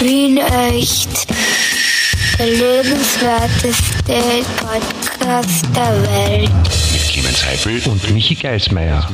Wien 0.00 0.38
echt. 0.38 1.26
Der 2.38 2.46
lebenswerteste 2.46 4.44
Podcast 4.56 5.66
der 5.76 6.02
Welt. 6.02 6.50
Mit 6.92 7.02
Clemens 7.02 7.44
Heifel 7.44 7.82
und 7.90 8.10
Michi 8.14 8.34
Geismeier. 8.34 9.06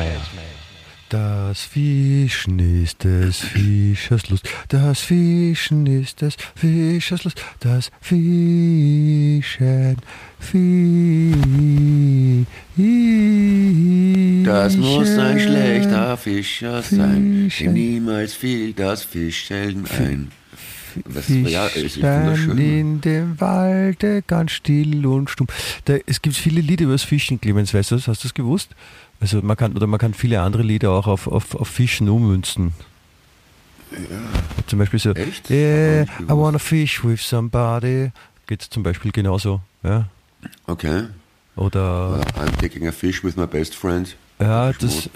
Das 1.08 1.62
Fischen 1.62 2.82
ist 2.82 3.02
des 3.02 3.38
Fischers 3.38 4.28
Lust. 4.28 4.48
Das 4.68 5.00
Fischen 5.00 5.86
ist 5.86 6.22
des 6.22 6.36
Fischers 6.54 7.24
Lust. 7.24 7.42
Das 7.58 7.90
Fischen. 8.00 9.96
Fischen. 10.38 12.46
Das 14.44 14.76
muss 14.76 15.18
ein 15.18 15.40
schlechter 15.40 16.16
Fischer 16.16 16.80
sein. 16.82 17.50
Dem 17.58 17.72
niemals 17.72 18.34
fiel 18.34 18.72
das 18.72 19.02
Fischeln 19.02 19.84
ein. 19.98 20.30
Das, 21.04 21.28
ja, 21.28 21.66
Fischlein 21.66 22.22
wunderschön. 22.22 22.58
in 22.58 23.00
dem 23.00 23.40
Walde, 23.40 24.22
ganz 24.26 24.52
still 24.52 25.06
und 25.06 25.30
stumm. 25.30 25.46
Da, 25.84 25.96
es 26.06 26.22
gibt 26.22 26.36
viele 26.36 26.60
Lieder 26.60 26.84
über 26.84 26.92
das 26.92 27.02
Fischen, 27.02 27.40
Clemens, 27.40 27.74
weißt 27.74 27.90
du 27.90 27.96
das? 27.96 28.08
Hast 28.08 28.24
du 28.24 28.28
das 28.28 28.34
gewusst? 28.34 28.70
Also 29.20 29.40
man 29.42 29.56
kann, 29.56 29.74
oder 29.74 29.86
man 29.86 29.98
kann 29.98 30.14
viele 30.14 30.40
andere 30.40 30.62
Lieder 30.62 30.90
auch 30.90 31.06
auf, 31.06 31.26
auf, 31.26 31.54
auf 31.54 31.68
Fischen 31.68 32.08
ummünzen. 32.08 32.72
Zum 34.66 34.78
Beispiel 34.78 34.98
so, 34.98 35.12
Echt? 35.12 35.48
yeah, 35.48 36.02
ich 36.02 36.08
I 36.08 36.28
wanna 36.28 36.58
fish 36.58 37.04
with 37.04 37.20
somebody. 37.20 38.10
Geht 38.46 38.62
zum 38.62 38.82
Beispiel 38.82 39.12
genauso. 39.12 39.60
Ja? 39.82 40.08
Okay. 40.66 41.04
Oder 41.54 42.20
I'm 42.36 42.60
taking 42.60 42.86
a 42.86 42.92
fish 42.92 43.24
with 43.24 43.36
my 43.36 43.46
best 43.46 43.74
friend. 43.74 44.16
ja, 44.40 44.72
das 44.72 45.06
äh, 45.06 45.10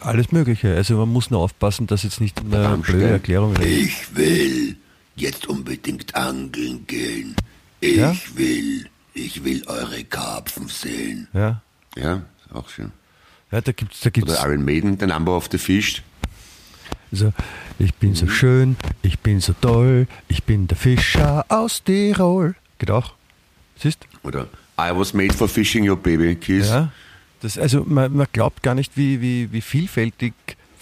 alles 0.00 0.30
Mögliche. 0.32 0.74
Also 0.74 0.96
man 0.96 1.08
muss 1.08 1.30
nur 1.30 1.40
aufpassen, 1.40 1.86
dass 1.86 2.04
jetzt 2.04 2.20
nicht 2.20 2.40
eine 2.40 2.78
blöde 2.78 3.08
Erklärung 3.08 3.54
Ich 3.60 4.14
will 4.14 4.76
jetzt 5.16 5.46
unbedingt 5.46 6.14
angeln 6.14 6.86
gehen. 6.86 7.36
Ich 7.80 7.96
Ja? 7.96 8.14
will, 8.34 8.88
ich 9.14 9.44
will 9.44 9.62
eure 9.66 10.04
Karpfen 10.04 10.68
sehen. 10.68 11.28
Ja, 11.32 11.60
Ja, 11.96 12.22
auch 12.52 12.68
schön. 12.68 12.92
ja 13.52 13.60
da 13.60 13.72
gibt's, 13.72 14.00
da 14.00 14.10
gibt's 14.10 14.32
Oder 14.32 14.46
Iron 14.48 14.64
Maiden, 14.64 14.98
the 14.98 15.06
number 15.06 15.36
of 15.36 15.48
the 15.50 15.58
fish. 15.58 16.02
So, 17.12 17.32
ich 17.78 17.94
bin 17.94 18.10
Mhm. 18.10 18.14
so 18.16 18.26
schön, 18.28 18.76
ich 19.02 19.20
bin 19.20 19.40
so 19.40 19.52
toll, 19.60 20.08
ich 20.28 20.42
bin 20.44 20.66
der 20.66 20.76
Fischer 20.76 21.44
aus 21.48 21.82
Tirol. 21.84 22.56
Geht 22.78 22.90
auch. 22.90 23.14
Siehst? 23.78 24.06
Oder 24.24 24.48
I 24.78 24.90
was 24.92 25.12
made 25.14 25.32
for 25.32 25.48
fishing 25.48 25.88
your 25.88 25.96
baby. 25.96 26.34
Kiss. 26.34 26.68
Ja. 26.68 26.90
Das, 27.40 27.56
also 27.58 27.84
man, 27.86 28.12
man 28.16 28.26
glaubt 28.32 28.62
gar 28.62 28.74
nicht, 28.74 28.96
wie, 28.96 29.20
wie, 29.20 29.52
wie 29.52 29.60
vielfältig 29.60 30.32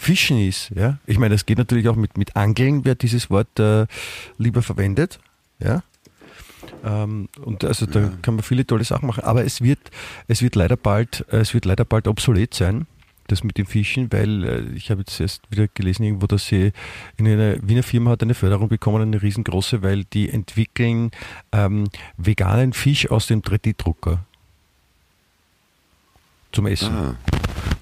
Fischen 0.03 0.37
ist. 0.39 0.71
Ja? 0.75 0.97
Ich 1.05 1.17
meine, 1.17 1.35
es 1.35 1.45
geht 1.45 1.57
natürlich 1.57 1.87
auch 1.87 1.95
mit, 1.95 2.17
mit 2.17 2.35
Angeln, 2.35 2.85
wer 2.85 2.95
dieses 2.95 3.29
Wort 3.29 3.59
äh, 3.59 3.87
lieber 4.37 4.61
verwendet. 4.61 5.19
Ja? 5.59 5.83
Ähm, 6.83 7.29
und 7.41 7.63
also 7.63 7.85
da 7.85 8.11
kann 8.21 8.35
man 8.35 8.43
viele 8.43 8.67
tolle 8.67 8.83
Sachen 8.83 9.07
machen. 9.07 9.23
Aber 9.23 9.45
es 9.45 9.61
wird, 9.61 9.79
es 10.27 10.41
wird 10.41 10.55
leider 10.55 10.75
bald, 10.75 11.25
äh, 11.31 11.37
es 11.37 11.53
wird 11.53 11.65
leider 11.65 11.85
bald 11.85 12.07
obsolet 12.07 12.53
sein. 12.53 12.85
Das 13.27 13.45
mit 13.45 13.57
dem 13.57 13.65
Fischen, 13.65 14.11
weil 14.11 14.43
äh, 14.43 14.61
ich 14.75 14.91
habe 14.91 15.01
jetzt 15.01 15.19
erst 15.21 15.49
wieder 15.49 15.67
gelesen, 15.73 16.03
irgendwo, 16.03 16.27
dass 16.27 16.45
sie 16.45 16.73
in 17.15 17.25
einer 17.25 17.55
Wiener 17.65 17.83
Firma 17.83 18.11
hat 18.11 18.21
eine 18.21 18.33
Förderung 18.33 18.67
bekommen, 18.67 19.01
eine 19.01 19.21
riesengroße, 19.21 19.81
weil 19.81 20.03
die 20.03 20.29
entwickeln 20.29 21.11
ähm, 21.53 21.85
veganen 22.17 22.73
Fisch 22.73 23.09
aus 23.09 23.27
dem 23.27 23.41
3D-Drucker 23.41 24.19
zum 26.51 26.67
Essen. 26.67 26.93
Ah, 26.93 27.15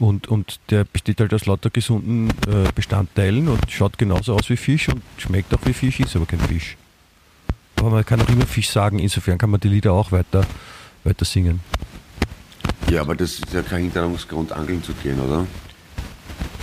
Und, 0.01 0.27
und 0.29 0.59
der 0.71 0.83
besteht 0.83 1.19
halt 1.19 1.31
aus 1.31 1.45
lauter 1.45 1.69
gesunden 1.69 2.29
äh, 2.47 2.71
Bestandteilen 2.73 3.47
und 3.47 3.69
schaut 3.69 3.99
genauso 3.99 4.33
aus 4.33 4.49
wie 4.49 4.57
Fisch 4.57 4.89
und 4.89 5.03
schmeckt 5.17 5.53
auch 5.53 5.59
wie 5.65 5.73
Fisch, 5.73 5.99
ist 5.99 6.15
aber 6.15 6.25
kein 6.25 6.39
Fisch. 6.39 6.75
Aber 7.75 7.91
man 7.91 8.03
kann 8.03 8.19
auch 8.19 8.29
immer 8.29 8.47
Fisch 8.47 8.71
sagen, 8.71 8.97
insofern 8.97 9.37
kann 9.37 9.51
man 9.51 9.59
die 9.59 9.67
Lieder 9.67 9.93
auch 9.93 10.11
weiter, 10.11 10.43
weiter 11.03 11.23
singen. 11.23 11.59
ja, 12.89 13.01
aber 13.01 13.13
das 13.13 13.33
ist 13.33 13.53
ja 13.53 13.61
kein 13.61 13.83
Hinderungsgrund, 13.83 14.51
angeln 14.51 14.81
zu 14.81 14.93
gehen, 14.93 15.19
oder? 15.19 15.45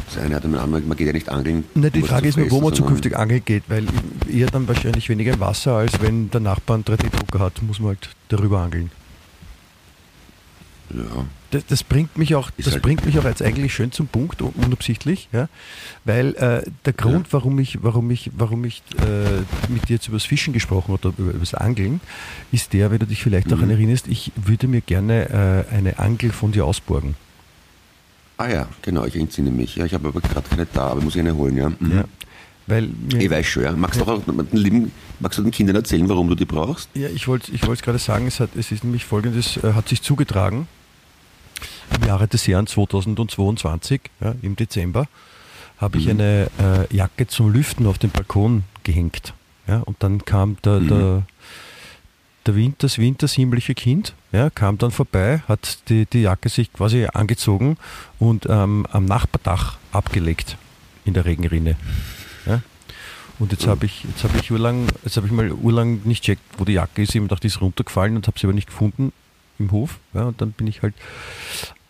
Das 0.06 0.18
eine 0.18 0.34
hat 0.34 0.44
anderen, 0.44 0.88
man 0.88 0.96
geht 0.96 1.06
ja 1.06 1.12
nicht 1.12 1.28
angeln. 1.28 1.62
Ne, 1.76 1.92
die 1.92 2.02
Frage 2.02 2.30
ist 2.30 2.38
nur, 2.38 2.50
wo 2.50 2.60
man 2.60 2.74
zukünftig 2.74 3.16
angeln 3.16 3.42
geht, 3.44 3.62
weil 3.68 3.86
eher 4.28 4.48
dann 4.48 4.66
wahrscheinlich 4.66 5.08
weniger 5.08 5.34
im 5.34 5.40
Wasser, 5.40 5.74
als 5.74 6.00
wenn 6.02 6.28
der 6.30 6.40
Nachbar 6.40 6.74
einen 6.74 6.84
3D-Drucker 6.84 7.38
hat, 7.38 7.62
muss 7.62 7.78
man 7.78 7.90
halt 7.90 8.10
darüber 8.30 8.62
angeln. 8.62 8.90
Ja. 10.90 11.24
Das, 11.50 11.64
das 11.66 11.82
bringt 11.82 12.16
mich 12.18 12.34
auch, 12.34 12.50
Ist 12.56 12.66
das 12.66 12.74
halt- 12.74 12.82
bringt 12.82 13.04
mich 13.06 13.18
auch 13.18 13.24
jetzt 13.24 13.42
eigentlich 13.42 13.72
schön 13.74 13.90
zum 13.92 14.06
Punkt, 14.06 14.42
un- 14.42 14.52
unabsichtlich, 14.56 15.28
ja, 15.32 15.48
weil 16.04 16.34
äh, 16.36 16.62
der 16.84 16.92
Grund, 16.92 17.26
warum 17.32 17.58
ich, 17.58 17.82
warum 17.82 18.10
ich, 18.10 18.30
warum 18.36 18.64
ich 18.64 18.82
äh, 19.00 19.40
mit 19.72 19.88
dir 19.88 19.94
jetzt 19.94 20.08
über 20.08 20.16
das 20.16 20.24
Fischen 20.24 20.52
gesprochen 20.52 20.92
habe 20.92 21.08
oder 21.08 21.18
über, 21.18 21.30
über 21.30 21.38
das 21.40 21.54
Angeln, 21.54 22.00
ist 22.52 22.72
der, 22.74 22.90
wenn 22.90 22.98
du 22.98 23.06
dich 23.06 23.22
vielleicht 23.22 23.46
Mhm. 23.46 23.50
daran 23.50 23.70
erinnerst, 23.70 24.08
ich 24.08 24.32
würde 24.36 24.66
mir 24.68 24.80
gerne 24.82 25.64
äh, 25.70 25.74
eine 25.74 25.98
Angel 25.98 26.32
von 26.32 26.52
dir 26.52 26.64
ausborgen. 26.66 27.14
Ah 28.36 28.48
ja, 28.48 28.68
genau, 28.82 29.04
ich 29.04 29.16
entsinne 29.16 29.50
mich. 29.50 29.76
Ja, 29.76 29.84
ich 29.84 29.94
habe 29.94 30.08
aber 30.08 30.20
gerade 30.20 30.48
keine 30.48 30.66
da, 30.66 30.88
aber 30.88 31.00
muss 31.00 31.14
ich 31.16 31.20
eine 31.20 31.34
holen, 31.34 31.56
ja. 31.56 31.70
Mhm. 31.70 31.92
Ja, 31.92 32.04
weil 32.66 32.90
Ich 33.18 33.30
weiß 33.30 33.46
schon, 33.46 33.62
ja. 33.64 33.72
Magst 33.72 33.98
du 34.00 34.04
auch 34.04 34.22
den 34.22 34.46
lieben, 34.52 34.92
magst 35.18 35.38
du 35.38 35.42
den 35.42 35.50
Kindern 35.50 35.76
erzählen, 35.76 36.08
warum 36.08 36.28
du 36.28 36.34
die 36.34 36.44
brauchst? 36.44 36.88
Ja, 36.94 37.08
ich 37.08 37.26
wollte 37.26 37.50
ich 37.52 37.66
wollte 37.66 37.82
gerade 37.82 37.98
sagen, 37.98 38.26
es, 38.26 38.38
hat, 38.38 38.50
es 38.56 38.70
ist 38.70 38.84
nämlich 38.84 39.04
folgendes, 39.06 39.56
äh, 39.56 39.72
hat 39.72 39.88
sich 39.88 40.02
zugetragen 40.02 40.68
im 41.96 42.06
Jahre 42.06 42.28
des 42.28 42.46
Jahres 42.46 42.70
2022, 42.70 44.00
ja, 44.20 44.34
im 44.42 44.56
Dezember, 44.56 45.06
habe 45.78 45.98
ich 45.98 46.10
eine 46.10 46.50
äh, 46.60 46.94
Jacke 46.94 47.26
zum 47.26 47.52
Lüften 47.52 47.86
auf 47.86 47.98
den 47.98 48.10
Balkon 48.10 48.64
gehängt. 48.82 49.32
Ja, 49.66 49.80
und 49.80 50.02
dann 50.02 50.24
kam 50.24 50.56
der, 50.64 50.80
der, 50.80 51.22
der 52.46 52.56
Winter, 52.56 52.78
das 52.86 52.98
wintersiemliche 52.98 53.74
Kind, 53.74 54.14
ja, 54.32 54.50
kam 54.50 54.78
dann 54.78 54.90
vorbei, 54.90 55.42
hat 55.46 55.88
die, 55.88 56.06
die 56.06 56.22
Jacke 56.22 56.48
sich 56.48 56.72
quasi 56.72 57.06
angezogen 57.12 57.76
und 58.18 58.46
ähm, 58.48 58.86
am 58.90 59.04
Nachbardach 59.04 59.78
abgelegt 59.92 60.56
in 61.04 61.14
der 61.14 61.26
Regenrinne. 61.26 61.76
Ja. 62.46 62.62
Und 63.38 63.52
jetzt 63.52 63.66
habe 63.66 63.86
ich, 63.86 64.04
jetzt 64.04 64.24
habe 64.24 64.36
ich 64.38 64.50
urlang, 64.50 64.86
jetzt 65.04 65.16
habe 65.16 65.26
ich 65.26 65.32
mal 65.32 65.52
urlang 65.52 66.00
nicht 66.04 66.24
checkt, 66.24 66.42
wo 66.56 66.64
die 66.64 66.72
Jacke 66.72 67.02
ist. 67.02 67.10
Ich 67.10 67.16
habe 67.16 67.26
gedacht, 67.26 67.42
die 67.42 67.48
ist 67.48 67.60
runtergefallen 67.60 68.16
und 68.16 68.26
habe 68.26 68.38
sie 68.38 68.46
aber 68.46 68.54
nicht 68.54 68.66
gefunden 68.66 69.12
im 69.58 69.70
Hof. 69.70 69.98
Ja, 70.12 70.24
und 70.24 70.40
dann 70.40 70.52
bin 70.52 70.66
ich 70.66 70.82
halt 70.82 70.94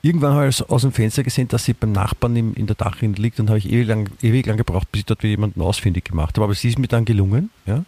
irgendwann 0.02 0.34
halt 0.34 0.48
aus, 0.48 0.62
aus 0.62 0.82
dem 0.82 0.92
Fenster 0.92 1.22
gesehen, 1.22 1.48
dass 1.48 1.64
sie 1.64 1.72
beim 1.74 1.92
Nachbarn 1.92 2.36
im, 2.36 2.54
in 2.54 2.66
der 2.66 2.76
Dachrinne 2.76 3.14
liegt. 3.16 3.40
Und 3.40 3.48
habe 3.48 3.58
ich 3.58 3.70
ewig 3.70 3.86
lang, 3.88 4.10
ewig 4.22 4.46
lang 4.46 4.56
gebraucht, 4.56 4.90
bis 4.92 5.00
ich 5.00 5.06
dort 5.06 5.22
wieder 5.22 5.30
jemanden 5.30 5.60
ausfindig 5.60 6.04
gemacht 6.04 6.36
habe. 6.36 6.44
Aber 6.44 6.54
sie 6.54 6.68
ist 6.68 6.78
mir 6.78 6.88
dann 6.88 7.04
gelungen. 7.04 7.50
Ja. 7.66 7.84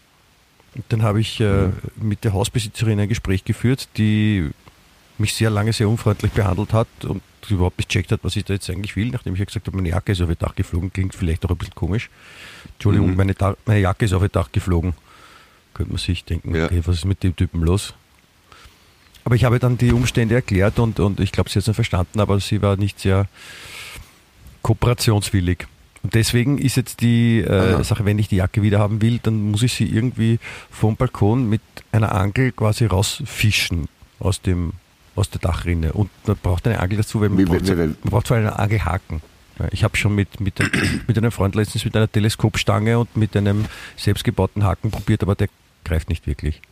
Und 0.75 0.85
dann 0.89 1.03
habe 1.03 1.21
ich 1.21 1.41
äh, 1.41 1.69
mit 2.01 2.23
der 2.25 2.33
Hausbesitzerin 2.33 2.99
ein 3.01 3.09
Gespräch 3.09 3.45
geführt, 3.45 3.89
die 3.97 4.51
mich 5.19 5.35
sehr 5.35 5.51
lange 5.51 5.73
sehr 5.73 5.89
unfreundlich 5.89 6.33
behandelt 6.33 6.73
hat 6.73 6.89
und 7.05 7.23
überhaupt 7.49 7.79
nicht 7.79 7.91
checkt 7.91 8.13
hat, 8.13 8.21
was 8.23 8.37
ich 8.37 8.45
da 8.45 8.55
jetzt 8.55 8.71
eigentlich 8.71 8.97
will, 8.97 9.09
nachdem 9.11 9.35
ich 9.35 9.39
ja 9.41 9.45
gesagt 9.45 9.67
habe, 9.67 9.77
meine 9.77 9.89
Jacke 9.91 10.13
ist 10.13 10.21
auf 10.23 10.29
ihr 10.31 10.37
Dach 10.37 10.55
geflogen, 10.55 10.93
klingt 10.93 11.15
vielleicht 11.15 11.45
auch 11.45 11.51
ein 11.51 11.57
bisschen 11.57 11.75
komisch. 11.75 12.09
Entschuldigung, 12.75 13.11
Mhm. 13.11 13.17
meine, 13.17 13.35
meine 13.67 13.81
Jacke 13.81 14.05
ist 14.05 14.13
auf 14.13 14.23
ihr 14.23 14.29
Dach 14.29 14.51
geflogen. 14.53 14.95
Könnte 15.75 15.93
man 15.93 15.99
sich 15.99 16.25
denken, 16.25 16.55
Ja. 16.55 16.67
okay, 16.67 16.81
was 16.85 16.97
ist 16.97 17.05
mit 17.05 17.23
dem 17.23 17.35
Typen 17.37 17.63
los? 17.63 17.95
Aber 19.25 19.35
ich 19.35 19.45
habe 19.45 19.59
dann 19.59 19.77
die 19.79 19.93
Umstände 19.93 20.35
erklärt 20.35 20.79
und, 20.79 20.99
und 21.01 21.21
ich 21.21 21.31
glaube, 21.33 21.51
sie 21.51 21.59
hat 21.59 21.69
es 21.69 21.75
verstanden, 21.75 22.21
aber 22.21 22.41
sie 22.41 22.63
war 22.63 22.77
nicht 22.77 22.99
sehr 23.01 23.27
kooperationswillig. 24.63 25.67
Und 26.03 26.15
deswegen 26.15 26.57
ist 26.59 26.77
jetzt 26.77 27.03
die 27.03 27.41
äh. 27.41 27.85
Sache, 27.85 28.05
wenn 28.07 28.19
ich 28.19 28.29
die 28.29 28.37
Jacke 28.37 28.63
wieder 28.63 28.79
haben 28.79 29.03
will, 29.03 29.19
dann 29.23 29.51
muss 29.51 29.63
ich 29.63 29.75
sie 29.75 29.85
irgendwie 29.85 30.39
vom 30.71 30.97
Balkon 30.97 31.49
mit 31.49 31.61
einer 31.93 32.15
Angel 32.15 32.53
quasi 32.53 32.87
rausfischen 32.87 33.87
aus 34.19 34.41
dem 34.41 34.73
aus 35.17 35.29
der 35.29 35.41
Dachrinne. 35.41 35.93
Und 35.93 36.09
man 36.27 36.37
braucht 36.43 36.67
eine 36.67 36.81
Angel 36.81 36.99
dazu, 36.99 37.21
weil 37.21 37.29
man, 37.29 37.39
Wie- 37.39 37.45
braucht, 37.45 37.67
wie- 37.67 37.73
wie- 37.73 37.77
man 37.77 37.97
braucht 38.05 38.29
vor 38.29 38.37
allem 38.39 38.47
einen 38.47 38.57
Angelhaken. 38.57 39.21
Ich 39.73 39.85
habe 39.85 39.95
schon 39.99 40.15
mit, 40.15 40.41
mit, 40.41 40.59
einem- 40.59 40.71
mit 41.07 41.19
einem 41.19 41.31
Freund 41.33 41.55
letztens 41.55 41.85
mit 41.85 41.95
einer 41.95 42.11
Teleskopstange 42.11 42.99
und 42.99 43.15
mit 43.17 43.37
einem 43.37 43.67
selbstgebauten 43.97 44.65
Haken 44.65 44.91
probiert, 44.91 45.23
aber 45.23 45.35
der 45.35 45.49
greift 45.85 46.09
nicht 46.09 46.27
wirklich. 46.27 46.63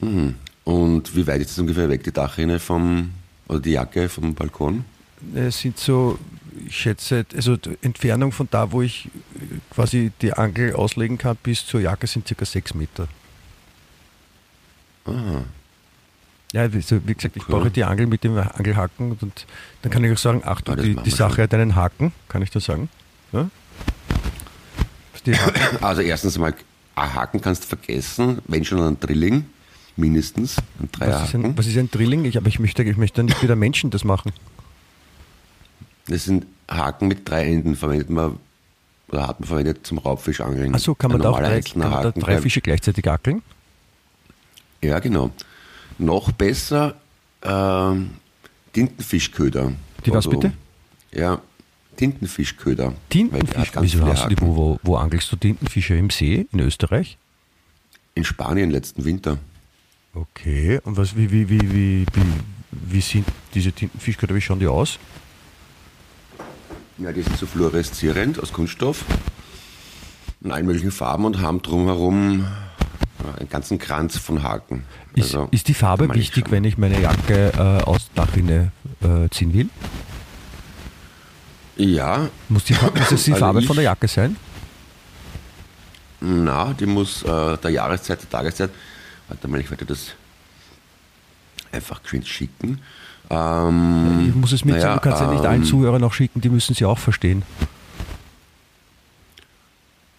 Mhm. 0.00 0.36
Und 0.68 1.16
wie 1.16 1.26
weit 1.26 1.40
ist 1.40 1.52
es 1.52 1.58
ungefähr 1.58 1.88
weg, 1.88 2.04
die 2.04 2.12
Dachrinne 2.12 2.60
vom, 2.60 3.10
oder 3.48 3.58
die 3.60 3.70
Jacke 3.70 4.06
vom 4.10 4.34
Balkon? 4.34 4.84
Es 5.34 5.60
sind 5.60 5.78
so, 5.78 6.18
ich 6.66 6.76
schätze, 6.76 7.24
also 7.34 7.56
die 7.56 7.78
Entfernung 7.80 8.32
von 8.32 8.48
da, 8.50 8.70
wo 8.70 8.82
ich 8.82 9.06
äh, 9.06 9.46
quasi 9.74 10.12
die 10.20 10.34
Angel 10.34 10.74
auslegen 10.74 11.16
kann, 11.16 11.36
bis 11.42 11.64
zur 11.64 11.80
Jacke 11.80 12.06
sind 12.06 12.28
circa 12.28 12.44
sechs 12.44 12.74
Meter. 12.74 13.08
Ah, 15.06 15.40
Ja, 16.52 16.60
also 16.62 17.00
wie 17.06 17.14
gesagt, 17.14 17.36
ich 17.36 17.44
Okay. 17.44 17.52
brauche 17.52 17.70
die 17.70 17.84
Angel 17.84 18.06
mit 18.06 18.22
dem 18.22 18.36
Angelhaken 18.36 19.16
und 19.18 19.46
dann 19.80 19.90
kann 19.90 20.04
ich 20.04 20.12
auch 20.12 20.18
sagen, 20.18 20.42
Achtung, 20.44 20.74
Ah, 20.74 20.76
das 20.76 20.84
die, 20.84 20.96
die 20.96 21.10
Sache 21.10 21.36
schon. 21.36 21.44
hat 21.44 21.54
einen 21.54 21.76
Haken, 21.76 22.12
kann 22.28 22.42
ich 22.42 22.50
das 22.50 22.66
sagen? 22.66 22.90
Ja? 23.32 23.48
Also 25.80 26.02
erstens 26.02 26.36
mal, 26.36 26.52
ein 26.94 27.14
Haken 27.14 27.40
kannst 27.40 27.64
du 27.64 27.68
vergessen, 27.68 28.40
wenn 28.46 28.66
schon 28.66 28.80
ein 28.82 29.00
Drilling, 29.00 29.46
mindestens, 29.98 30.56
ein 30.80 30.88
was, 30.98 31.24
ist 31.24 31.34
ein, 31.34 31.58
was 31.58 31.66
ist 31.66 31.76
ein 31.76 31.90
Drilling? 31.90 32.24
Ich, 32.24 32.36
aber 32.36 32.48
ich 32.48 32.58
möchte, 32.58 32.82
ich 32.82 32.96
möchte 32.96 33.22
nicht 33.22 33.42
wieder 33.42 33.56
Menschen 33.56 33.90
das 33.90 34.04
machen. 34.04 34.32
Das 36.06 36.24
sind 36.24 36.46
Haken 36.70 37.08
mit 37.08 37.28
drei 37.28 37.46
Enden, 37.46 37.76
verwendet 37.76 38.08
man 38.10 38.38
oder 39.08 39.26
hat 39.26 39.40
man 39.40 39.46
verwendet 39.46 39.86
zum 39.86 39.98
Raubfischangeln. 39.98 40.74
Achso, 40.74 40.94
kann 40.94 41.10
man 41.10 41.20
da 41.20 41.30
auch 41.30 41.38
drei, 41.38 41.60
kann 41.60 41.90
man 41.90 42.02
da 42.02 42.10
drei 42.12 42.40
Fische 42.40 42.60
gleichzeitig 42.60 43.08
ackeln? 43.08 43.42
Ja, 44.82 44.98
genau. 44.98 45.30
Noch 45.98 46.30
besser 46.30 46.94
ähm, 47.42 48.10
Tintenfischköder. 48.72 49.72
Die 50.04 50.10
was 50.10 50.26
Also, 50.26 50.30
bitte? 50.30 50.52
Ja, 51.10 51.40
Tintenfischköder. 51.96 52.94
Tintenfisch. 53.08 53.72
Wieso 53.80 53.98
viele 53.98 54.12
hast 54.12 54.24
du 54.24 54.28
die, 54.28 54.40
wo, 54.40 54.78
wo 54.82 54.96
angelst 54.96 55.32
du 55.32 55.36
Tintenfische 55.36 55.96
im 55.96 56.10
See 56.10 56.46
in 56.52 56.60
Österreich? 56.60 57.18
In 58.14 58.24
Spanien 58.24 58.70
letzten 58.70 59.04
Winter. 59.04 59.38
Okay, 60.20 60.80
und 60.84 60.96
was, 60.96 61.14
wie, 61.16 61.30
wie, 61.30 61.48
wie, 61.48 61.60
wie, 61.60 62.06
wie, 62.12 62.22
wie 62.72 63.00
sind 63.00 63.26
diese 63.54 63.70
Tintenfischköder, 63.72 64.34
wie 64.34 64.40
schauen 64.40 64.58
die 64.58 64.66
aus? 64.66 64.98
Ja, 66.98 67.12
die 67.12 67.22
sind 67.22 67.36
so 67.38 67.46
fluoreszierend 67.46 68.40
aus 68.42 68.52
Kunststoff 68.52 69.04
in 70.42 70.50
allen 70.50 70.66
möglichen 70.66 70.90
Farben 70.90 71.24
und 71.24 71.40
haben 71.40 71.62
drumherum 71.62 72.46
einen 73.38 73.48
ganzen 73.48 73.78
Kranz 73.78 74.16
von 74.18 74.42
Haken. 74.42 74.84
Ist, 75.14 75.34
Also, 75.34 75.48
ist 75.52 75.68
die 75.68 75.74
Farbe 75.74 76.12
wichtig, 76.14 76.44
schauen. 76.46 76.52
wenn 76.52 76.64
ich 76.64 76.78
meine 76.78 77.00
Jacke 77.00 77.52
äh, 77.56 77.82
aus 77.84 78.10
Dachrinne 78.14 78.72
äh, 79.02 79.28
ziehen 79.30 79.52
will? 79.52 79.68
Ja, 81.76 82.28
Muss, 82.48 82.64
die, 82.64 82.72
muss 82.74 83.08
das 83.10 83.24
die 83.24 83.32
Also 83.32 83.44
Farbe 83.44 83.60
ich- 83.60 83.66
von 83.66 83.76
der 83.76 83.84
Jacke 83.84 84.08
sein? 84.08 84.36
na, 86.20 86.72
die 86.72 86.86
muss 86.86 87.22
äh, 87.22 87.56
der 87.58 87.70
Jahreszeit, 87.70 88.20
der 88.22 88.28
Tageszeit. 88.30 88.70
Warte 89.28 89.48
mal, 89.48 89.60
ich 89.60 89.70
werde 89.70 89.84
das 89.84 90.14
einfach 91.72 92.02
geschwind 92.02 92.26
schicken. 92.26 92.80
Ähm, 93.30 94.26
Ich 94.28 94.34
muss 94.34 94.52
es 94.52 94.64
mit, 94.64 94.76
naja, 94.76 94.94
du 94.94 95.00
kannst 95.00 95.20
ja 95.20 95.30
nicht 95.30 95.44
allen 95.44 95.62
ähm, 95.62 95.68
Zuhörern 95.68 96.02
auch 96.02 96.12
schicken, 96.14 96.40
die 96.40 96.48
müssen 96.48 96.74
sie 96.74 96.84
auch 96.86 96.98
verstehen. 96.98 97.42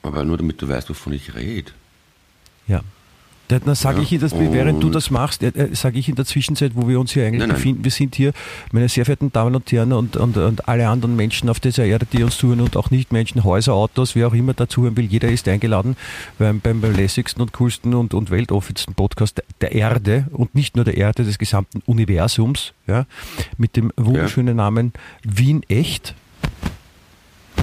Aber 0.04 0.24
nur 0.24 0.38
damit 0.38 0.62
du 0.62 0.68
weißt, 0.68 0.90
wovon 0.90 1.14
ich 1.14 1.34
rede. 1.36 1.72
Ja. 2.68 2.82
Da- 3.50 3.60
Dann 3.60 3.74
sage 3.76 3.98
Ja, 3.98 4.04
ich 4.04 4.12
Ihnen, 4.12 4.22
dass, 4.22 4.34
während 4.38 4.82
du 4.84 4.90
das 4.92 5.10
machst, 5.10 5.42
äh, 5.44 5.48
äh, 5.48 5.76
sage 5.76 5.98
ich 6.00 6.08
in 6.08 6.14
der 6.16 6.24
Zwischenzeit, 6.26 6.72
wo 6.76 6.88
wir 6.88 7.00
uns 7.00 7.12
hier 7.14 7.26
eigentlich 7.26 7.40
Nein, 7.40 7.50
nein. 7.50 7.58
befinden, 7.58 7.84
wir 7.84 7.92
sind 7.92 8.14
hier, 8.16 8.32
meine 8.72 8.88
sehr 8.88 9.06
verehrten 9.06 9.32
Damen 9.34 9.56
und 9.56 9.72
Herren 9.72 9.92
und, 9.92 10.16
und, 10.18 10.38
und 10.38 10.68
alle 10.68 10.88
anderen 10.88 11.16
Menschen 11.16 11.50
auf 11.50 11.60
dieser 11.60 11.84
Erde, 11.84 12.06
die 12.06 12.24
uns 12.24 12.38
zuhören 12.38 12.62
und 12.62 12.78
auch 12.78 12.92
Nicht-Menschen, 12.92 13.44
Häuser, 13.44 13.74
Autos, 13.74 14.16
wer 14.16 14.28
auch 14.28 14.34
immer 14.34 14.54
dazuhören 14.54 14.96
will, 14.98 15.06
jeder 15.06 15.30
ist 15.30 15.48
eingeladen 15.48 15.98
beim, 16.38 16.60
beim, 16.62 16.80
lässigsten 16.82 17.42
und 17.42 17.52
coolsten 17.54 17.96
und, 17.96 18.14
und 18.14 18.30
weltoffigsten 18.30 18.94
Podcast 18.94 19.38
der- 19.40 19.46
der 19.62 19.72
Erde 19.74 20.28
und 20.32 20.54
nicht 20.54 20.76
nur 20.76 20.86
der 20.86 20.96
Erde, 20.98 21.24
des 21.24 21.40
gesamten 21.40 21.82
Universums, 21.88 22.74
ja, 22.88 23.06
mit 23.58 23.76
dem 23.76 23.92
wunderschönen 23.98 24.58
Namen 24.58 24.94
Wien 25.24 25.64
Echt. 25.68 26.14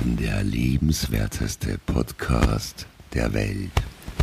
Der 0.05 0.43
liebenswerteste 0.43 1.79
Podcast 1.87 2.87
der 3.15 3.33
Welt. 3.33 3.71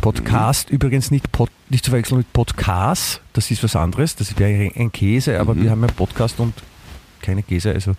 Podcast 0.04 0.68
übrigens 0.68 1.10
nicht, 1.10 1.32
Pod, 1.32 1.48
nicht 1.70 1.82
zu 1.82 1.90
verwechseln 1.90 2.18
mit 2.18 2.30
Podcast, 2.34 3.22
das 3.32 3.50
ist 3.50 3.64
was 3.64 3.74
anderes, 3.74 4.14
das 4.16 4.38
wäre 4.38 4.70
ein 4.76 4.92
Käse, 4.92 5.40
aber 5.40 5.54
Mhm. 5.54 5.62
wir 5.62 5.70
haben 5.70 5.82
einen 5.82 5.96
Podcast 5.96 6.38
und 6.40 6.52
keine 7.22 7.42
Käse. 7.42 7.72
Also. 7.72 7.94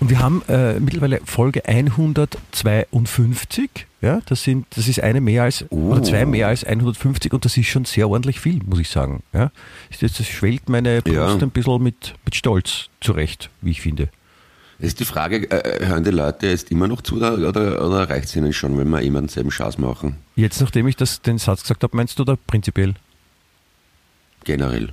Und 0.00 0.08
wir 0.08 0.20
haben 0.20 0.40
äh, 0.48 0.80
mittlerweile 0.80 1.20
Folge 1.26 1.68
152, 1.68 3.86
ja, 4.00 4.22
das, 4.24 4.44
sind, 4.44 4.64
das 4.76 4.88
ist 4.88 4.98
eine 5.02 5.20
mehr 5.20 5.42
als, 5.42 5.70
oder 5.70 6.02
zwei 6.02 6.24
Oh. 6.24 6.28
mehr 6.28 6.48
als 6.48 6.64
150 6.64 7.34
und 7.34 7.44
das 7.44 7.58
ist 7.58 7.66
schon 7.66 7.84
sehr 7.84 8.08
ordentlich 8.08 8.40
viel, 8.40 8.62
muss 8.64 8.78
ich 8.78 8.88
sagen. 8.88 9.22
Ja. 9.34 9.50
Das, 10.00 10.14
das 10.16 10.26
schwellt 10.26 10.70
meine 10.70 11.02
Brust 11.02 11.16
Ja. 11.16 11.34
ein 11.36 11.50
bisschen 11.50 11.82
mit, 11.82 12.14
mit 12.24 12.34
Stolz 12.34 12.88
zurecht, 13.02 13.50
wie 13.60 13.72
ich 13.72 13.82
finde. 13.82 14.08
Ist 14.78 15.00
die 15.00 15.04
Frage, 15.04 15.50
äh, 15.50 15.86
hören 15.86 16.04
die 16.04 16.10
Leute 16.10 16.48
jetzt 16.48 16.70
immer 16.70 16.88
noch 16.88 17.00
zu 17.02 17.16
oder, 17.16 17.34
oder, 17.34 17.84
oder 17.86 18.08
reicht 18.10 18.26
es 18.26 18.36
ihnen 18.36 18.52
schon, 18.52 18.76
wenn 18.78 18.88
wir 18.88 19.00
immer 19.02 19.20
denselben 19.20 19.50
Schaß 19.50 19.78
machen? 19.78 20.16
Jetzt, 20.36 20.60
nachdem 20.60 20.88
ich 20.88 20.96
das, 20.96 21.22
den 21.22 21.38
Satz 21.38 21.62
gesagt 21.62 21.82
habe, 21.82 21.96
meinst 21.96 22.18
du 22.18 22.24
da 22.24 22.36
prinzipiell? 22.46 22.94
Generell. 24.44 24.92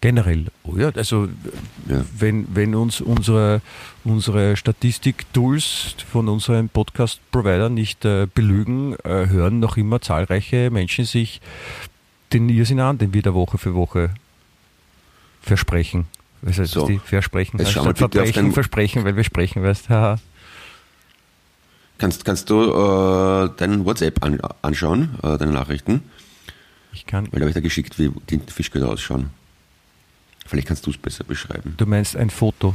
Generell, 0.00 0.46
oh 0.64 0.76
ja, 0.76 0.90
also 0.94 1.28
Ja. 1.88 2.04
wenn, 2.18 2.46
wenn 2.54 2.74
uns 2.74 3.00
unsere, 3.00 3.62
unsere 4.04 4.54
Statistik-Tools 4.54 5.94
von 6.12 6.28
unseren 6.28 6.68
Podcast-Providern 6.68 7.72
nicht 7.72 8.04
äh, 8.04 8.26
belügen, 8.34 8.96
äh, 9.04 9.28
hören 9.28 9.60
noch 9.60 9.78
immer 9.78 10.02
zahlreiche 10.02 10.70
Menschen 10.70 11.06
sich 11.06 11.40
den 12.34 12.50
Irrsinn 12.50 12.80
an, 12.80 12.98
den 12.98 13.14
wir 13.14 13.22
da 13.22 13.32
Woche 13.32 13.56
für 13.56 13.74
Woche 13.74 14.10
versprechen. 15.40 16.04
Was 16.46 16.58
heißt 16.58 16.72
So. 16.72 16.86
die 16.86 16.98
Versprechen? 16.98 17.58
Jetzt 17.58 17.70
statt 17.72 17.86
auf 17.86 17.96
Verbrechen, 17.96 18.52
Versprechen, 18.52 19.04
weil 19.04 19.16
wir 19.16 19.24
sprechen, 19.24 19.62
weißt 19.62 19.88
haha. 19.88 20.18
Kannst, 21.98 22.24
kannst 22.24 22.50
du 22.50 22.60
äh, 22.62 23.50
deinen 23.56 23.84
WhatsApp 23.84 24.22
an, 24.22 24.40
anschauen, 24.62 25.10
äh, 25.22 25.38
deine 25.38 25.52
Nachrichten? 25.52 26.02
Ich 26.92 27.06
kann, 27.06 27.24
Weil 27.32 27.40
da 27.40 27.44
habe 27.44 27.50
ich 27.50 27.54
da 27.54 27.60
geschickt, 27.60 27.98
wie 27.98 28.10
Tintenfischköder 28.26 28.88
ausschauen. 28.88 29.30
Vielleicht 30.46 30.68
kannst 30.68 30.84
du 30.86 30.90
es 30.90 30.98
besser 30.98 31.24
beschreiben. 31.24 31.74
du 31.76 31.86
meinst 31.86 32.16
ein 32.16 32.30
Foto. 32.30 32.74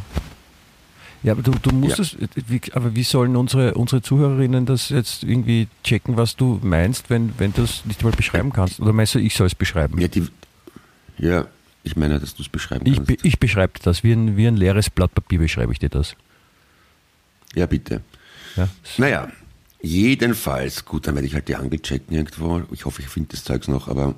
Ja, 1.21 1.33
aber 1.33 1.41
du, 1.43 1.51
du 1.51 1.71
musst 1.75 1.97
Ja. 1.99 2.03
es, 2.05 2.17
wie, 2.47 2.61
aber 2.73 2.95
wie 2.95 3.03
sollen 3.03 3.35
unsere, 3.35 3.73
unsere 3.75 4.01
Zuhörerinnen 4.01 4.65
das 4.65 4.87
jetzt 4.89 5.23
irgendwie 5.23 5.67
checken, 5.83 6.15
was 6.17 6.35
du 6.37 6.59
meinst, 6.63 7.09
wenn, 7.09 7.33
wenn 7.37 7.53
du 7.53 7.63
es 7.63 7.85
nicht 7.85 8.01
mal 8.03 8.13
beschreiben 8.13 8.51
kannst? 8.53 8.79
Oder 8.79 8.93
meinst 8.93 9.15
du, 9.15 9.19
ich 9.19 9.35
soll 9.35 9.47
es 9.47 9.53
beschreiben? 9.55 9.99
Ja, 9.99 10.07
die, 10.07 10.27
ja 11.17 11.45
ich 11.83 11.95
meine, 11.95 12.19
dass 12.19 12.35
du 12.35 12.41
es 12.43 12.49
beschreiben 12.49 12.85
Ich, 12.85 12.95
kannst. 12.95 13.07
be- 13.07 13.17
ich 13.27 13.39
beschreibe 13.39 13.73
das, 13.83 14.03
wie 14.03 14.11
ein, 14.11 14.35
wie 14.37 14.47
ein 14.47 14.57
leeres 14.57 14.89
Blatt 14.89 15.13
Papier 15.15 15.39
beschreibe 15.39 15.71
ich 15.71 15.79
dir 15.79 15.89
das. 15.89 16.15
ja, 17.55 17.65
bitte. 17.65 18.01
Ja? 18.55 18.67
Naja, 18.97 19.27
jedenfalls, 19.81 20.83
gut, 20.85 21.07
dann 21.07 21.15
werde 21.15 21.27
ich 21.27 21.33
halt 21.33 21.47
die 21.47 21.55
Angel 21.55 21.79
checken 21.79 22.15
irgendwo. 22.15 22.61
Ich 22.71 22.85
hoffe, 22.85 23.01
ich 23.01 23.07
finde 23.07 23.29
das 23.31 23.43
Zeugs 23.43 23.67
noch, 23.67 23.87
aber 23.87 24.15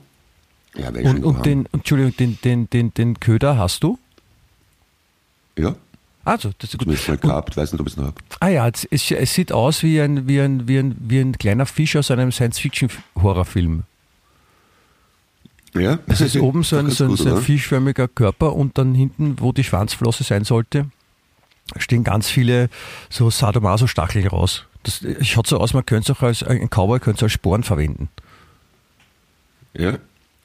ja, 0.76 0.86
werde 0.94 1.02
ich 1.02 1.06
Und, 1.08 1.16
schon 1.18 1.24
und 1.36 1.46
den, 1.46 1.66
Entschuldigung, 1.72 2.16
den, 2.18 2.38
den, 2.44 2.70
den, 2.70 2.94
den 2.94 3.20
Köder 3.20 3.58
hast 3.58 3.84
du? 3.84 4.00
Ja, 5.58 5.76
Also, 6.24 6.52
das 6.60 6.70
ist 6.70 6.80
gut. 6.80 6.84
zumindest 6.84 7.08
mal 7.10 7.18
gehabt, 7.18 7.58
weiß 7.58 7.74
nicht, 7.74 7.82
ob 7.82 7.88
ich 7.88 7.94
es 7.94 7.98
noch 7.98 8.06
habe. 8.08 8.22
ah 8.40 8.48
ja, 8.48 8.68
es, 8.70 8.86
es, 8.86 9.12
es 9.12 9.34
sieht 9.34 9.52
aus 9.52 9.84
wie 9.84 10.00
ein, 10.02 10.28
wie, 10.28 10.40
ein, 10.40 10.68
wie, 10.68 10.78
ein, 10.80 10.96
wie 11.00 11.20
ein 11.20 11.38
kleiner 11.38 11.66
Fisch 11.66 11.96
aus 11.98 12.10
einem 12.10 12.32
Science-Fiction-Horrorfilm. 12.32 13.84
Ja, 15.74 16.00
Es 16.08 16.22
ist 16.22 16.36
oben 16.42 16.64
so 16.64 16.78
ein, 16.78 16.90
so, 16.90 17.06
ein, 17.06 17.10
gut, 17.12 17.20
so 17.20 17.26
ein 17.26 17.34
oder? 17.34 17.42
fischförmiger 17.42 18.08
Körper 18.08 18.54
und 18.54 18.78
dann 18.78 18.94
hinten, 18.94 19.36
wo 19.40 19.52
die 19.52 19.64
Schwanzflosse 19.64 20.24
sein 20.24 20.44
sollte, 20.44 20.88
stehen 21.78 22.04
ganz 22.04 22.30
viele 22.30 22.70
so 23.10 23.30
Sadomaso-Stacheln 23.30 24.28
raus. 24.28 24.66
Das 24.84 25.06
schaut 25.22 25.48
so 25.48 25.60
aus, 25.60 25.74
man 25.74 25.86
könnte 25.86 26.12
es 26.12 26.18
auch 26.18 26.24
als, 26.24 26.44
ein 26.44 26.70
Cowboy 26.70 27.00
könnte 27.00 27.20
es 27.20 27.24
als 27.24 27.32
Sporen 27.34 27.64
verwenden. 27.64 28.10
Ja, 29.74 29.98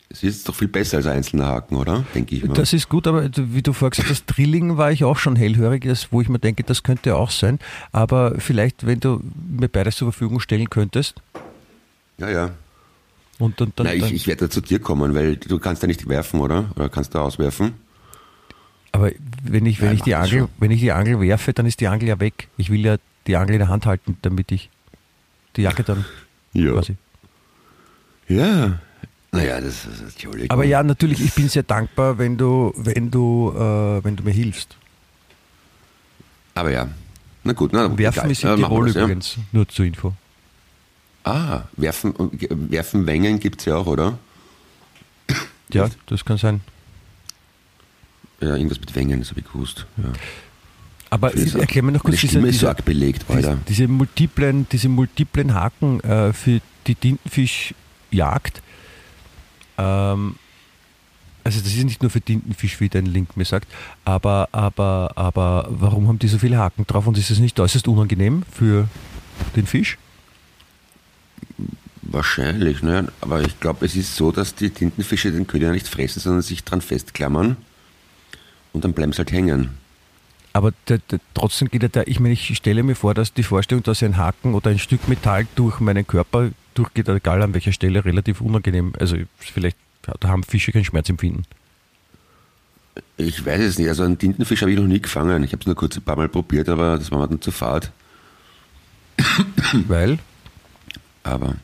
es 0.08 0.22
ist 0.22 0.48
doch 0.48 0.54
viel 0.54 0.68
besser 0.68 0.98
als 0.98 1.06
ein 1.06 1.16
einzelner 1.16 1.46
Haken, 1.46 1.76
oder? 1.76 2.04
Denke 2.14 2.36
ich 2.36 2.44
mal. 2.44 2.54
Das 2.54 2.72
ist 2.72 2.88
gut, 2.88 3.06
aber 3.08 3.28
wie 3.34 3.62
du 3.62 3.72
vorher 3.72 3.90
gesagt 3.90 4.10
hast, 4.10 4.26
Drilling 4.26 4.76
war 4.76 4.92
ich 4.92 5.02
auch 5.02 5.16
schon 5.16 5.34
hellhörig, 5.34 5.84
wo 6.10 6.20
ich 6.20 6.28
mir 6.28 6.38
denke, 6.38 6.62
das 6.62 6.82
könnte 6.84 7.16
auch 7.16 7.30
sein. 7.30 7.58
Aber 7.90 8.38
vielleicht, 8.38 8.86
wenn 8.86 9.00
du 9.00 9.20
mir 9.50 9.68
beides 9.68 9.96
zur 9.96 10.12
Verfügung 10.12 10.38
stellen 10.38 10.70
könntest 10.70 11.14
ja, 12.18 12.30
ja. 12.30 12.50
Und 13.38 13.60
dann, 13.60 13.72
dann, 13.76 13.86
Na, 13.86 13.94
ich, 13.94 14.12
ich 14.12 14.26
werde 14.26 14.48
zu 14.48 14.60
dir 14.60 14.78
kommen, 14.78 15.14
weil 15.14 15.36
du 15.36 15.58
kannst 15.58 15.82
ja 15.82 15.88
nicht 15.88 16.08
werfen, 16.08 16.40
oder? 16.40 16.70
Oder 16.76 16.88
kannst 16.88 17.14
du 17.14 17.18
auswerfen? 17.18 17.74
aber 18.92 19.10
wenn 19.42 19.66
ich, 19.66 19.80
wenn 19.82 19.88
Nein, 19.88 19.96
ich 19.96 20.02
die 20.04 20.14
Angel, 20.14 20.38
schon. 20.40 20.48
wenn 20.58 20.70
ich 20.70 20.80
die 20.80 20.90
Angel 20.92 21.20
werfe, 21.20 21.52
dann 21.52 21.66
ist 21.66 21.80
die 21.80 21.88
Angel 21.88 22.08
ja 22.08 22.18
weg. 22.18 22.48
Ich 22.56 22.70
will 22.70 22.80
ja 22.80 22.96
die 23.26 23.36
Angel 23.36 23.54
in 23.56 23.58
der 23.58 23.68
Hand 23.68 23.84
halten, 23.84 24.16
damit 24.22 24.50
ich 24.52 24.70
die 25.56 25.62
Jacke 25.62 25.82
dann 25.82 26.06
Ja. 26.54 26.72
quasi. 26.72 26.96
Ja. 28.28 28.78
Naja, 29.32 29.60
das 29.60 29.84
ist, 29.84 30.00
Entschuldigung. 30.00 30.50
Aber 30.50 30.64
ja, 30.64 30.82
natürlich, 30.82 31.20
ich 31.22 31.34
bin 31.34 31.48
sehr 31.50 31.62
dankbar, 31.62 32.16
wenn 32.16 32.38
du, 32.38 32.72
wenn 32.76 33.10
du, 33.10 33.52
äh, 33.54 34.02
wenn 34.02 34.16
du 34.16 34.22
mir 34.24 34.30
hilfst. 34.32 34.76
Aber 36.54 36.70
ja. 36.70 36.88
Na 37.44 37.52
gut, 37.52 37.72
na, 37.74 37.82
Werfen 37.98 38.18
egal. 38.20 38.30
ist 38.30 38.44
in 38.44 38.48
wir 38.50 38.56
Tirol 38.56 38.86
das, 38.86 38.94
ja. 38.94 39.02
übrigens, 39.04 39.36
nur 39.52 39.68
zur 39.68 39.84
Info. 39.84 40.14
Ah, 41.26 41.62
werfen, 41.76 42.14
werfen 42.70 43.04
Wengen 43.04 43.40
gibt 43.40 43.60
es 43.60 43.64
ja 43.66 43.74
auch, 43.76 43.86
oder? 43.86 44.16
Ja, 45.72 45.90
das 46.06 46.24
kann 46.24 46.36
sein. 46.38 46.60
Ja, 48.40 48.54
irgendwas 48.54 48.78
mit 48.78 48.94
Wengen, 48.94 49.18
das 49.18 49.30
habe 49.30 49.40
ich 49.40 49.46
gewusst. 49.52 49.86
Ja. 49.96 50.04
Aber 51.10 51.30
Das 51.30 51.40
ist 51.40 51.56
auch- 51.56 51.60
erklär 51.60 51.82
mir 51.82 51.92
noch 51.92 52.04
kurz 52.04 52.20
diese, 52.20 52.68
arg 52.68 52.84
belegt, 52.84 53.24
diese, 53.28 53.58
diese, 53.68 53.88
multiplen, 53.88 54.68
diese 54.70 54.88
multiplen 54.88 55.52
Haken 55.54 55.98
äh, 56.00 56.32
für 56.32 56.60
die 56.86 56.94
Tintenfischjagd. 56.94 58.62
Ähm, 59.78 60.36
also 61.42 61.60
das 61.60 61.72
ist 61.74 61.84
nicht 61.84 62.02
nur 62.02 62.10
für 62.10 62.20
Tintenfisch, 62.20 62.78
wie 62.80 62.88
dein 62.88 63.06
Link 63.06 63.36
mir 63.36 63.44
sagt, 63.44 63.66
aber, 64.04 64.48
aber, 64.52 65.10
aber 65.16 65.66
warum 65.70 66.06
haben 66.06 66.18
die 66.20 66.28
so 66.28 66.38
viele 66.38 66.58
Haken 66.58 66.86
drauf 66.86 67.06
und 67.08 67.18
ist 67.18 67.30
es 67.30 67.40
nicht 67.40 67.58
äußerst 67.58 67.88
unangenehm 67.88 68.44
für 68.52 68.86
den 69.56 69.66
Fisch? 69.66 69.98
Wahrscheinlich, 72.08 72.82
ne? 72.82 73.08
Aber 73.20 73.42
ich 73.42 73.58
glaube, 73.58 73.84
es 73.84 73.96
ist 73.96 74.16
so, 74.16 74.30
dass 74.30 74.54
die 74.54 74.70
Tintenfische 74.70 75.32
den 75.32 75.46
Köder 75.46 75.72
nicht 75.72 75.88
fressen, 75.88 76.20
sondern 76.20 76.42
sich 76.42 76.62
dran 76.62 76.80
festklammern 76.80 77.56
und 78.72 78.84
dann 78.84 78.92
bleiben 78.92 79.12
sie 79.12 79.18
halt 79.18 79.32
hängen. 79.32 79.70
aber 80.52 80.72
der, 80.88 80.98
der, 81.10 81.20
trotzdem 81.34 81.68
geht 81.68 81.82
er 81.82 81.88
da, 81.88 82.02
ich 82.06 82.20
meine, 82.20 82.34
ich 82.34 82.56
stelle 82.56 82.82
mir 82.82 82.94
vor, 82.94 83.12
dass 83.12 83.34
die 83.34 83.42
Vorstellung, 83.42 83.82
dass 83.82 84.02
ein 84.02 84.16
Haken 84.16 84.54
oder 84.54 84.70
ein 84.70 84.78
Stück 84.78 85.08
Metall 85.08 85.46
durch 85.54 85.80
meinen 85.80 86.06
Körper 86.06 86.50
durchgeht, 86.74 87.08
egal 87.08 87.42
an 87.42 87.54
welcher 87.54 87.72
Stelle, 87.72 88.04
relativ 88.04 88.40
unangenehm. 88.40 88.92
Also 88.98 89.16
vielleicht 89.36 89.76
da 90.02 90.28
haben 90.28 90.44
Fische 90.44 90.72
kein 90.72 90.84
Schmerzempfinden. 90.84 91.44
Ich 93.16 93.44
weiß 93.44 93.60
es 93.60 93.78
nicht. 93.78 93.88
Also 93.88 94.04
einen 94.04 94.18
Tintenfisch 94.18 94.62
habe 94.62 94.70
ich 94.70 94.78
noch 94.78 94.86
nie 94.86 95.00
gefangen. 95.00 95.42
Ich 95.42 95.52
habe 95.52 95.60
es 95.60 95.66
nur 95.66 95.74
kurz 95.74 95.96
ein 95.96 96.02
paar 96.02 96.16
Mal 96.16 96.28
probiert, 96.28 96.68
aber 96.68 96.96
das 96.96 97.10
war 97.10 97.18
mir 97.18 97.28
dann 97.28 97.40
zu 97.40 97.50
fad. 97.50 97.90
Weil? 99.88 100.18
Aber, 101.22 101.56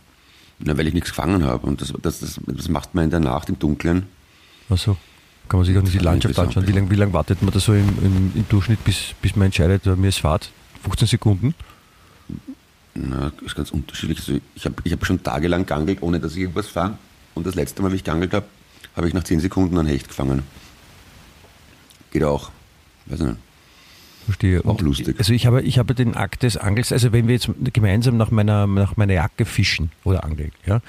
na, 0.64 0.76
weil 0.78 0.86
ich 0.86 0.94
nichts 0.94 1.10
gefangen 1.10 1.44
habe. 1.44 1.66
Und 1.66 1.80
das, 1.80 1.92
das, 2.02 2.20
das, 2.20 2.40
das 2.46 2.68
macht 2.68 2.94
man 2.94 3.04
in 3.04 3.10
der 3.10 3.20
Nacht 3.20 3.48
im 3.48 3.58
Dunkeln. 3.58 4.06
Achso. 4.68 4.96
Kann 5.48 5.58
man 5.58 5.66
sich 5.66 5.76
auch 5.76 5.82
nicht 5.82 5.94
die 5.94 5.98
Landschaft 5.98 6.38
anschauen. 6.38 6.66
Wie 6.66 6.72
lange 6.72 6.90
wie 6.90 6.94
lang 6.94 7.12
wartet 7.12 7.42
man 7.42 7.52
da 7.52 7.60
so 7.60 7.74
im, 7.74 7.88
im, 8.02 8.32
im, 8.34 8.48
Durchschnitt, 8.48 8.82
bis, 8.84 9.14
bis 9.20 9.36
man 9.36 9.46
entscheidet, 9.46 9.84
mir 9.84 10.08
ist 10.08 10.20
Fahrt? 10.20 10.50
15 10.82 11.08
Sekunden? 11.08 11.54
Na, 12.94 13.30
das 13.30 13.46
ist 13.46 13.54
ganz 13.54 13.70
unterschiedlich. 13.70 14.18
Also 14.20 14.40
ich 14.54 14.64
habe 14.64 14.76
ich 14.84 14.92
hab 14.92 15.04
schon 15.04 15.22
tagelang 15.22 15.66
geangelt, 15.66 16.02
ohne 16.02 16.20
dass 16.20 16.32
ich 16.32 16.38
irgendwas 16.38 16.68
fange. 16.68 16.96
Und 17.34 17.46
das 17.46 17.54
letzte 17.54 17.82
Mal, 17.82 17.90
wie 17.92 17.96
ich 17.96 18.04
geangelt 18.04 18.32
habe, 18.34 18.46
habe 18.96 19.08
ich 19.08 19.14
nach 19.14 19.24
10 19.24 19.40
Sekunden 19.40 19.76
einen 19.78 19.88
Hecht 19.88 20.08
gefangen. 20.08 20.42
Geht 22.10 22.24
auch. 22.24 22.50
Weiß 23.06 23.20
nicht. 23.20 23.36
Verstehe. 24.24 24.64
Auch 24.64 24.80
lustig. 24.80 25.16
Also 25.18 25.32
ich 25.32 25.46
habe, 25.46 25.62
ich 25.62 25.78
habe 25.78 25.94
den 25.94 26.14
Akt 26.14 26.42
des 26.42 26.56
Angels, 26.56 26.92
also 26.92 27.12
wenn 27.12 27.26
wir 27.26 27.34
jetzt 27.34 27.50
gemeinsam 27.72 28.16
nach 28.16 28.30
meiner, 28.30 28.66
nach 28.66 28.96
meiner 28.96 29.14
Jacke 29.14 29.44
fischen 29.44 29.90
oder 30.04 30.24
angeln, 30.24 30.52
ja, 30.64 30.80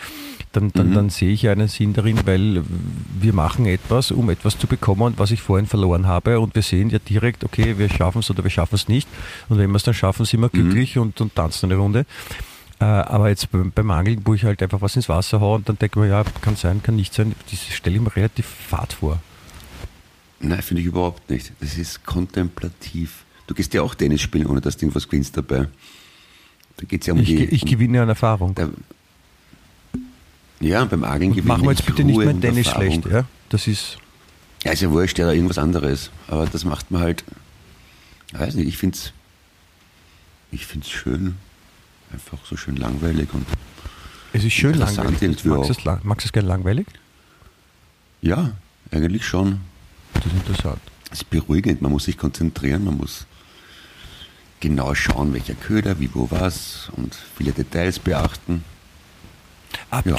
dann, 0.52 0.72
dann, 0.72 0.92
mhm. 0.92 0.94
dann 0.94 1.10
sehe 1.10 1.32
ich 1.32 1.50
einen 1.50 1.68
Sinn 1.68 1.94
darin, 1.94 2.20
weil 2.26 2.64
wir 3.20 3.34
machen 3.34 3.66
etwas, 3.66 4.12
um 4.12 4.30
etwas 4.30 4.58
zu 4.58 4.68
bekommen, 4.68 5.16
was 5.18 5.32
ich 5.32 5.42
vorhin 5.42 5.66
verloren 5.66 6.08
habe 6.08 6.40
und 6.40 6.54
wir 6.54 6.62
sehen 6.62 6.90
ja 6.90 7.00
direkt, 7.00 7.44
okay, 7.44 7.78
wir 7.78 7.90
schaffen 7.90 8.20
es 8.20 8.30
oder 8.30 8.44
wir 8.44 8.52
schaffen 8.52 8.76
es 8.76 8.88
nicht 8.88 9.08
und 9.50 9.58
wenn 9.58 9.72
wir 9.72 9.78
es 9.78 9.84
dann 9.84 9.96
schaffen, 9.96 10.26
sind 10.26 10.42
wir 10.42 10.48
mhm. 10.48 10.52
glücklich 10.52 10.98
und, 10.98 11.20
und 11.20 11.34
tanzen 11.34 11.72
eine 11.72 11.80
Runde. 11.80 12.06
Äh, 12.80 12.86
aber 12.86 13.30
jetzt 13.30 13.50
beim 13.52 13.92
Angeln, 13.92 14.22
wo 14.26 14.34
ich 14.34 14.44
halt 14.44 14.62
einfach 14.62 14.82
was 14.82 14.96
ins 14.96 15.10
Wasser 15.10 15.40
haue 15.40 15.56
und 15.56 15.70
dann 15.70 15.80
denke 15.80 16.00
ich 16.00 16.06
mir, 16.06 16.10
ja, 16.10 16.24
kann 16.42 16.56
sein, 16.56 16.84
kann 16.84 16.96
nicht 16.96 17.14
sein, 17.14 17.34
das 17.50 17.60
stelle 17.60 17.96
ich 17.96 18.02
mir 18.02 18.16
relativ 18.16 18.46
fad 18.46 18.94
vor. 18.94 19.20
Nein, 20.44 20.62
finde 20.62 20.82
ich 20.82 20.88
überhaupt 20.88 21.30
nicht. 21.30 21.54
Das 21.62 21.78
ist 21.78 22.06
kontemplativ. 22.06 23.24
Du 23.48 23.54
gehst 23.54 23.74
ja 23.74 23.82
auch 23.82 23.96
Tennis 23.96 24.22
spielen, 24.22 24.46
ohne 24.46 24.60
dass 24.60 24.76
du 24.76 24.86
irgendwas 24.86 25.08
gewinnst 25.08 25.38
dabei. 25.38 25.68
Da 26.78 26.86
geht 26.86 27.02
es 27.02 27.08
ja 27.08 27.14
um 27.14 27.20
ich, 27.20 27.28
die. 27.28 27.46
Ich 27.46 27.66
gewinne 27.66 28.02
an 28.02 28.10
Erfahrung. 28.10 28.54
Der, 28.56 28.70
ja, 30.60 30.84
beim 30.86 31.04
Argen 31.04 31.30
gewinnen. 31.32 31.48
Machen 31.48 31.64
wir 31.64 31.72
jetzt 31.72 31.86
bitte 31.86 32.04
Ruhe 32.04 32.26
nicht 32.26 32.42
mehr 32.42 32.42
Tennis 32.42 32.68
schlecht, 32.68 33.06
ja? 33.06 33.26
Das 33.50 33.68
ist. 33.68 33.98
Ja, 34.64 34.72
ist 34.72 34.82
ja 34.82 34.92
wurscht, 34.92 35.18
ja, 35.18 35.32
irgendwas 35.32 35.58
anderes. 35.58 36.10
Aber 36.28 36.46
das 36.46 36.66
macht 36.66 36.92
man 36.92 37.02
halt. 37.02 37.24
Ich 38.34 38.40
weiß 38.40 38.56
nicht, 38.56 38.68
ich 38.68 38.78
finde 38.78 38.98
es. 38.98 39.14
Ich 40.52 40.66
finde 40.66 40.86
es 40.86 40.92
schön. 40.92 41.36
Einfach 42.12 42.40
so 42.46 42.58
schön 42.58 42.76
langweilig 42.76 43.30
und. 43.34 43.46
Es 44.34 44.44
ist 44.44 44.54
schön 44.54 44.74
langweilig. 44.74 45.46
Magst 45.46 45.70
du 45.70 45.74
es, 45.74 46.04
magst 46.04 46.26
es 46.26 46.34
gerne 46.34 46.50
langweilig? 46.50 46.88
Ja, 48.22 48.52
eigentlich 48.92 49.26
schon. 49.26 49.62
Das 50.14 50.26
ist 50.26 50.34
interessant. 50.34 50.80
Es 51.12 51.20
ist 51.20 51.30
beruhigend, 51.30 51.82
man 51.82 51.92
muss 51.92 52.06
sich 52.06 52.18
konzentrieren, 52.18 52.86
man 52.86 52.98
muss 52.98 53.28
genau 54.60 54.96
schauen, 54.96 55.34
welcher 55.34 55.56
Köder, 55.56 56.00
wie, 56.00 56.10
wo, 56.14 56.28
was 56.32 56.90
und 56.96 57.16
viele 57.36 57.52
Details 57.52 58.00
beachten. 58.00 58.64
Ab, 59.90 60.06
ja. 60.06 60.16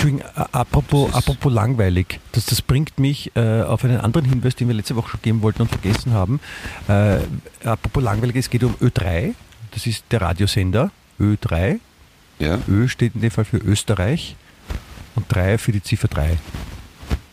apropos, 0.52 1.12
apropos 1.14 1.52
langweilig, 1.52 2.20
das, 2.32 2.46
das 2.46 2.60
bringt 2.60 2.98
mich 2.98 3.34
äh, 3.36 3.62
auf 3.62 3.84
einen 3.84 3.98
anderen 3.98 4.28
Hinweis, 4.28 4.54
den 4.56 4.68
wir 4.68 4.74
letzte 4.74 4.96
Woche 4.96 5.10
schon 5.10 5.22
geben 5.22 5.42
wollten 5.42 5.62
und 5.62 5.68
vergessen 5.68 6.12
haben. 6.12 6.40
Äh, 6.88 7.18
apropos 7.64 8.02
langweilig, 8.02 8.36
es 8.36 8.50
geht 8.50 8.64
um 8.64 8.74
Ö3, 8.76 9.34
das 9.72 9.86
ist 9.86 10.04
der 10.10 10.20
Radiosender 10.20 10.90
Ö3. 11.20 11.80
Ja. 12.38 12.58
Ö 12.68 12.88
steht 12.88 13.14
in 13.14 13.20
dem 13.20 13.30
Fall 13.30 13.44
für 13.44 13.58
Österreich 13.58 14.36
und 15.14 15.26
3 15.28 15.58
für 15.58 15.72
die 15.72 15.82
Ziffer 15.82 16.08
3. 16.08 16.36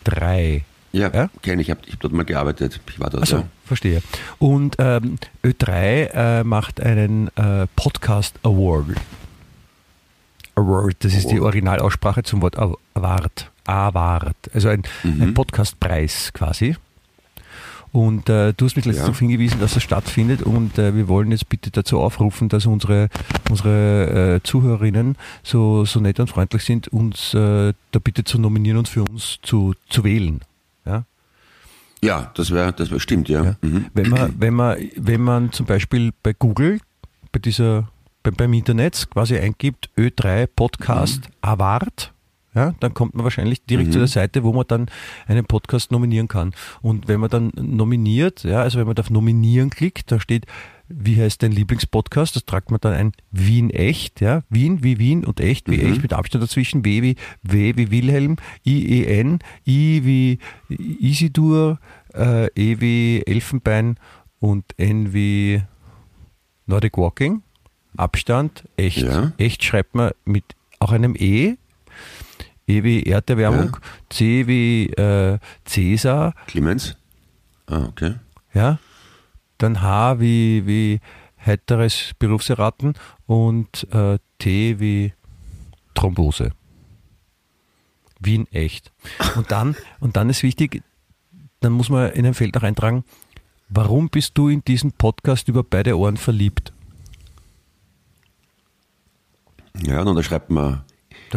3. 0.03 0.63
Ja, 0.91 1.09
ja? 1.13 1.29
kenne 1.41 1.61
ich. 1.61 1.69
Ich 1.69 1.71
habe 1.71 1.81
hab 1.89 1.99
dort 1.99 2.13
mal 2.13 2.25
gearbeitet. 2.25 2.81
Ich 2.89 2.99
war 2.99 3.09
dort. 3.09 3.23
Also, 3.23 3.37
ja. 3.37 3.43
verstehe. 3.65 4.01
Und 4.39 4.75
ähm, 4.79 5.17
Ö3 5.43 5.71
äh, 5.71 6.43
macht 6.43 6.81
einen 6.81 7.29
äh, 7.37 7.67
Podcast 7.75 8.39
Award. 8.43 8.97
Award, 10.55 10.95
das 10.99 11.13
ist 11.13 11.25
Award. 11.25 11.33
die 11.33 11.39
Originalaussprache 11.39 12.23
zum 12.23 12.41
Wort 12.41 12.57
Award. 12.57 13.51
Award. 13.65 14.35
Also 14.53 14.69
ein, 14.69 14.83
mhm. 15.03 15.21
ein 15.21 15.33
Podcastpreis 15.33 16.31
quasi. 16.33 16.75
Und 17.93 18.29
äh, 18.29 18.53
du 18.53 18.65
hast 18.65 18.77
mich 18.77 18.85
letztens 18.85 18.97
ja. 18.97 19.03
darauf 19.03 19.19
hingewiesen, 19.19 19.59
dass 19.59 19.75
er 19.75 19.81
stattfindet 19.81 20.41
und 20.41 20.77
äh, 20.77 20.95
wir 20.95 21.09
wollen 21.09 21.31
jetzt 21.31 21.49
bitte 21.49 21.71
dazu 21.71 21.99
aufrufen, 21.99 22.47
dass 22.47 22.65
unsere, 22.65 23.09
unsere 23.49 24.35
äh, 24.35 24.43
Zuhörerinnen 24.43 25.17
so, 25.43 25.83
so 25.83 25.99
nett 25.99 26.21
und 26.21 26.27
freundlich 26.27 26.63
sind, 26.63 26.87
uns 26.87 27.33
äh, 27.33 27.73
da 27.91 27.99
bitte 28.01 28.23
zu 28.23 28.39
nominieren 28.39 28.77
und 28.77 28.87
für 28.87 29.03
uns 29.03 29.39
zu, 29.41 29.73
zu 29.89 30.05
wählen. 30.05 30.39
Ja, 32.03 32.31
das 32.33 32.51
wäre 32.51 32.73
das 32.73 32.91
wär, 32.91 32.99
stimmt, 32.99 33.29
ja. 33.29 33.43
ja. 33.43 33.55
Mhm. 33.61 33.85
Wenn, 33.93 34.09
man, 34.09 34.33
wenn, 34.37 34.53
man, 34.53 34.77
wenn 34.95 35.21
man 35.21 35.51
zum 35.51 35.65
Beispiel 35.65 36.11
bei 36.23 36.33
Google, 36.33 36.79
bei 37.31 37.39
dieser, 37.39 37.89
bei, 38.23 38.31
beim 38.31 38.53
Internet 38.53 39.07
quasi 39.11 39.37
eingibt, 39.37 39.89
Ö3 39.97 40.47
Podcast 40.47 41.21
mhm. 41.25 41.33
Award, 41.41 42.13
ja, 42.53 42.75
dann 42.79 42.93
kommt 42.93 43.15
man 43.15 43.23
wahrscheinlich 43.23 43.63
direkt 43.65 43.89
mhm. 43.89 43.93
zu 43.93 43.99
der 43.99 44.07
Seite, 44.07 44.43
wo 44.43 44.51
man 44.51 44.65
dann 44.67 44.87
einen 45.27 45.45
Podcast 45.45 45.91
nominieren 45.91 46.27
kann. 46.27 46.53
Und 46.81 47.07
wenn 47.07 47.19
man 47.19 47.29
dann 47.29 47.51
nominiert, 47.55 48.43
ja, 48.43 48.61
also 48.61 48.77
wenn 48.77 48.87
man 48.87 48.97
auf 48.97 49.09
Nominieren 49.09 49.69
klickt, 49.69 50.11
da 50.11 50.19
steht, 50.19 50.45
wie 50.89 51.21
heißt 51.21 51.41
dein 51.41 51.53
Lieblingspodcast? 51.53 52.35
Das 52.35 52.45
tragt 52.45 52.69
man 52.69 52.81
dann 52.81 52.93
ein 52.93 53.11
Wien 53.31 53.69
echt, 53.69 54.19
ja, 54.19 54.43
Wien 54.49 54.83
wie 54.83 54.99
Wien 54.99 55.23
und 55.23 55.39
echt 55.39 55.69
wie 55.69 55.77
mhm. 55.77 55.93
echt 55.93 56.01
mit 56.01 56.11
Abstand 56.11 56.43
dazwischen, 56.43 56.83
W 56.83 57.01
wie 57.01 57.15
W 57.43 57.73
wie 57.77 57.91
Wilhelm, 57.91 58.35
I 58.65 59.01
E 59.01 59.19
N, 59.19 59.39
I 59.65 60.01
wie 60.03 60.39
Isidur, 60.67 61.79
äh, 62.13 62.47
E 62.55 62.81
wie 62.81 63.23
Elfenbein 63.25 63.97
und 64.39 64.65
N 64.77 65.13
wie 65.13 65.61
Nordic 66.65 66.97
Walking. 66.97 67.43
Abstand, 67.95 68.67
echt. 68.75 68.97
Ja. 68.97 69.31
Echt 69.37 69.63
schreibt 69.63 69.95
man 69.95 70.11
mit 70.25 70.43
auch 70.79 70.91
einem 70.91 71.15
E 71.17 71.55
E 72.67 72.83
wie 72.83 73.03
Erderwärmung, 73.03 73.71
ja. 73.73 73.79
C 74.09 74.47
wie 74.47 74.87
äh, 74.93 75.39
Cäsar. 75.65 76.33
Clemens? 76.47 76.95
Ah, 77.67 77.85
okay. 77.85 78.15
Ja. 78.53 78.79
Dann 79.57 79.81
H 79.81 80.19
wie, 80.19 80.65
wie 80.65 80.99
heiteres 81.45 82.11
Berufserraten 82.17 82.93
und 83.25 83.87
äh, 83.91 84.17
T 84.39 84.79
wie 84.79 85.13
Thrombose. 85.93 86.51
Wien 88.19 88.47
echt. 88.51 88.91
Und 89.35 89.51
dann, 89.51 89.75
und 89.99 90.15
dann 90.15 90.29
ist 90.29 90.43
wichtig, 90.43 90.83
dann 91.59 91.73
muss 91.73 91.89
man 91.89 92.11
in 92.11 92.25
ein 92.25 92.33
Feld 92.33 92.55
auch 92.57 92.63
eintragen, 92.63 93.03
warum 93.69 94.09
bist 94.09 94.37
du 94.37 94.47
in 94.49 94.63
diesen 94.63 94.91
Podcast 94.91 95.47
über 95.47 95.63
beide 95.63 95.97
Ohren 95.97 96.17
verliebt? 96.17 96.71
Ja, 99.81 100.01
und 100.01 100.15
da 100.15 100.23
schreibt 100.23 100.49
man, 100.49 100.83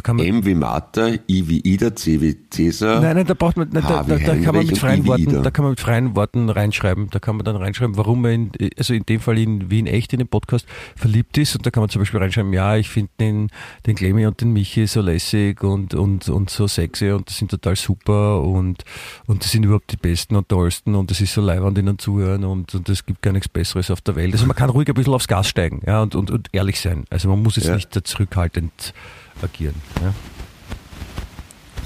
M 0.07 0.45
wie 0.45 0.55
Martha, 0.55 1.09
I 1.29 1.49
wie 1.49 1.61
Ida, 1.61 1.95
C 1.95 2.21
wie 2.21 2.37
Cäsar. 2.51 3.01
Nein, 3.01 3.17
nein, 3.17 3.27
da 3.27 3.35
braucht 3.35 3.57
man, 3.57 3.69
nein, 3.73 3.85
da, 3.87 4.03
da, 4.03 4.17
da 4.17 4.37
kann 4.37 4.55
man 4.55 4.67
mit 4.67 4.79
freien 4.79 5.07
Worten, 5.07 5.43
da 5.43 5.51
kann 5.51 5.65
man 5.65 5.73
mit 5.73 5.81
freien 5.81 6.17
Worten 6.17 6.49
reinschreiben. 6.49 7.11
Da 7.11 7.19
kann 7.19 7.37
man 7.37 7.45
dann 7.45 7.57
reinschreiben, 7.57 7.97
warum 7.97 8.23
man 8.23 8.51
in, 8.59 8.71
also 8.77 8.95
in 8.95 9.05
dem 9.05 9.21
Fall 9.21 9.39
in 9.39 9.71
Wien 9.71 9.87
echt 9.87 10.13
in 10.13 10.19
den 10.19 10.29
Podcast 10.29 10.67
verliebt 10.97 11.39
ist. 11.39 11.57
Und 11.57 11.67
da 11.67 11.71
kann 11.71 11.81
man 11.81 11.91
zum 11.91 12.01
Beispiel 12.03 12.21
reinschreiben, 12.21 12.53
ja, 12.53 12.77
ich 12.77 12.89
finde 12.89 13.11
den, 13.21 13.51
den 13.87 13.95
Clemmy 13.95 14.27
und 14.27 14.41
den 14.41 14.53
Michi 14.53 14.87
so 14.87 15.01
lässig 15.01 15.63
und, 15.63 15.95
und, 15.95 16.29
und 16.29 16.51
so 16.51 16.67
sexy 16.67 17.11
und 17.11 17.29
das 17.29 17.39
sind 17.39 17.51
total 17.51 17.77
super 17.77 18.43
und, 18.43 18.85
und 19.27 19.45
das 19.45 19.53
sind 19.53 19.65
überhaupt 19.65 19.93
die 19.93 19.97
besten 19.97 20.37
und 20.37 20.49
tollsten 20.49 20.95
und 20.95 21.11
es 21.11 21.21
ist 21.21 21.35
so 21.35 21.41
leiwand 21.41 21.79
ihnen 21.79 21.99
zuhören 21.99 22.45
und, 22.45 22.75
und 22.75 22.89
es 22.89 23.07
gibt 23.07 23.23
gar 23.23 23.33
nichts 23.33 23.49
Besseres 23.49 23.91
auf 23.91 24.01
der 24.01 24.17
Welt. 24.17 24.33
Also 24.33 24.47
man 24.47 24.57
kann 24.57 24.71
ruhig 24.71 24.89
ein 24.89 24.95
bisschen 24.95 25.15
aufs 25.15 25.29
Gas 25.29 25.49
steigen, 25.49 25.83
ja, 25.87 26.03
und, 26.03 26.15
und, 26.15 26.31
und 26.31 26.49
ehrlich 26.53 26.81
sein. 26.81 27.05
Also 27.11 27.29
man 27.29 27.43
muss 27.43 27.57
jetzt 27.57 27.69
ja. 27.69 27.75
nicht 27.75 27.95
zurückhaltend 28.07 28.95
agieren. 29.43 29.75
Ja? 30.01 30.15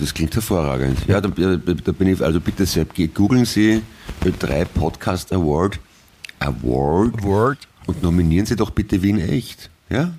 Das 0.01 0.15
klingt 0.15 0.35
hervorragend. 0.35 0.99
Ja, 1.09 1.21
da, 1.21 1.29
da, 1.29 1.93
bin 1.93 2.09
ich, 2.09 2.23
also 2.23 2.41
bitte 2.41 2.65
sehr, 2.67 2.85
googeln 2.85 3.45
Sie 3.45 3.83
Ö3 4.25 4.65
Podcast 4.67 5.33
Award. 5.33 5.81
Award. 6.39 7.19
Award. 7.23 7.59
Und 7.87 8.03
nominieren 8.03 8.47
Sie 8.47 8.55
doch 8.55 8.71
bitte 8.71 9.03
Wien 9.03 9.19
echt. 9.19 9.71
Ja? 9.91 10.13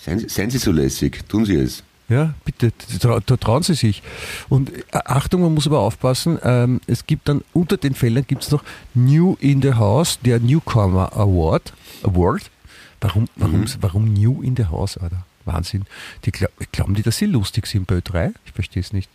Seien, 0.00 0.28
seien 0.28 0.50
Sie 0.50 0.58
so 0.58 0.72
lässig, 0.72 1.28
tun 1.28 1.44
Sie 1.44 1.56
es. 1.56 1.82
Ja, 2.08 2.34
bitte, 2.44 2.72
da, 3.00 3.20
trauen 3.20 3.62
Sie 3.62 3.74
sich. 3.74 4.02
Und 4.48 4.70
äh, 4.72 4.82
Achtung, 4.92 5.40
man 5.40 5.54
muss 5.54 5.66
aber 5.66 5.80
aufpassen, 5.80 6.38
ähm, 6.42 6.80
es 6.86 7.06
gibt 7.06 7.28
dann 7.28 7.42
unter 7.52 7.78
den 7.78 7.94
Feldern 7.94 8.24
gibt 8.26 8.42
es 8.42 8.50
noch 8.50 8.62
New 8.92 9.36
in 9.40 9.62
the 9.62 9.74
House, 9.74 10.18
der 10.20 10.38
Newcomer 10.38 11.16
Award. 11.16 11.72
Award. 12.02 12.50
Warum, 13.00 13.28
warum, 13.36 13.60
mhm. 13.60 13.68
warum 13.80 14.12
New 14.12 14.42
in 14.42 14.54
the 14.56 14.66
House, 14.66 14.96
Alter? 14.98 15.24
Wahnsinn. 15.44 15.84
Die 16.24 16.32
glaub, 16.32 16.50
glauben 16.72 16.94
die, 16.94 17.02
dass 17.02 17.18
sie 17.18 17.26
lustig 17.26 17.66
sind 17.66 17.86
bei 17.86 17.96
Ö3? 17.96 18.34
Ich 18.46 18.52
verstehe 18.52 18.82
es 18.82 18.92
nicht. 18.92 19.08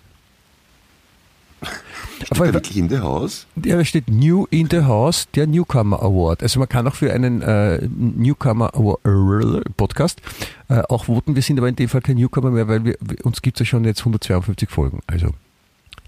Steht 2.23 2.39
da 2.39 2.53
wirklich 2.53 2.77
in 2.77 2.89
the 2.89 2.99
House? 2.99 3.45
Ja, 3.63 3.75
da 3.75 3.83
steht 3.83 4.09
New 4.09 4.45
in 4.49 4.69
the 4.69 4.81
House, 4.81 5.27
der 5.35 5.47
Newcomer 5.47 6.01
Award. 6.01 6.41
Also 6.41 6.59
man 6.59 6.69
kann 6.69 6.87
auch 6.87 6.95
für 6.95 7.11
einen 7.13 7.41
äh, 7.41 7.85
Newcomer 7.87 8.73
Award, 8.73 9.75
Podcast 9.75 10.21
äh, 10.69 10.81
auch 10.89 11.05
voten. 11.05 11.35
Wir 11.35 11.41
sind 11.41 11.57
aber 11.57 11.67
in 11.67 11.75
dem 11.75 11.89
Fall 11.89 12.01
kein 12.01 12.15
Newcomer 12.15 12.51
mehr, 12.51 12.67
weil 12.67 12.85
wir, 12.85 12.97
uns 13.23 13.41
gibt 13.41 13.57
es 13.57 13.67
ja 13.67 13.71
schon 13.71 13.83
jetzt 13.83 13.99
152 13.99 14.69
Folgen. 14.69 15.01
Also 15.07 15.31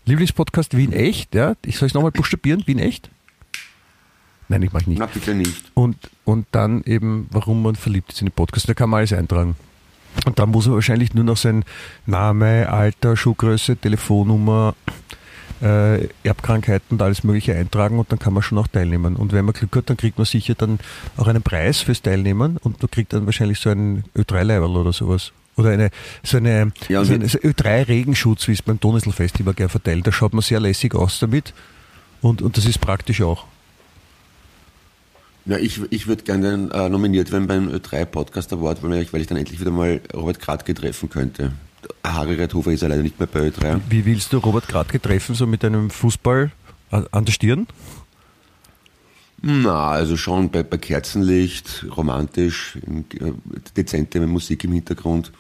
Lieblingspodcast 0.06 0.76
Wien 0.76 0.94
Echt, 0.94 1.36
ja. 1.36 1.56
Ich 1.66 1.78
soll 1.78 1.88
es 1.88 1.94
nochmal 1.94 2.12
buchstabieren, 2.12 2.64
Wien 2.66 2.80
Echt? 2.80 3.10
Nein, 4.48 4.64
ich 4.64 4.74
mache 4.74 4.90
nicht. 4.90 5.00
Na, 5.00 5.06
bitte 5.06 5.34
nicht. 5.34 5.72
Und, 5.76 5.96
und 6.26 6.46
dann 6.52 6.84
eben, 6.84 7.28
warum 7.32 7.62
man 7.64 7.76
verliebt 7.76 8.12
ist 8.12 8.22
in 8.22 8.28
den 8.28 8.34
Podcast. 8.34 8.68
Da 8.68 8.74
kann 8.74 8.90
man 8.90 9.00
alles 9.00 9.14
eintragen. 9.14 9.56
Und 10.26 10.40
dann 10.40 10.50
muss 10.50 10.66
man 10.68 10.76
wahrscheinlich 10.76 11.14
nur 11.14 11.24
noch 11.24 11.38
sein 11.38 11.64
Name, 12.06 12.70
Alter, 12.70 13.16
Schuhgröße, 13.16 13.78
Telefonnummer, 13.78 14.76
äh, 15.62 16.08
Erbkrankheiten 16.24 16.98
und 16.98 17.02
alles 17.02 17.24
Mögliche 17.24 17.56
eintragen 17.56 18.00
und 18.00 18.12
dann 18.12 18.20
kann 18.20 18.34
man 18.34 18.44
schon 18.44 18.58
auch 18.58 18.68
teilnehmen. 18.68 19.16
Und 19.16 19.32
wenn 19.32 19.46
man 19.46 19.54
Glück 19.54 19.76
hat, 19.76 19.90
dann 19.90 19.98
kriegt 19.98 20.18
man 20.18 20.26
sicher 20.26 20.56
dann 20.56 20.80
auch 21.18 21.28
einen 21.28 21.44
Preis 21.44 21.82
fürs 21.82 22.02
Teilnehmen 22.02 22.58
und 22.58 22.82
man 22.82 22.92
kriegt 22.92 23.14
dann 23.14 23.26
wahrscheinlich 23.26 23.60
so 23.60 23.70
ein 23.70 24.04
Ö3-Leiberl 24.16 24.76
oder 24.76 24.94
sowas. 24.94 25.32
Oder 25.58 25.72
eine, 25.72 25.92
so 26.24 26.38
eine, 26.38 26.72
Ja, 26.88 27.04
so 27.04 27.14
eine 27.14 27.28
so 27.28 27.38
Ö3-Regenschutz, 27.38 28.48
wie 28.48 28.54
es 28.54 28.62
beim 28.62 28.80
Donauinselfest 28.80 29.40
immer 29.40 29.54
gerne 29.54 29.70
verteilt. 29.70 30.08
Da 30.08 30.12
schaut 30.12 30.34
man 30.34 30.42
sehr 30.42 30.60
lässig 30.60 30.96
aus 30.96 31.20
damit. 31.20 31.54
Und, 32.22 32.42
und 32.42 32.58
das 32.58 32.66
ist 32.66 32.80
praktisch 32.80 33.22
auch. 33.22 33.46
Na, 35.52 35.60
ich, 35.60 35.82
ich 35.90 36.08
würde 36.08 36.24
gerne 36.24 36.70
äh, 36.74 36.88
nominiert 36.88 37.30
werden 37.34 37.46
beim 37.46 37.68
Ö3 37.68 38.06
Podcast 38.06 38.54
Award, 38.54 38.82
weil 38.84 39.02
ich, 39.02 39.12
weil 39.12 39.20
ich 39.20 39.28
dann 39.28 39.38
endlich 39.38 39.60
wieder 39.60 39.70
mal 39.72 40.00
Robert 40.14 40.40
Kratke 40.40 40.74
treffen 40.74 41.10
könnte. 41.10 41.52
Harry 42.06 42.36
Reithofer 42.36 42.72
ist 42.72 42.84
ja 42.84 42.88
leider 42.88 43.04
nicht 43.04 43.20
mehr 43.20 43.28
bei 43.28 43.50
Ö3. 43.50 43.82
Wie 43.90 44.06
willst 44.06 44.32
du 44.32 44.38
Robert 44.38 44.70
Gradke 44.70 45.02
treffen, 45.02 45.36
so 45.36 45.46
mit 45.46 45.66
einem 45.66 45.90
Fußball 45.90 46.52
an 46.90 47.26
der 47.26 47.34
Stirn? 47.34 47.68
Na, 49.42 49.90
also 49.90 50.16
schon 50.16 50.50
bei, 50.52 50.64
bei 50.64 50.78
Kerzenlicht, 50.78 51.86
romantisch, 51.98 52.78
in, 52.88 53.00
äh, 53.20 53.34
dezente 53.76 54.26
Musik 54.26 54.64
im 54.64 54.72
Hintergrund. 54.72 55.34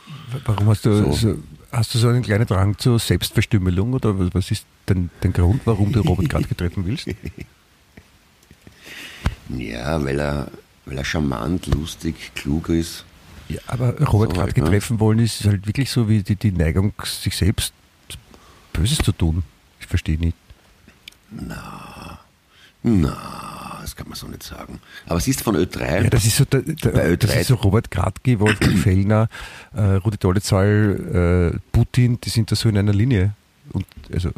Warum 0.46 0.68
hast 0.68 0.86
du 0.86 0.94
So. 0.94 1.12
so. 1.14 1.36
hast 1.72 1.94
du 1.96 2.00
so 2.00 2.10
einen 2.10 2.22
kleinen 2.24 2.48
Drang 2.48 2.78
zur 2.78 3.00
Selbstverstümmelung 3.00 3.94
oder 3.94 4.34
was- 4.34 4.52
ist 4.52 4.66
denn 4.90 5.10
dein 5.22 5.32
Grund, 5.32 5.62
warum 5.64 5.94
du 5.94 6.02
Robert 6.02 6.28
Gradke 6.28 6.58
treffen 6.58 6.86
willst? 6.86 7.08
Ja, 9.58 10.04
weil 10.04 10.20
er, 10.20 10.48
weil 10.86 10.98
er 10.98 11.06
charmant, 11.06 11.68
lustig, 11.68 12.32
klug 12.36 12.70
ist. 12.70 13.06
Ja, 13.50 13.60
aber 13.68 14.00
Robert 14.08 14.36
So 14.36 14.42
halt, 14.42 14.58
ne? 14.58 14.64
treffen 14.66 15.00
wollen 15.00 15.20
ist 15.20 15.44
halt 15.46 15.68
wirklich 15.68 15.90
so 15.92 16.08
wie 16.08 16.24
die, 16.24 16.36
die 16.36 16.52
Neigung, 16.52 16.94
sich 17.04 17.36
selbst 17.36 17.74
Böses 18.74 19.00
zu 19.00 19.12
tun. 19.12 19.44
Ich 19.80 19.88
verstehe 19.88 20.18
nicht. 20.18 20.38
Na, 21.30 22.20
das 23.82 23.96
kann 23.96 24.08
man 24.08 24.16
so 24.16 24.28
nicht 24.28 24.44
sagen. 24.44 24.80
Aber 25.06 25.20
sie 25.20 25.32
ist 25.32 25.42
von 25.42 25.56
Ö3. 25.56 26.04
Ja, 26.04 26.10
das 26.10 26.26
ist 26.26 26.38
so, 26.38 26.46
der, 26.46 26.62
der, 26.62 26.92
Bei 26.92 27.16
das 27.16 27.32
Ö3. 27.32 27.40
ist 27.42 27.48
so 27.48 27.56
Robert 27.56 27.92
Gradke, 27.92 28.40
Wolfgang 28.40 28.78
Fellner, 28.84 29.28
äh, 29.74 29.82
Rudi 29.82 30.18
Dollezahl, 30.18 31.54
äh, 31.54 31.60
Putin, 31.72 32.20
die 32.22 32.30
sind 32.30 32.52
da 32.52 32.56
so 32.56 32.70
in 32.70 32.78
einer 32.78 32.94
Linie. 32.94 33.34
Und 33.74 33.86
also, 34.14 34.32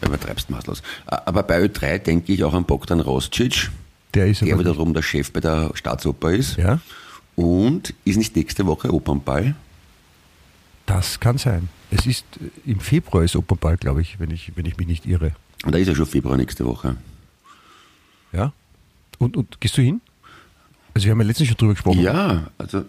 Übertreibst 0.00 0.50
maßlos. 0.50 0.82
Aber 1.06 1.42
bei 1.42 1.60
Ö3 1.64 1.98
denke 1.98 2.32
ich 2.32 2.44
auch 2.44 2.54
an 2.54 2.64
Bogdan 2.64 3.00
Roscic, 3.00 3.70
der 4.14 4.26
ist 4.26 4.40
der 4.42 4.58
wiederum 4.58 4.94
der 4.94 5.02
Chef 5.02 5.32
bei 5.32 5.40
der 5.40 5.70
Staatsoper 5.74 6.32
ist. 6.32 6.56
Ja, 6.56 6.80
Und 7.36 7.94
ist 8.04 8.16
nicht 8.16 8.36
nächste 8.36 8.66
Woche 8.66 8.92
Opernball? 8.92 9.54
das 10.86 11.18
kann 11.18 11.38
sein. 11.38 11.68
Es 11.90 12.06
ist 12.06 12.24
äh, 12.40 12.70
im 12.70 12.80
Februar 12.80 13.24
ist 13.24 13.36
Opernball, 13.36 13.76
glaube 13.76 14.02
ich, 14.02 14.20
wenn 14.20 14.30
ich, 14.30 14.52
wenn 14.56 14.66
ich 14.66 14.76
mich 14.76 14.86
nicht 14.86 15.06
irre. 15.06 15.32
Und 15.64 15.72
da 15.74 15.78
ist 15.78 15.88
ja 15.88 15.94
schon 15.94 16.06
Februar 16.06 16.36
nächste 16.36 16.64
Woche. 16.66 16.96
Ja. 18.32 18.52
Und, 19.18 19.36
und 19.36 19.60
gehst 19.60 19.76
du 19.78 19.82
hin? 19.82 20.00
Also 20.92 21.06
wir 21.06 21.12
haben 21.12 21.20
ja 21.20 21.26
letztens 21.26 21.48
schon 21.48 21.56
drüber 21.56 21.72
gesprochen. 21.72 22.00
Ja, 22.00 22.50
also 22.58 22.84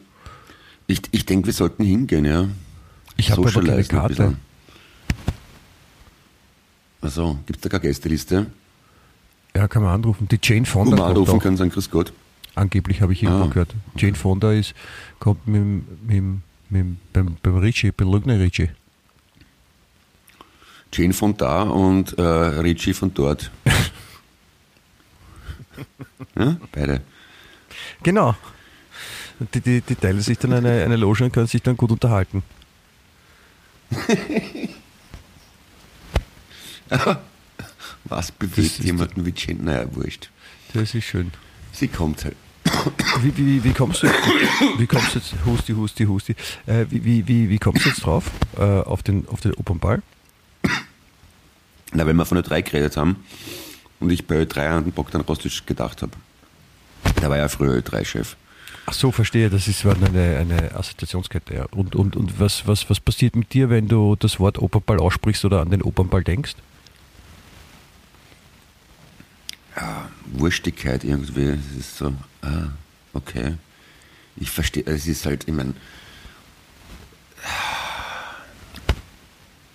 ich, 0.88 1.02
ich 1.12 1.26
denke, 1.26 1.48
wir 1.48 1.54
sollten 1.54 1.84
hingehen, 1.84 2.26
ja. 2.26 2.48
Ich 3.18 3.32
habe 3.32 3.48
aber 3.48 3.64
keine 3.64 3.84
Karte. 3.84 4.36
Also, 7.02 7.40
gibt 7.46 7.58
es 7.58 7.62
da 7.62 7.70
keine 7.70 7.82
Gästeliste? 7.82 8.48
Ja, 9.56 9.68
kann 9.68 9.84
man 9.84 9.94
anrufen. 9.94 10.28
Die 10.28 10.40
Jane 10.42 10.66
Fonda 10.66 10.92
man 10.92 11.00
kommt 11.00 11.12
anrufen 11.18 11.40
können, 11.40 11.58
sagen 11.58 11.70
Grüß 11.72 11.90
Gott. 11.90 12.14
Angeblich 12.56 13.02
habe 13.02 13.14
ich 13.14 13.24
irgendwo 13.24 13.46
Ah. 13.46 13.48
gehört. 13.48 13.74
Jane 13.98 14.16
Fonda 14.16 14.52
ist, 14.52 14.74
kommt 15.20 15.48
mit, 15.48 15.62
mit, 16.08 16.24
mit, 16.70 17.14
beim, 17.14 17.38
beim 17.42 17.58
Ritchie, 17.58 17.92
bei 17.92 18.06
Lugner 18.06 18.40
Ritchie. 18.40 18.70
Jane 20.94 21.14
von 21.14 21.36
da 21.38 21.64
und 21.64 22.18
äh, 22.18 22.22
Richie 22.22 22.94
von 22.94 23.14
dort. 23.14 23.52
ja, 26.38 26.58
beide. 26.72 27.02
Genau. 28.04 28.36
Die, 29.54 29.60
die, 29.60 29.82
die 29.82 29.96
teilen 29.96 30.22
sich 30.22 30.38
dann 30.38 30.54
eine, 30.54 30.84
eine 30.84 30.96
Loge 30.96 31.26
und 31.26 31.34
können 31.34 31.48
sich 31.48 31.62
dann 31.62 31.76
gut 31.76 31.92
unterhalten. 31.92 32.44
Was 38.26 38.32
bewegt 38.32 38.80
jemanden 38.80 39.26
wie 39.26 39.34
Jane? 39.36 39.62
Naja, 39.62 39.88
wurscht. 39.94 40.30
Das 40.74 40.96
ist 40.96 41.04
schön. 41.04 41.32
Sie 41.72 41.88
kommt 41.88 42.26
halt. 42.26 42.36
Wie, 43.22 43.38
wie, 43.38 43.64
wie 43.64 43.74
kommst 43.74 44.02
du 44.02 44.08
wie 44.78 44.88
kommst 44.88 45.14
du 45.14 45.20
jetzt, 45.20 45.36
Husti, 45.46 45.74
Husti, 45.74 46.06
Husti, 46.06 46.36
äh, 46.66 46.86
wie, 46.90 47.28
wie, 47.28 47.50
wie, 47.50 47.60
kommst 47.60 47.86
du 47.86 47.90
jetzt 47.90 48.04
drauf, 48.04 48.32
äh, 48.58 48.62
auf, 48.62 49.04
den, 49.04 49.28
auf 49.28 49.42
den 49.42 49.54
Opernball? 49.54 50.02
Na, 51.94 52.08
wenn 52.08 52.16
wir 52.16 52.26
von 52.26 52.40
Ö3 52.40 52.64
geredet 52.64 52.98
haben 52.98 53.24
und 54.00 54.10
ich 54.10 54.26
bei 54.26 54.42
Ö3 54.42 54.70
an 54.70 54.84
den 54.86 54.94
Bogdan 54.94 55.22
Rostic 55.22 55.68
gedacht 55.68 56.02
habe. 56.02 56.14
Der 57.22 57.30
war 57.30 57.38
ja 57.38 57.48
früher 57.48 57.78
Ö3-Chef. 57.78 58.36
Ach 58.88 58.94
so, 58.94 59.12
verstehe, 59.12 59.50
das 59.50 59.68
ist 59.68 59.86
eine, 59.86 60.38
eine 60.38 60.76
Assoziationskette. 60.76 61.54
Ja. 61.54 61.66
Und, 61.72 61.96
und, 61.96 62.16
und 62.16 62.40
was, 62.40 62.68
was, 62.68 62.90
was 62.90 63.00
passiert 63.00 63.36
mit 63.36 63.54
dir, 63.54 63.70
wenn 63.70 63.88
du 63.88 64.16
das 64.16 64.40
Wort 64.40 64.58
Opernball 64.58 65.00
aussprichst 65.00 65.46
oder 65.46 65.62
an 65.62 65.70
den 65.70 65.84
Opernball 65.84 66.24
denkst? 66.24 66.56
Wurstigkeit 70.34 71.04
irgendwie. 71.04 71.58
Es 71.74 71.80
ist 71.80 71.98
so, 71.98 72.14
ah, 72.42 72.70
okay. 73.14 73.56
Ich 74.38 74.52
verstehe, 74.52 74.84
es 74.86 75.08
ist 75.08 75.26
halt, 75.26 75.48
ich 75.48 75.54
meine, 75.54 75.74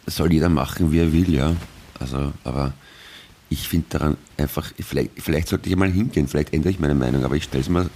soll 0.07 0.33
jeder 0.33 0.49
machen, 0.49 0.93
wie 0.93 1.01
er 1.01 1.13
will, 1.13 1.33
ja. 1.33 1.57
Also, 1.99 2.33
aber 2.45 2.73
ich 3.49 3.69
finde 3.69 3.87
daran 3.91 4.17
einfach, 4.37 4.71
vielleicht, 4.79 5.11
vielleicht 5.17 5.49
sollte 5.49 5.69
ich 5.69 5.77
mal 5.77 5.91
hingehen, 5.91 6.29
vielleicht 6.29 6.53
ändere 6.53 6.71
ich 6.71 6.79
meine 6.79 6.95
Meinung, 6.95 7.25
aber 7.25 7.37
ich 7.37 7.45
stelle 7.45 7.63
es 7.63 7.69
mir 7.69 7.91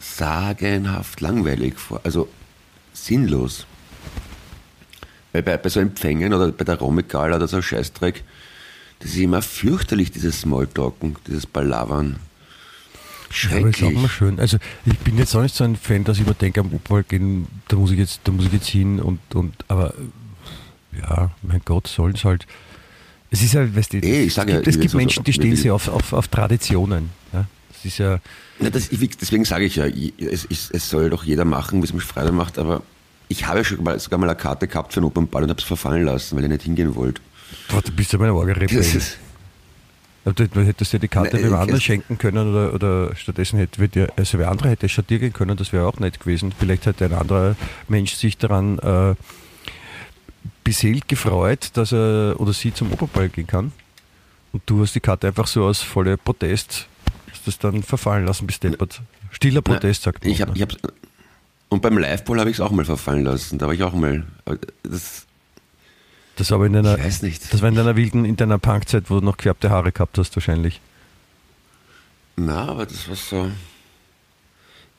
sagenhaft 0.00 1.20
langweilig 1.20 1.78
vor. 1.78 2.00
Also 2.04 2.28
sinnlos. 2.92 3.66
Weil 5.32 5.42
bei, 5.42 5.56
bei 5.56 5.68
so 5.68 5.80
Empfängen 5.80 6.32
oder 6.32 6.52
bei 6.52 6.64
der 6.64 6.78
Romikal 6.78 7.32
oder 7.32 7.48
so 7.48 7.60
Scheißdreck, 7.60 8.22
das 9.00 9.10
ist 9.10 9.18
immer 9.18 9.42
fürchterlich, 9.42 10.10
dieses 10.12 10.40
Smalltalken, 10.40 11.16
dieses 11.26 11.46
Palavern. 11.46 12.16
Ja, 13.50 13.56
aber 13.58 13.68
ist 13.68 13.78
Schrecklich. 13.78 13.98
mal 14.00 14.08
schön. 14.08 14.38
Also 14.38 14.58
ich 14.86 14.96
bin 14.98 15.18
jetzt 15.18 15.34
auch 15.34 15.42
nicht 15.42 15.54
so 15.54 15.64
ein 15.64 15.76
Fan, 15.76 16.04
dass 16.04 16.18
ich 16.18 16.26
mir 16.26 16.34
denke, 16.34 16.60
am 16.60 16.66
Opernball 16.72 17.02
gehen, 17.04 17.48
da 17.68 17.76
muss 17.76 17.90
ich 17.90 17.98
jetzt, 17.98 18.20
da 18.24 18.32
muss 18.32 18.46
ich 18.46 18.52
jetzt 18.52 18.68
hin 18.68 19.00
und, 19.00 19.18
und 19.34 19.54
aber 19.68 19.92
ja, 20.96 21.30
mein 21.42 21.60
Gott, 21.64 21.88
sollen 21.88 22.14
es 22.14 22.24
halt. 22.24 22.46
Es 23.30 23.42
ist 23.42 23.54
ja, 23.54 23.74
weißt 23.74 23.94
du, 23.94 23.96
Eh, 23.98 24.22
ich 24.22 24.28
es 24.28 24.34
sag 24.34 24.48
ja, 24.48 24.56
gibt, 24.56 24.68
es 24.68 24.76
ich 24.76 24.80
gibt 24.82 24.84
will 24.84 24.90
so- 24.92 24.96
Menschen, 24.98 25.24
die 25.24 25.30
ich 25.30 25.36
stehen 25.36 25.56
sich 25.56 25.70
auf, 25.72 25.88
auf, 25.88 26.12
auf 26.12 26.28
Traditionen. 26.28 27.10
Ja? 27.32 27.46
Das 27.72 27.84
ist 27.84 27.98
ja, 27.98 28.20
Ja, 28.60 28.70
das, 28.70 28.92
ich, 28.92 29.16
deswegen 29.16 29.44
sage 29.44 29.64
ich 29.64 29.74
ja, 29.76 29.86
es, 29.86 30.46
es, 30.48 30.70
es 30.70 30.88
soll 30.88 31.10
doch 31.10 31.24
jeder 31.24 31.44
machen, 31.44 31.82
wie 31.82 31.86
es 31.86 31.92
mich 31.92 32.04
Freude 32.04 32.30
macht, 32.30 32.58
aber 32.58 32.82
ich 33.26 33.46
habe 33.48 33.58
ja 33.58 33.64
schon 33.64 33.82
mal, 33.82 33.98
sogar 33.98 34.20
mal 34.20 34.28
eine 34.28 34.36
Karte 34.38 34.68
gehabt 34.68 34.92
für 34.92 34.98
einen 35.00 35.06
Opernball 35.06 35.42
und 35.42 35.48
habe 35.50 35.58
es 35.60 35.66
verfallen 35.66 36.04
lassen, 36.04 36.36
weil 36.36 36.44
ich 36.44 36.50
nicht 36.50 36.62
hingehen 36.62 36.94
wollte. 36.94 37.20
Boah, 37.68 37.82
du 37.82 37.92
bist 37.92 38.12
ja 38.12 38.18
meine 38.18 38.32
arge 38.32 38.54
Das 38.54 38.62
Rebell. 38.62 39.02
Du, 40.24 40.64
hättest 40.64 40.92
ja 40.94 40.98
die 40.98 41.08
Karte 41.08 41.36
Nein, 41.36 41.46
ich- 41.48 41.52
anderen 41.54 41.80
schenken 41.80 42.16
können 42.16 42.48
oder, 42.50 42.72
oder 42.72 43.14
stattdessen 43.14 43.58
hätte 43.58 43.86
dir, 43.88 44.10
also 44.16 44.38
wer 44.38 44.50
andere 44.50 44.70
hätte 44.70 44.88
schon 44.88 45.06
dir 45.06 45.18
gehen 45.18 45.34
können, 45.34 45.56
das 45.56 45.72
wäre 45.72 45.86
auch 45.86 45.98
nett 45.98 46.18
gewesen. 46.18 46.52
Vielleicht 46.58 46.86
hätte 46.86 47.04
ein 47.04 47.12
anderer 47.12 47.56
Mensch 47.88 48.14
sich 48.14 48.38
daran 48.38 48.78
äh, 48.78 49.14
beseelt 50.64 51.08
gefreut, 51.08 51.70
dass 51.74 51.92
er 51.92 52.36
oder 52.38 52.54
sie 52.54 52.72
zum 52.72 52.90
Oberball 52.92 53.28
gehen 53.28 53.46
kann. 53.46 53.72
Und 54.52 54.62
du 54.66 54.80
hast 54.80 54.94
die 54.94 55.00
Karte 55.00 55.26
einfach 55.26 55.46
so 55.46 55.64
aus 55.64 55.82
voller 55.82 56.16
Protest, 56.16 56.86
hast 57.30 57.46
das 57.46 57.58
dann 57.58 57.82
verfallen 57.82 58.24
lassen 58.24 58.46
bis 58.46 58.60
deppert. 58.60 59.02
Stiller 59.30 59.60
Protest, 59.62 60.04
sagt 60.04 60.24
man. 60.24 60.32
ich 60.32 60.40
hab, 60.40 60.54
ich 60.56 60.62
hab's, 60.62 60.76
und 61.68 61.82
beim 61.82 61.98
Liveball 61.98 62.38
habe 62.40 62.50
ich 62.50 62.56
es 62.56 62.60
auch 62.60 62.70
mal 62.70 62.84
verfallen 62.84 63.24
lassen. 63.24 63.58
Da 63.58 63.66
war 63.66 63.74
ich 63.74 63.82
auch 63.82 63.92
mal. 63.94 64.24
aber 64.46 64.58
Das, 64.84 65.26
das 66.36 66.50
war 66.50 66.56
aber 66.56 66.66
in 66.66 66.76
einer, 66.76 66.98
ich 66.98 67.04
weiß 67.04 67.22
nicht. 67.22 67.52
das 67.52 67.62
war 67.62 67.68
in 67.68 67.74
deiner 67.74 67.96
wilden, 67.96 68.24
in 68.24 68.36
deiner 68.36 68.58
Punkzeit, 68.58 69.10
wo 69.10 69.20
du 69.20 69.24
noch 69.26 69.36
gefärbte 69.36 69.70
Haare 69.70 69.92
gehabt 69.92 70.18
hast 70.18 70.34
wahrscheinlich. 70.36 70.80
Na, 72.36 72.68
aber 72.68 72.86
das 72.86 73.08
war 73.08 73.16
so. 73.16 73.50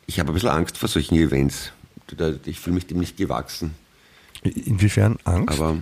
Ich 0.08 0.20
habe 0.20 0.32
ein 0.32 0.34
bisschen 0.36 0.50
Angst 0.50 0.78
vor 0.78 0.88
solchen 0.88 1.16
Events. 1.16 1.72
Ich 2.46 2.60
fühle 2.60 2.76
mich 2.76 2.86
dem 2.88 3.00
nicht 3.00 3.18
gewachsen. 3.18 3.74
Inwiefern 4.44 5.18
Angst? 5.24 5.60
Aber 5.60 5.78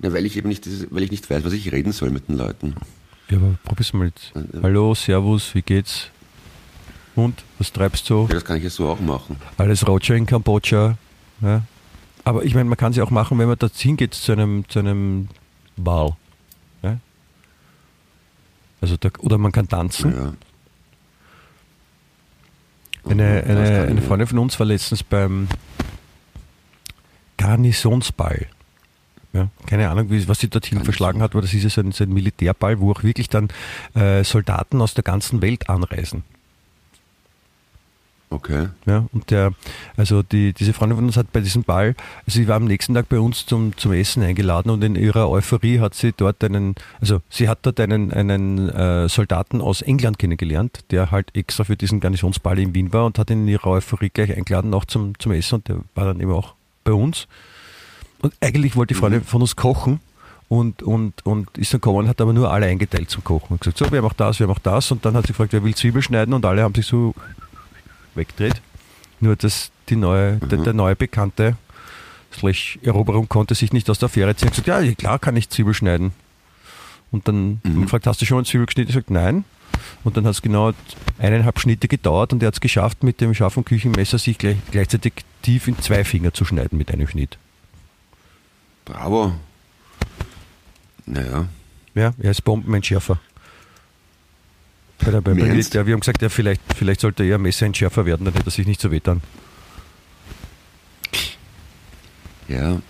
Ja, 0.00 0.12
weil 0.12 0.26
ich 0.26 0.36
eben 0.36 0.48
nicht, 0.48 0.66
weil 0.92 1.02
ich 1.02 1.10
nicht 1.10 1.28
weiß, 1.28 1.42
was 1.44 1.52
ich 1.54 1.72
reden 1.72 1.92
soll 1.92 2.10
mit 2.10 2.28
den 2.28 2.36
Leuten. 2.36 2.74
Ja, 3.30 3.38
aber 3.38 3.58
probier's 3.64 3.92
mal 3.92 4.06
jetzt. 4.06 4.32
Äh, 4.36 4.60
Hallo, 4.62 4.94
Servus, 4.94 5.54
wie 5.54 5.62
geht's? 5.62 6.08
Und, 7.14 7.42
was 7.58 7.72
treibst 7.72 8.08
du? 8.10 8.26
Ja, 8.28 8.34
das 8.34 8.44
kann 8.44 8.58
ich 8.58 8.64
ja 8.64 8.70
so 8.70 8.88
auch 8.88 9.00
machen. 9.00 9.36
Alles 9.56 9.86
Roger 9.88 10.14
in 10.14 10.24
Kambodscha. 10.26 10.96
Ja. 11.40 11.62
Aber 12.28 12.44
ich 12.44 12.54
meine, 12.54 12.68
man 12.68 12.76
kann 12.76 12.90
es 12.90 12.98
ja 12.98 13.04
auch 13.04 13.10
machen, 13.10 13.38
wenn 13.38 13.48
man 13.48 13.58
da 13.58 13.68
hingeht 13.74 14.12
zu 14.12 14.32
einem, 14.32 14.68
zu 14.68 14.80
einem 14.80 15.28
Ball. 15.78 16.14
Ja. 16.82 16.98
Also 18.82 18.98
da, 18.98 19.08
oder 19.20 19.38
man 19.38 19.50
kann 19.50 19.66
tanzen. 19.66 20.14
Ja. 20.14 20.34
Eine, 23.10 23.44
eine, 23.44 23.82
eine? 23.88 24.02
Freundin 24.02 24.26
von 24.26 24.40
uns 24.40 24.60
war 24.60 24.66
letztens 24.66 25.02
beim 25.02 25.48
Garnisonsball. 27.38 28.46
Ja, 29.32 29.48
keine 29.64 29.88
Ahnung, 29.88 30.10
wie, 30.10 30.28
was 30.28 30.40
sie 30.40 30.50
dorthin 30.50 30.84
verschlagen 30.84 31.22
hat, 31.22 31.30
aber 31.32 31.40
das 31.40 31.54
ist 31.54 31.62
ja 31.62 31.70
so 31.70 31.80
ein, 31.80 31.92
so 31.92 32.04
ein 32.04 32.12
Militärball, 32.12 32.78
wo 32.78 32.92
auch 32.92 33.04
wirklich 33.04 33.30
dann 33.30 33.48
äh, 33.94 34.22
Soldaten 34.22 34.82
aus 34.82 34.92
der 34.92 35.04
ganzen 35.04 35.40
Welt 35.40 35.70
anreisen. 35.70 36.24
Okay. 38.30 38.68
Ja, 38.84 39.06
und 39.12 39.30
der, 39.30 39.52
also 39.96 40.22
die, 40.22 40.52
diese 40.52 40.74
Freundin 40.74 40.96
von 40.96 41.06
uns 41.06 41.16
hat 41.16 41.32
bei 41.32 41.40
diesem 41.40 41.64
Ball, 41.64 41.94
also 42.26 42.38
sie 42.38 42.46
war 42.46 42.56
am 42.56 42.66
nächsten 42.66 42.92
Tag 42.92 43.08
bei 43.08 43.18
uns 43.18 43.46
zum, 43.46 43.74
zum 43.76 43.92
Essen 43.92 44.22
eingeladen 44.22 44.70
und 44.70 44.84
in 44.84 44.96
ihrer 44.96 45.30
Euphorie 45.30 45.80
hat 45.80 45.94
sie 45.94 46.12
dort 46.12 46.44
einen, 46.44 46.74
also 47.00 47.22
sie 47.30 47.48
hat 47.48 47.60
dort 47.62 47.80
einen, 47.80 48.12
einen 48.12 48.68
äh, 48.68 49.08
Soldaten 49.08 49.62
aus 49.62 49.80
England 49.80 50.18
kennengelernt, 50.18 50.80
der 50.90 51.10
halt 51.10 51.34
extra 51.34 51.64
für 51.64 51.76
diesen 51.76 52.00
Garnisonsball 52.00 52.58
in 52.58 52.74
Wien 52.74 52.92
war 52.92 53.06
und 53.06 53.18
hat 53.18 53.30
ihn 53.30 53.42
in 53.42 53.48
ihrer 53.48 53.68
Euphorie 53.68 54.10
gleich 54.10 54.36
eingeladen, 54.36 54.74
auch 54.74 54.84
zum, 54.84 55.18
zum 55.18 55.32
Essen 55.32 55.56
und 55.56 55.68
der 55.68 55.78
war 55.94 56.04
dann 56.04 56.20
eben 56.20 56.32
auch 56.32 56.54
bei 56.84 56.92
uns. 56.92 57.28
Und 58.20 58.34
eigentlich 58.40 58.76
wollte 58.76 58.92
die 58.92 59.00
Freundin 59.00 59.24
von 59.24 59.40
uns 59.40 59.56
kochen 59.56 60.00
und, 60.48 60.82
und, 60.82 61.24
und 61.24 61.56
ist 61.56 61.72
dann 61.72 61.80
gekommen, 61.80 62.08
hat 62.08 62.20
aber 62.20 62.32
nur 62.32 62.50
alle 62.50 62.66
eingeteilt 62.66 63.10
zum 63.10 63.22
Kochen. 63.22 63.52
Und 63.52 63.60
gesagt, 63.60 63.78
so, 63.78 63.90
wir 63.90 63.98
haben 63.98 64.06
auch 64.06 64.12
das, 64.12 64.38
wir 64.38 64.46
haben 64.46 64.54
auch 64.54 64.58
das. 64.58 64.90
Und 64.90 65.04
dann 65.04 65.14
hat 65.14 65.26
sie 65.26 65.32
gefragt, 65.32 65.52
wer 65.52 65.62
will 65.62 65.74
Zwiebel 65.74 66.02
schneiden 66.02 66.34
und 66.34 66.44
alle 66.44 66.62
haben 66.62 66.74
sich 66.74 66.86
so 66.86 67.14
weggedreht. 68.18 68.60
Nur 69.20 69.36
dass 69.36 69.70
die 69.88 69.96
neue, 69.96 70.36
der, 70.36 70.58
der 70.58 70.74
neue 70.74 70.94
Bekannte 70.94 71.56
slash 72.32 72.78
Eroberung 72.82 73.28
konnte 73.28 73.54
sich 73.54 73.72
nicht 73.72 73.88
aus 73.88 73.98
der 73.98 74.06
Affäre 74.06 74.36
ziehen. 74.36 74.48
Er 74.48 74.50
gesagt, 74.50 74.68
ja, 74.68 74.94
klar 74.94 75.18
kann 75.18 75.36
ich 75.36 75.48
Zwiebel 75.48 75.74
schneiden. 75.74 76.12
Und 77.10 77.26
dann 77.26 77.60
wir 77.64 77.82
gefragt, 77.82 78.06
hast 78.06 78.20
du 78.20 78.26
schon 78.26 78.36
mal 78.36 78.44
Zwiebel 78.44 78.66
geschnitten? 78.66 78.90
Ich 78.90 78.94
gesagt, 78.94 79.10
nein. 79.10 79.44
Und 80.04 80.16
dann 80.16 80.24
hat 80.24 80.32
es 80.32 80.42
genau 80.42 80.72
eineinhalb 81.18 81.58
Schnitte 81.58 81.88
gedauert 81.88 82.32
und 82.32 82.42
er 82.42 82.48
hat 82.48 82.54
es 82.54 82.60
geschafft, 82.60 83.02
mit 83.02 83.20
dem 83.20 83.34
scharfen 83.34 83.64
Küchenmesser 83.64 84.18
sich 84.18 84.36
gleich, 84.38 84.56
gleichzeitig 84.70 85.12
tief 85.42 85.68
in 85.68 85.78
zwei 85.78 86.04
Finger 86.04 86.34
zu 86.34 86.44
schneiden 86.44 86.76
mit 86.78 86.90
einem 86.92 87.08
Schnitt. 87.08 87.38
Bravo. 88.84 89.32
Naja. 91.06 91.46
Ja, 91.94 92.12
er 92.18 92.30
ist 92.30 92.42
Bombenentschärfer. 92.42 93.18
Bei 95.08 95.12
der, 95.12 95.20
bei, 95.22 95.32
der, 95.32 95.86
wir 95.86 95.94
haben 95.94 96.00
gesagt, 96.00 96.20
ja, 96.20 96.28
vielleicht, 96.28 96.60
vielleicht 96.76 97.00
sollte 97.00 97.24
er 97.24 97.38
Messerentschärfer 97.38 98.04
werden, 98.04 98.26
dann 98.26 98.34
hätte 98.34 98.48
er 98.48 98.50
sich 98.50 98.66
nicht 98.66 98.78
so 98.78 98.90
wehtun. 98.90 99.22
Ja. 102.46 102.82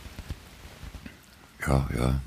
Ja, 1.64 1.88
ja. 1.96 2.20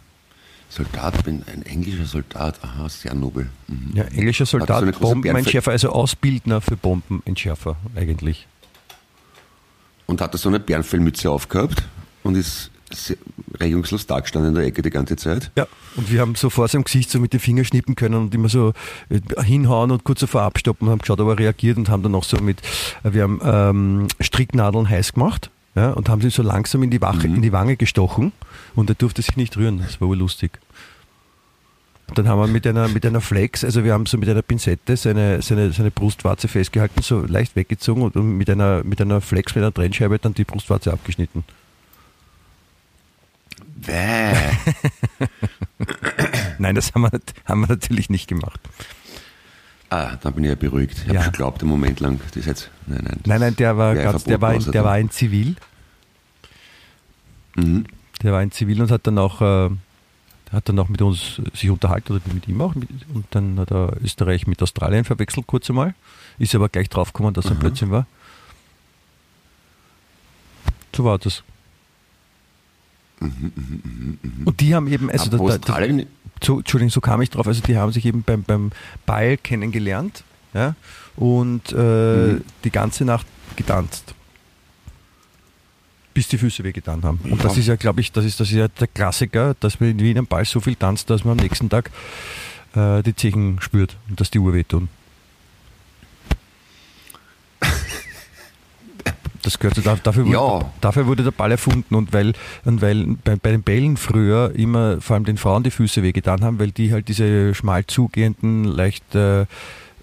Soldat 0.69 1.25
bin, 1.25 1.43
ein 1.51 1.63
englischer 1.63 2.05
Soldat. 2.05 2.63
Aha, 2.63 2.87
sehr 2.87 3.13
nobel. 3.13 3.49
Mhm. 3.67 3.91
Ja, 3.93 4.05
englischer 4.05 4.45
so 4.45 4.59
Soldat, 4.59 4.85
große 4.85 4.99
Bombenentschärfer, 4.99 5.71
also 5.71 5.89
Ausbildner 5.89 6.61
für 6.61 6.77
Bombenentschärfer 6.77 7.75
eigentlich. 7.93 8.47
Und 10.05 10.21
hat 10.21 10.33
er 10.33 10.37
so 10.37 10.47
eine 10.47 10.61
Bärenfellmütze 10.61 11.29
aufgehabt 11.29 11.83
und 12.23 12.35
ist 12.35 12.71
regungslos 13.59 14.07
dagestanden 14.07 14.49
in 14.51 14.55
der 14.55 14.65
Ecke 14.65 14.81
die 14.81 14.89
ganze 14.89 15.15
Zeit. 15.15 15.51
Ja, 15.55 15.67
und 15.95 16.11
wir 16.11 16.21
haben 16.21 16.35
so 16.35 16.49
vor 16.49 16.67
seinem 16.67 16.83
Gesicht 16.83 17.09
so 17.09 17.19
mit 17.19 17.33
den 17.33 17.39
Fingern 17.39 17.65
schnippen 17.65 17.95
können 17.95 18.15
und 18.15 18.33
immer 18.35 18.49
so 18.49 18.73
äh, 19.09 19.19
hinhauen 19.43 19.91
und 19.91 20.03
kurz 20.03 20.21
davor 20.21 20.41
abstoppen 20.43 20.87
und 20.87 20.91
haben 20.91 20.99
geschaut, 20.99 21.19
ob 21.19 21.29
er 21.29 21.39
reagiert 21.39 21.77
und 21.77 21.89
haben 21.89 22.03
dann 22.03 22.13
noch 22.13 22.23
so 22.23 22.37
mit, 22.37 22.61
äh, 23.03 23.13
wir 23.13 23.23
haben 23.23 23.39
ähm, 23.43 24.07
Stricknadeln 24.19 24.89
heiß 24.89 25.13
gemacht 25.13 25.49
ja, 25.75 25.91
und 25.91 26.09
haben 26.09 26.21
sie 26.21 26.29
so 26.29 26.43
langsam 26.43 26.83
in 26.83 26.89
die, 26.89 27.01
Wache, 27.01 27.27
Mhm. 27.27 27.35
in 27.35 27.41
die 27.41 27.51
Wange 27.53 27.77
gestochen 27.77 28.31
und 28.75 28.89
er 28.89 28.95
durfte 28.95 29.21
sich 29.21 29.35
nicht 29.37 29.57
rühren. 29.57 29.79
Das 29.79 30.01
war 30.01 30.07
wohl 30.07 30.17
lustig. 30.17 30.59
Und 32.09 32.17
dann 32.17 32.27
haben 32.27 32.41
wir 32.41 32.47
mit 32.47 32.67
einer, 32.67 32.89
mit 32.89 33.05
einer 33.05 33.21
Flex, 33.21 33.63
also 33.63 33.85
wir 33.85 33.93
haben 33.93 34.05
so 34.05 34.17
mit 34.17 34.27
einer 34.27 34.41
Pinzette 34.41 34.97
seine, 34.97 35.41
seine, 35.41 35.71
seine 35.71 35.91
Brustwarze 35.91 36.49
festgehalten, 36.49 37.01
so 37.01 37.21
leicht 37.21 37.55
weggezogen 37.55 38.01
und 38.03 38.15
mit 38.15 38.49
einer, 38.49 38.83
mit 38.83 38.99
einer 38.99 39.21
Flex, 39.21 39.55
mit 39.55 39.63
einer 39.63 39.73
Trennscheibe 39.73 40.19
dann 40.19 40.33
die 40.33 40.43
Brustwarze 40.43 40.91
abgeschnitten. 40.91 41.45
Bäh. 43.85 44.33
Nein, 46.59 46.75
das 46.75 46.93
haben 46.93 47.03
wir, 47.03 47.11
haben 47.45 47.61
wir 47.61 47.67
natürlich 47.67 48.09
nicht 48.09 48.27
gemacht. 48.27 48.59
Ah, 49.89 50.15
dann 50.21 50.33
bin 50.33 50.43
ich 50.45 50.49
ja 50.49 50.55
beruhigt. 50.55 50.93
Ich 50.99 51.03
habe 51.05 51.15
Ja. 51.15 51.23
schon 51.23 51.31
geglaubt, 51.33 51.61
einen 51.61 51.69
Moment 51.69 51.99
lang. 51.99 52.19
Das 52.33 52.45
jetzt. 52.45 52.69
Nein, 52.87 53.01
nein. 53.03 53.19
Nein, 53.25 53.39
nein, 53.41 53.55
der 53.57 53.77
war 53.77 53.93
ganz, 53.95 54.23
der 54.23 54.39
war, 54.41 54.51
in, 54.51 54.57
außerdem. 54.57 54.71
der 54.73 54.83
war 54.85 54.97
in 54.99 55.09
Zivil. 55.09 55.55
Mhm. 57.55 57.85
Der 58.21 58.31
war 58.33 58.41
in 58.41 58.51
Zivil 58.51 58.81
und 58.81 58.91
hat 58.91 59.05
dann 59.07 59.17
auch, 59.17 59.41
äh, 59.41 59.69
hat 60.51 60.69
dann 60.69 60.79
auch 60.79 60.87
mit 60.87 61.01
uns 61.01 61.41
sich 61.53 61.69
unterhalten 61.69 62.13
oder 62.13 62.21
mit 62.33 62.47
ihm 62.47 62.61
auch. 62.61 62.73
Mit, 62.75 62.87
und 63.13 63.25
dann 63.31 63.59
hat 63.59 63.71
er 63.71 63.97
Österreich 64.01 64.47
mit 64.47 64.61
Australien 64.61 65.03
verwechselt, 65.03 65.47
kurz 65.47 65.69
einmal. 65.69 65.93
Ist 66.39 66.55
aber 66.55 66.69
gleich 66.69 66.87
draufgekommen, 66.89 67.33
dass 67.33 67.45
er 67.45 67.55
Mhm. 67.55 67.59
Blödsinn 67.59 67.91
war. 67.91 68.05
So 70.95 71.03
war 71.03 71.17
das. 71.19 71.43
Und 73.21 74.59
die 74.59 74.73
haben 74.75 74.87
eben, 74.87 75.09
also 75.11 75.29
da, 75.29 75.57
da, 75.57 75.79
da, 75.79 76.03
so, 76.43 76.57
Entschuldigung, 76.59 76.89
so 76.89 77.01
kam 77.01 77.21
ich 77.21 77.29
drauf. 77.29 77.45
Also 77.47 77.61
die 77.61 77.77
haben 77.77 77.91
sich 77.91 78.05
eben 78.05 78.23
beim, 78.23 78.43
beim 78.43 78.71
Ball 79.05 79.37
kennengelernt 79.37 80.23
ja, 80.53 80.75
und 81.15 81.71
äh, 81.71 81.75
Mhm. 82.33 82.41
die 82.63 82.71
ganze 82.71 83.05
Nacht 83.05 83.27
getanzt. 83.55 84.15
Bis 86.13 86.27
die 86.27 86.37
Füße 86.37 86.63
wehgetan 86.63 87.03
haben. 87.03 87.19
Und 87.23 87.37
Ja. 87.37 87.43
das 87.43 87.57
ist 87.57 87.67
ja, 87.67 87.75
glaube 87.75 88.01
ich, 88.01 88.11
das 88.11 88.25
ist, 88.25 88.39
das 88.39 88.49
ist 88.49 88.55
ja 88.55 88.67
der 88.67 88.87
Klassiker, 88.87 89.55
dass 89.59 89.79
man 89.79 89.91
in 89.91 89.99
Wien 89.99 90.17
am 90.17 90.27
Ball 90.27 90.43
so 90.45 90.59
viel 90.59 90.75
tanzt, 90.75 91.09
dass 91.09 91.23
man 91.23 91.37
am 91.39 91.43
nächsten 91.45 91.69
Tag 91.69 91.89
äh, 92.75 93.01
die 93.03 93.15
Zechen 93.15 93.61
spürt 93.61 93.95
und 94.09 94.19
dass 94.19 94.29
die 94.31 94.39
Uhr 94.39 94.53
wehtun. 94.53 94.89
Das 99.43 99.57
gehört 99.57 99.77
dafür, 100.05 100.25
wurde, 100.25 100.35
Ja. 100.35 100.71
dafür 100.81 101.07
wurde 101.07 101.23
der 101.23 101.31
Ball 101.31 101.51
erfunden 101.51 101.95
und 101.95 102.13
weil, 102.13 102.33
und 102.63 102.81
weil 102.81 103.17
bei, 103.23 103.35
bei 103.37 103.51
den 103.51 103.63
Bällen 103.63 103.97
früher 103.97 104.51
immer 104.55 105.01
vor 105.01 105.15
allem 105.15 105.25
den 105.25 105.37
Frauen 105.37 105.63
die 105.63 105.71
Füße 105.71 106.03
wehgetan 106.03 106.43
haben, 106.43 106.59
weil 106.59 106.71
die 106.71 106.93
halt 106.93 107.07
diese 107.07 107.55
schmal 107.55 107.85
zugehenden, 107.87 108.65
leicht 108.65 109.15
äh, 109.15 109.47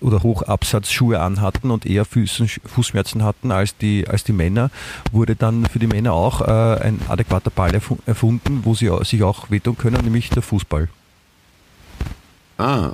oder 0.01 0.23
Hochabsatzschuhe 0.23 1.21
anhatten 1.21 1.71
und 1.71 1.87
eher 1.87 2.05
Füßen, 2.05 2.49
Fußschmerzen 2.49 3.23
hatten 3.23 3.51
als 3.53 3.77
die, 3.77 4.07
als 4.09 4.25
die 4.25 4.33
Männer, 4.33 4.71
wurde 5.13 5.37
dann 5.37 5.67
für 5.67 5.79
die 5.79 5.87
Männer 5.89 6.13
auch 6.15 6.41
äh, 6.41 6.81
ein 6.83 7.01
adäquater 7.09 7.51
Ball 7.51 7.71
erfu- 7.77 7.99
erfunden, 8.07 8.61
wo 8.65 8.75
sie 8.75 8.91
sich 9.05 9.23
auch 9.23 9.51
wehtun 9.51 9.77
können, 9.79 10.03
nämlich 10.05 10.31
der 10.31 10.43
Fußball. 10.43 10.89
ah, 12.59 12.91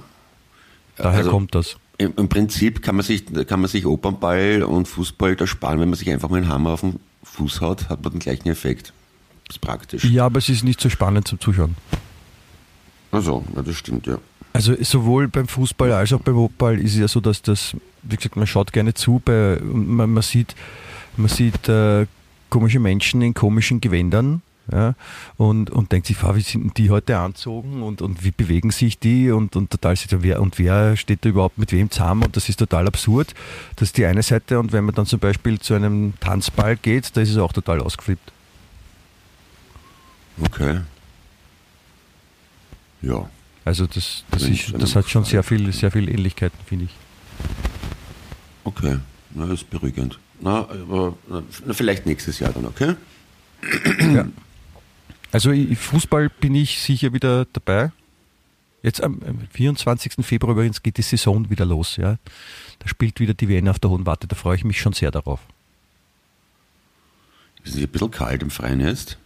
Daher 0.97 1.19
Also- 1.19 1.31
kommt 1.31 1.55
das. 1.55 1.77
Im, 1.99 2.13
im 2.17 2.29
Prinzip 2.29 2.83
kann 2.83 2.97
man, 2.97 3.05
sich, 3.05 3.25
kann 3.47 3.61
man 3.61 3.69
sich 3.69 3.87
Opernball 3.87 4.63
und 4.63 4.89
Fußball 4.89 5.37
da 5.37 5.47
sparen, 5.47 5.81
wenn 5.81 5.91
man 5.91 5.99
sich 5.99 6.11
einfach 6.11 6.29
mal 6.29 6.39
einen 6.39 6.49
Hammer 6.49 6.71
auf 6.71 6.81
den 6.81 6.99
Fuß 7.23 7.61
haut, 7.61 7.89
hat 7.89 8.03
man 8.03 8.13
den 8.13 8.21
gleichen 8.21 8.49
Effekt. 8.49 8.93
Das 9.47 9.57
ist 9.57 9.61
praktisch. 9.61 10.05
Ja, 10.05 10.27
aber 10.27 10.39
es 10.39 10.49
ist 10.49 10.65
nicht 10.65 10.81
so 10.81 10.89
spannend 10.89 11.29
zum 11.29 11.39
Zuschauen. 11.39 11.77
Also, 13.13 13.45
ja, 13.55 13.63
das 13.63 13.77
stimmt, 13.77 14.07
ja. 14.07 14.19
Also 14.53 14.75
sowohl 14.83 15.29
beim 15.29 15.49
Fußball 15.49 15.93
als 15.93 16.13
auch 16.13 16.21
beim 16.21 16.37
Hochball 16.37 16.79
ist 16.79 16.95
es 16.95 17.01
ja 17.01 17.09
so, 17.09 17.21
dass 17.21 17.43
das, 17.43 17.77
wie 18.03 18.17
gesagt, 18.17 18.37
man 18.37 18.47
schaut 18.47 18.73
gerne 18.73 18.95
zu, 18.95 19.21
bei, 19.25 19.61
man, 19.63 20.13
man 20.13 20.23
sieht, 20.23 20.55
man 21.17 21.29
sieht 21.29 21.69
äh, 21.69 22.07
komische 22.51 22.79
Menschen 22.79 23.21
in 23.23 23.35
komischen 23.35 23.81
Gewändern 23.81 24.43
ja, 24.73 24.95
und, 25.37 25.71
und 25.71 25.93
denkt 25.93 26.07
sich, 26.07 26.23
"Wow, 26.23 26.37
wie 26.37 26.41
sind 26.41 26.65
denn 26.65 26.73
die 26.75 26.91
heute 26.91 27.19
anzogen 27.19 27.83
und, 27.83 28.01
und 28.01 28.25
wie 28.25 28.31
bewegen 28.31 28.71
sich 28.71 28.99
die 28.99 29.31
und, 29.31 29.57
und 29.57 29.71
total 29.71 29.95
wer, 30.11 30.41
und 30.41 30.59
wer 30.59 30.97
steht 30.97 31.25
da 31.25 31.29
überhaupt 31.29 31.59
mit 31.59 31.71
wem 31.73 31.91
zusammen 31.91 32.25
und 32.25 32.37
das 32.37 32.49
ist 32.49 32.59
total 32.59 32.87
absurd. 32.87 33.35
Das 33.77 33.89
ist 33.89 33.99
die 33.99 34.07
eine 34.07 34.23
Seite 34.23 34.59
und 34.59 34.73
wenn 34.73 34.85
man 34.85 34.95
dann 34.95 35.07
zum 35.07 35.19
Beispiel 35.19 35.59
zu 35.59 35.75
einem 35.75 36.15
Tanzball 36.21 36.77
geht, 36.77 37.17
da 37.17 37.21
ist 37.21 37.31
es 37.31 37.37
auch 37.37 37.53
total 37.53 37.81
ausgeflippt. 37.81 38.33
Okay. 40.41 40.81
Ja. 43.03 43.29
Also 43.65 43.87
das, 43.87 44.25
das, 44.31 44.45
Wenn 44.45 44.53
ist, 44.53 44.75
das 44.79 44.97
hat 44.97 45.09
schon 45.09 45.25
sehr 45.25 45.43
viel, 45.43 45.73
sehr 45.73 45.91
viel 45.91 46.09
Ähnlichkeiten, 46.09 46.59
finde 46.67 46.87
ich. 46.87 46.91
Okay. 48.65 48.99
Na, 49.35 49.47
das 49.47 49.61
ist 49.61 49.71
beruhigend. 49.71 50.19
Na, 50.41 50.69
aber 50.69 51.17
na, 51.29 51.43
vielleicht 51.73 52.07
nächstes 52.07 52.39
Jahr 52.39 52.53
dann, 52.53 52.67
okay? 52.67 52.95
Ja. 54.15 54.27
Also 55.35 55.53
Fußball 55.75 56.29
bin 56.29 56.55
ich 56.55 56.81
sicher 56.81 57.13
wieder 57.13 57.45
dabei. 57.53 57.91
Jetzt 58.85 59.03
am 59.03 59.21
am 59.27 59.41
24. 59.51 60.25
Februar 60.25 60.53
übrigens 60.53 60.81
geht 60.83 60.97
die 60.97 61.03
Saison 61.03 61.51
wieder 61.51 61.65
los. 61.65 61.97
Ja. 61.97 62.19
Da 62.79 62.89
spielt 62.89 63.19
wieder 63.19 63.35
die 63.35 63.49
Wiener 63.49 63.73
auf 63.73 63.81
der 63.81 63.91
Hohen 63.91 64.07
Warte. 64.07 64.29
Da 64.29 64.37
freue 64.37 64.57
ich 64.57 64.65
mich 64.65 64.81
schon 64.81 64.93
sehr 64.93 65.11
darauf. 65.11 65.41
Ist 67.65 67.75
es 67.75 67.83
ein 67.83 67.89
bisschen 67.89 68.11
kalt 68.13 68.43
im 68.43 68.51
Freien 68.51 68.81
jetzt? 68.81 69.19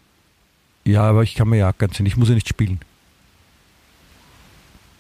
Ja, 0.85 1.03
aber 1.03 1.25
ich 1.25 1.35
kann 1.35 1.49
mir 1.49 1.59
Jacke 1.59 1.85
anziehen. 1.85 2.07
Ich 2.07 2.17
muss 2.17 2.29
ja 2.31 2.35
nicht 2.35 2.49
spielen. 2.49 2.81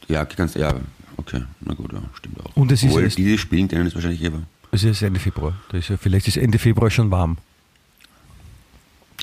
Ja, 0.08 0.24
ganz, 0.24 0.54
ja, 0.54 0.74
okay, 1.16 1.44
na 1.60 1.72
gut, 1.74 1.92
ja, 1.92 2.02
stimmt 2.14 2.40
auch. 2.44 2.54
Und 2.56 2.70
es 2.72 2.82
ist 2.82 2.88
Obwohl, 2.90 3.04
erst- 3.04 3.16
die, 3.18 3.24
die 3.24 3.38
spielen, 3.38 3.68
denen 3.68 3.86
ist 3.86 3.94
wahrscheinlich 3.94 4.20
eher. 4.22 4.42
Es 4.72 4.82
ist 4.84 5.00
Ende 5.02 5.20
Februar. 5.20 5.54
Ist 5.72 5.88
ja, 5.88 5.96
vielleicht 5.96 6.28
ist 6.28 6.36
Ende 6.36 6.58
Februar 6.58 6.90
schon 6.90 7.10
warm. 7.10 7.38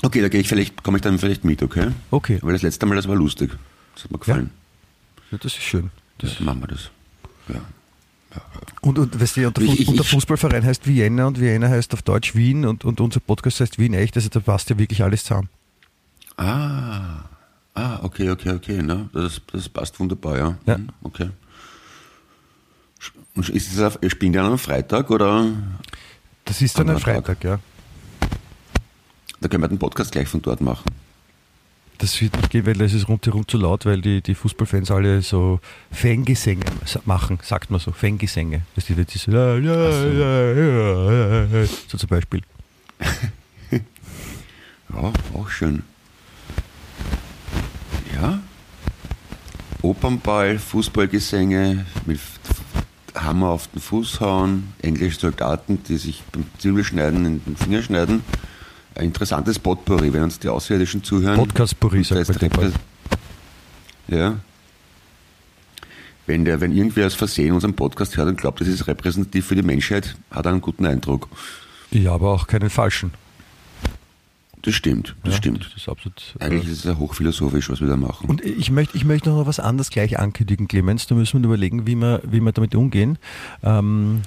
Okay, 0.02 0.20
da 0.20 0.28
gehe 0.28 0.40
ich 0.40 0.48
vielleicht, 0.48 0.82
komme 0.82 0.98
ich 0.98 1.02
dann 1.02 1.18
vielleicht 1.18 1.44
mit, 1.44 1.62
okay? 1.62 1.88
Okay, 2.10 2.38
Weil 2.42 2.52
das 2.52 2.62
letzte 2.62 2.86
Mal, 2.86 2.96
das 2.96 3.08
war 3.08 3.16
lustig. 3.16 3.56
Das 3.94 4.04
hat 4.04 4.10
mir 4.10 4.18
gefallen. 4.18 4.50
ja, 5.30 5.38
das 5.38 5.52
ist 5.52 5.62
schön. 5.62 5.90
Das 6.18 6.30
Das 6.30 6.40
machen 6.40 6.60
wir 6.60 6.68
das. 6.68 6.90
Ja. 7.48 7.60
Und, 8.82 8.98
und 8.98 9.18
weißt 9.20 9.36
du, 9.38 9.46
und 9.46 9.56
der, 9.56 9.64
Ich- 9.64 9.70
Fuß, 9.70 9.78
ich- 9.80 9.88
und 9.88 9.96
der 9.96 10.04
ich- 10.04 10.10
Fußballverein 10.10 10.64
heißt 10.64 10.86
Vienna 10.86 11.26
und 11.26 11.40
Vienna 11.40 11.68
heißt 11.68 11.94
auf 11.94 12.02
Deutsch 12.02 12.34
Wien 12.34 12.66
und, 12.66 12.84
und 12.84 13.00
unser 13.00 13.20
Podcast 13.20 13.60
heißt 13.60 13.78
Wien 13.78 13.94
echt. 13.94 14.16
Also 14.16 14.28
da 14.28 14.40
passt 14.40 14.68
ja 14.68 14.78
wirklich 14.78 15.02
alles 15.02 15.24
zusammen. 15.24 15.48
Ah, 16.36 17.24
ah, 17.74 18.00
okay, 18.02 18.28
okay, 18.30 18.50
okay, 18.50 18.82
ne? 18.82 19.08
Das, 19.14 19.40
das 19.50 19.68
passt 19.70 19.98
wunderbar, 19.98 20.36
ja. 20.38 20.58
Ja. 20.66 20.74
Hm, 20.74 20.90
Okay. 21.02 21.30
Und 23.34 23.48
ist 23.50 23.72
es 23.72 23.80
auf, 23.80 23.98
ihr 24.02 24.10
spielt 24.10 24.34
ja 24.34 24.46
am 24.46 24.58
Freitag 24.58 25.10
oder? 25.10 25.46
Das 26.44 26.60
ist 26.62 26.78
dann 26.78 26.88
ein 26.88 26.96
Anderer 26.96 27.14
Tag. 27.22 27.26
Freitag, 27.26 27.44
ja. 27.44 27.58
Da 29.46 29.50
können 29.50 29.62
wir 29.62 29.68
den 29.68 29.78
Podcast 29.78 30.10
gleich 30.10 30.26
von 30.26 30.42
dort 30.42 30.60
machen. 30.60 30.90
Das 31.98 32.20
wird 32.20 32.36
nicht 32.36 32.50
gehen, 32.50 32.66
weil 32.66 32.80
es 32.80 32.92
ist 32.92 33.06
rundherum 33.06 33.46
zu 33.46 33.58
laut, 33.58 33.86
weil 33.86 34.00
die, 34.00 34.20
die 34.20 34.34
Fußballfans 34.34 34.90
alle 34.90 35.22
so 35.22 35.60
Fangesänge 35.92 36.64
machen, 37.04 37.38
sagt 37.44 37.70
man 37.70 37.78
so, 37.78 37.92
Fangesänge. 37.92 38.62
Dass 38.74 38.86
die 38.86 38.94
Leute 38.94 39.16
so, 39.16 39.30
so 41.86 41.96
zum 41.96 42.08
Beispiel. 42.08 42.42
Ja, 44.92 45.12
auch 45.34 45.48
schön. 45.48 45.82
Ja. 48.14 48.40
Opernball, 49.82 50.58
Fußballgesänge, 50.58 51.86
mit 52.06 52.20
Hammer 53.14 53.50
auf 53.50 53.68
den 53.68 53.80
Fuß 53.80 54.20
hauen, 54.20 54.72
englische 54.82 55.20
Soldaten, 55.20 55.82
die 55.84 55.98
sich 55.98 56.24
beim 56.32 56.46
Zwiebelschneiden 56.58 57.26
in 57.26 57.44
den 57.44 57.56
Finger 57.56 57.82
schneiden. 57.82 58.22
Ein 58.96 59.06
interessantes 59.06 59.58
Potpourri, 59.58 60.12
wenn 60.12 60.22
uns 60.22 60.38
die 60.38 60.48
Außerirdischen 60.48 61.04
zuhören. 61.04 61.36
Da 61.54 61.66
sagt 61.66 61.86
man 61.90 62.02
reprä- 62.50 62.72
Ja. 64.08 64.36
Wenn, 66.26 66.44
der, 66.44 66.60
wenn 66.60 66.72
irgendwer 66.72 67.06
aus 67.06 67.14
Versehen 67.14 67.52
unseren 67.52 67.74
Podcast 67.74 68.16
hört 68.16 68.28
und 68.28 68.36
glaubt, 68.40 68.60
das 68.60 68.66
ist 68.68 68.86
repräsentativ 68.88 69.46
für 69.46 69.54
die 69.54 69.62
Menschheit, 69.62 70.16
hat 70.30 70.46
er 70.46 70.52
einen 70.52 70.60
guten 70.60 70.84
Eindruck. 70.84 71.28
Ja, 71.92 72.12
aber 72.14 72.32
auch 72.32 72.46
keinen 72.48 72.68
falschen. 72.70 73.12
Das 74.62 74.74
stimmt, 74.74 75.14
das 75.22 75.34
ja, 75.34 75.38
stimmt. 75.38 75.64
Das 75.66 75.76
ist 75.80 75.88
absolut. 75.88 76.34
äh, 76.40 76.44
Eigentlich 76.44 76.64
ist 76.68 76.78
es 76.78 76.84
ja 76.84 76.96
hochphilosophisch, 76.96 77.70
was 77.70 77.80
wir 77.80 77.86
da 77.86 77.96
machen. 77.96 78.28
Und 78.28 78.44
ich 78.44 78.72
möchte, 78.72 78.96
ich 78.96 79.04
möchte 79.04 79.30
noch 79.30 79.46
was 79.46 79.60
anderes 79.60 79.90
gleich 79.90 80.18
ankündigen, 80.18 80.66
Clemens. 80.66 81.06
Da 81.06 81.14
müssen 81.14 81.40
wir 81.40 81.46
überlegen, 81.46 81.86
wie 81.86 81.94
wir, 81.94 82.20
wie 82.24 82.40
wir 82.40 82.50
damit 82.50 82.74
umgehen. 82.74 83.18
Ähm, 83.62 84.22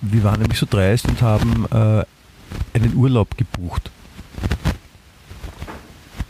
wir 0.00 0.24
waren 0.24 0.40
nämlich 0.40 0.58
so 0.58 0.66
dreist 0.70 1.06
und 1.06 1.20
haben 1.20 1.66
äh, 1.70 2.04
einen 2.72 2.94
Urlaub 2.94 3.36
gebucht. 3.36 3.90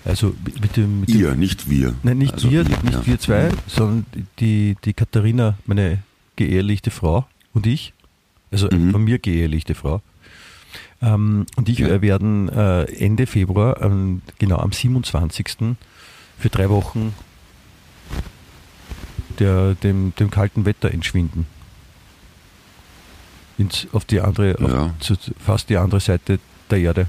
Also 0.05 0.35
mit 0.61 0.77
dem, 0.77 1.01
mit 1.01 1.09
dem 1.09 1.21
Ihr, 1.21 1.35
nicht 1.35 1.71
wir. 1.71 1.95
Nein, 2.03 2.19
nicht 2.19 2.35
Also 2.35 2.51
wir, 2.51 2.61
ihr, 2.63 2.69
nicht 2.83 2.93
ja. 2.93 3.07
wir 3.07 3.19
zwei, 3.19 3.51
sondern 3.67 4.05
die, 4.39 4.77
die 4.85 4.93
Katharina, 4.93 5.57
meine 5.67 6.03
geehelichte 6.37 6.91
Frau 6.91 7.27
und 7.55 7.67
ich, 7.67 7.93
also 8.51 8.69
Mhm. 8.71 8.91
von 8.91 9.03
mir 9.05 9.19
geehelichte 9.19 9.75
Frau. 9.75 10.03
Ähm, 11.01 11.47
und 11.57 11.69
ich 11.71 11.79
Ja. 11.79 11.89
äh, 11.89 12.03
werden 12.03 12.49
äh, 12.51 12.83
Ende 12.85 13.27
Februar, 13.27 13.81
ähm, 13.81 14.21
genau 14.39 14.59
am 14.59 14.73
27. 14.73 15.77
für 16.39 16.49
drei 16.51 16.69
Wochen 16.69 17.15
der, 19.39 19.75
dem, 19.77 20.13
dem 20.19 20.31
kalten 20.31 20.65
Wetter 20.67 20.91
entschwinden. 20.91 21.47
Ins, 23.59 23.87
auf 23.93 24.05
die 24.05 24.21
andere, 24.21 24.57
auf, 24.61 24.71
Ja. 24.71 24.95
zu- 25.01 25.17
fast 25.39 25.69
die 25.71 25.77
andere 25.77 26.01
Seite 26.01 26.39
der 26.71 26.79
Erde. 26.79 27.07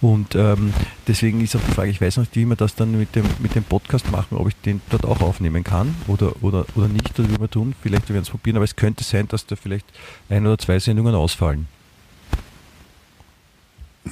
Und 0.00 0.34
ähm, 0.34 0.72
deswegen 1.06 1.40
ist 1.40 1.56
auch 1.56 1.60
die 1.66 1.72
Frage, 1.72 1.90
ich 1.90 2.00
weiß 2.00 2.16
noch 2.16 2.22
nicht, 2.24 2.36
wie 2.36 2.44
wir 2.44 2.56
das 2.56 2.74
dann 2.74 2.98
mit 2.98 3.14
dem, 3.14 3.24
mit 3.40 3.54
dem 3.54 3.64
Podcast 3.64 4.10
machen, 4.10 4.36
ob 4.36 4.48
ich 4.48 4.56
den 4.56 4.80
dort 4.90 5.04
auch 5.04 5.20
aufnehmen 5.20 5.64
kann 5.64 5.94
oder, 6.06 6.32
oder, 6.42 6.66
oder 6.74 6.88
nicht, 6.88 7.18
oder 7.18 7.28
wie 7.30 7.40
wir 7.40 7.50
tun. 7.50 7.74
Vielleicht 7.82 8.08
werden 8.08 8.16
wir 8.16 8.22
es 8.22 8.30
probieren, 8.30 8.56
aber 8.56 8.64
es 8.64 8.76
könnte 8.76 9.04
sein, 9.04 9.28
dass 9.28 9.46
da 9.46 9.56
vielleicht 9.56 9.86
ein 10.28 10.46
oder 10.46 10.58
zwei 10.58 10.78
Sendungen 10.78 11.14
ausfallen. 11.14 11.66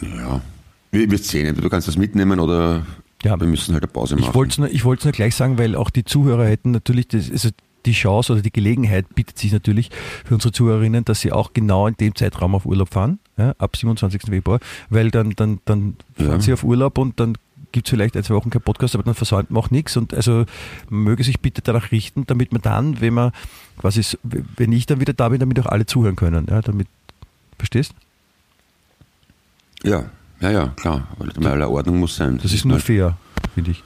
Ja. 0.00 0.40
Wir, 0.90 1.10
wir 1.10 1.18
sehen, 1.18 1.56
du 1.56 1.68
kannst 1.68 1.88
das 1.88 1.96
mitnehmen 1.96 2.40
oder 2.40 2.86
Ja. 3.22 3.38
wir 3.38 3.46
müssen 3.46 3.72
halt 3.74 3.84
eine 3.84 3.92
Pause 3.92 4.16
machen. 4.16 4.28
Ich 4.28 4.34
wollte 4.34 4.62
es 4.64 4.84
nur, 4.84 4.94
nur 5.04 5.12
gleich 5.12 5.34
sagen, 5.34 5.58
weil 5.58 5.76
auch 5.76 5.90
die 5.90 6.04
Zuhörer 6.04 6.46
hätten 6.46 6.70
natürlich, 6.70 7.08
das, 7.08 7.30
also 7.30 7.50
die 7.86 7.92
Chance 7.92 8.32
oder 8.32 8.42
die 8.42 8.52
Gelegenheit 8.52 9.14
bietet 9.14 9.38
sich 9.38 9.52
natürlich 9.52 9.90
für 10.24 10.34
unsere 10.34 10.52
Zuhörerinnen, 10.52 11.04
dass 11.04 11.20
sie 11.20 11.32
auch 11.32 11.52
genau 11.52 11.86
in 11.86 11.94
dem 11.96 12.14
Zeitraum 12.14 12.54
auf 12.54 12.66
Urlaub 12.66 12.92
fahren, 12.92 13.18
ja, 13.36 13.54
ab 13.58 13.76
27. 13.76 14.22
Februar, 14.28 14.60
weil 14.90 15.10
dann, 15.10 15.30
dann, 15.36 15.60
dann 15.64 15.96
fahren 16.16 16.28
Ja. 16.30 16.40
sie 16.40 16.52
auf 16.52 16.64
Urlaub 16.64 16.98
und 16.98 17.18
dann 17.20 17.36
gibt 17.72 17.88
es 17.88 17.90
vielleicht 17.90 18.16
ein, 18.16 18.22
zwei 18.22 18.34
Wochen 18.36 18.50
kein 18.50 18.62
Podcast, 18.62 18.94
aber 18.94 19.02
dann 19.02 19.14
versäumt 19.14 19.50
man 19.50 19.62
auch 19.62 19.70
nichts 19.70 19.96
und 19.96 20.14
also 20.14 20.44
möge 20.90 21.24
sich 21.24 21.40
bitte 21.40 21.60
danach 21.60 21.90
richten, 21.90 22.24
damit 22.26 22.52
man 22.52 22.62
dann, 22.62 23.00
wenn 23.00 23.14
man 23.14 23.32
quasi, 23.78 24.16
wenn 24.22 24.70
ich 24.72 24.86
dann 24.86 25.00
wieder 25.00 25.12
da 25.12 25.28
bin, 25.30 25.40
damit 25.40 25.58
auch 25.58 25.66
alle 25.66 25.84
zuhören 25.84 26.14
können, 26.14 26.46
ja, 26.48 26.60
damit, 26.62 26.86
verstehst? 27.58 27.92
ja, 29.82 30.04
ja, 30.40 30.50
ja, 30.50 30.68
klar. 30.76 31.08
Die 31.40 31.46
aller 31.46 31.70
Ordnung 31.70 31.98
muss 32.00 32.16
sein. 32.16 32.38
Das 32.42 32.52
ist 32.52 32.64
nur 32.64 32.78
fair, 32.80 33.16
finde 33.54 33.70
ich. 33.70 33.82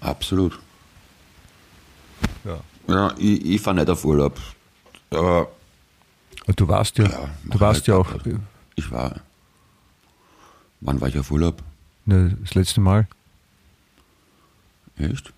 Absolut. 0.00 0.58
Ja. 2.44 2.58
Ja, 2.88 3.12
ich, 3.18 3.44
ich 3.44 3.60
fahre 3.60 3.76
nicht 3.76 3.88
auf 3.90 4.04
Urlaub. 4.04 4.38
Aber 5.10 5.48
Und 6.46 6.58
du 6.60 6.66
warst 6.68 6.98
ja, 6.98 7.04
Ja, 7.04 7.28
du 7.44 7.60
warst 7.60 7.80
halt 7.80 7.88
ja 7.88 7.96
auch 7.96 8.08
ich 8.76 8.90
war. 8.90 9.20
Wann 10.80 11.00
war 11.00 11.08
ich 11.08 11.18
auf 11.18 11.30
Urlaub? 11.30 11.62
ne, 12.06 12.36
das 12.40 12.54
letzte 12.54 12.80
Mal. 12.80 13.06
Echt? 14.96 15.32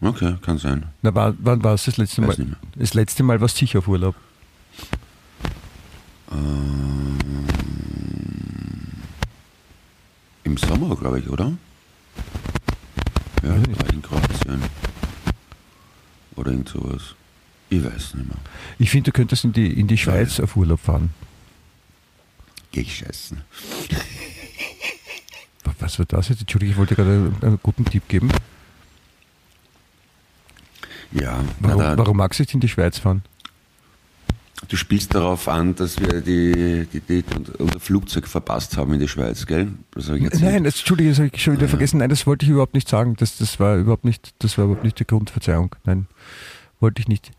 Okay, 0.00 0.36
kann 0.42 0.58
sein. 0.58 0.86
Na, 1.02 1.14
wann, 1.14 1.36
wann 1.40 1.62
war 1.62 1.74
es 1.74 1.84
das 1.84 1.96
letzte 1.96 2.20
Mal? 2.22 2.28
Weiß 2.28 2.38
nicht 2.38 2.48
mehr. 2.50 2.58
Das 2.76 2.94
letzte 2.94 3.22
Mal 3.22 3.40
warst 3.40 3.56
du 3.56 3.60
sicher 3.60 3.78
auf 3.80 3.88
Urlaub. 3.88 4.14
Im 10.44 10.56
Sommer, 10.56 10.94
glaube 10.96 11.20
ich, 11.20 11.28
oder? 11.28 11.52
Ja, 13.42 13.52
nicht. 13.54 13.78
war 13.80 13.86
ich 13.88 13.94
in 13.94 14.02
Kroatien. 14.02 14.62
Oder 16.36 16.52
irgend 16.52 16.68
sowas. 16.68 17.14
Ich 17.70 17.82
weiß 17.82 18.14
nicht 18.14 18.28
mehr. 18.28 18.36
Ich 18.78 18.90
finde, 18.90 19.10
du 19.10 19.16
könntest 19.16 19.44
in 19.44 19.52
die, 19.52 19.78
in 19.78 19.86
die 19.86 19.98
Schweiz 19.98 20.40
auf 20.40 20.56
Urlaub 20.56 20.80
fahren. 20.80 21.10
Geh 22.70 22.82
ich 22.82 22.98
scheißen. 22.98 23.40
Was 25.78 25.98
war 25.98 26.06
das 26.06 26.28
jetzt? 26.28 26.40
Entschuldigung, 26.40 26.72
ich 26.72 26.78
wollte 26.78 26.94
gerade 26.94 27.32
einen, 27.42 27.58
guten 27.62 27.84
Tipp 27.84 28.08
geben. 28.08 28.30
Ja, 31.12 31.44
Warum, 31.60 31.98
warum 31.98 32.16
magst 32.16 32.38
du 32.38 32.42
nicht 32.42 32.54
in 32.54 32.60
die 32.60 32.68
Schweiz 32.68 32.98
fahren? 32.98 33.22
Du 34.68 34.76
spielst 34.76 35.14
darauf 35.14 35.48
an, 35.48 35.74
dass 35.74 36.00
wir 36.00 36.20
die, 36.20 36.86
die, 36.92 37.00
die, 37.00 37.24
unser 37.58 37.80
Flugzeug 37.80 38.26
verpasst 38.26 38.76
haben 38.76 38.92
in 38.94 39.00
die 39.00 39.08
Schweiz, 39.08 39.46
gell? 39.46 39.72
Nein, 39.96 40.64
das, 40.64 40.76
Entschuldige, 40.78 41.10
das 41.10 41.18
habe 41.18 41.30
ich 41.32 41.42
schon 41.42 41.54
wieder 41.54 41.64
Ja. 41.64 41.68
vergessen. 41.68 41.98
Nein, 41.98 42.08
das 42.10 42.26
wollte 42.26 42.44
ich 42.46 42.50
überhaupt 42.50 42.74
nicht 42.74 42.88
sagen. 42.88 43.16
Das, 43.16 43.36
das, 43.38 43.60
war 43.60 43.76
überhaupt 43.76 44.04
nicht, 44.04 44.34
das 44.38 44.56
war 44.58 44.64
überhaupt 44.66 44.84
nicht 44.84 44.98
die 44.98 45.06
Grundverzeihung. 45.06 45.74
Nein, 45.84 46.06
wollte 46.80 47.00
ich 47.00 47.08
nicht. 47.08 47.32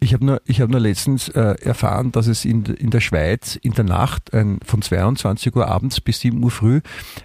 Ich 0.00 0.12
habe 0.12 0.24
nur, 0.24 0.42
ich 0.44 0.60
hab 0.60 0.68
nur 0.70 0.80
letztens 0.80 1.28
äh, 1.28 1.54
erfahren, 1.62 2.12
dass 2.12 2.26
es 2.26 2.44
in, 2.44 2.64
in 2.64 2.90
der 2.90 3.00
Schweiz 3.00 3.56
in 3.56 3.72
der 3.72 3.84
Nacht 3.84 4.34
ein, 4.34 4.58
von 4.64 4.82
22 4.82 5.54
Uhr 5.56 5.68
abends 5.68 6.00
bis 6.02 6.20
7 6.20 6.42
Uhr 6.42 6.50
früh 6.50 6.80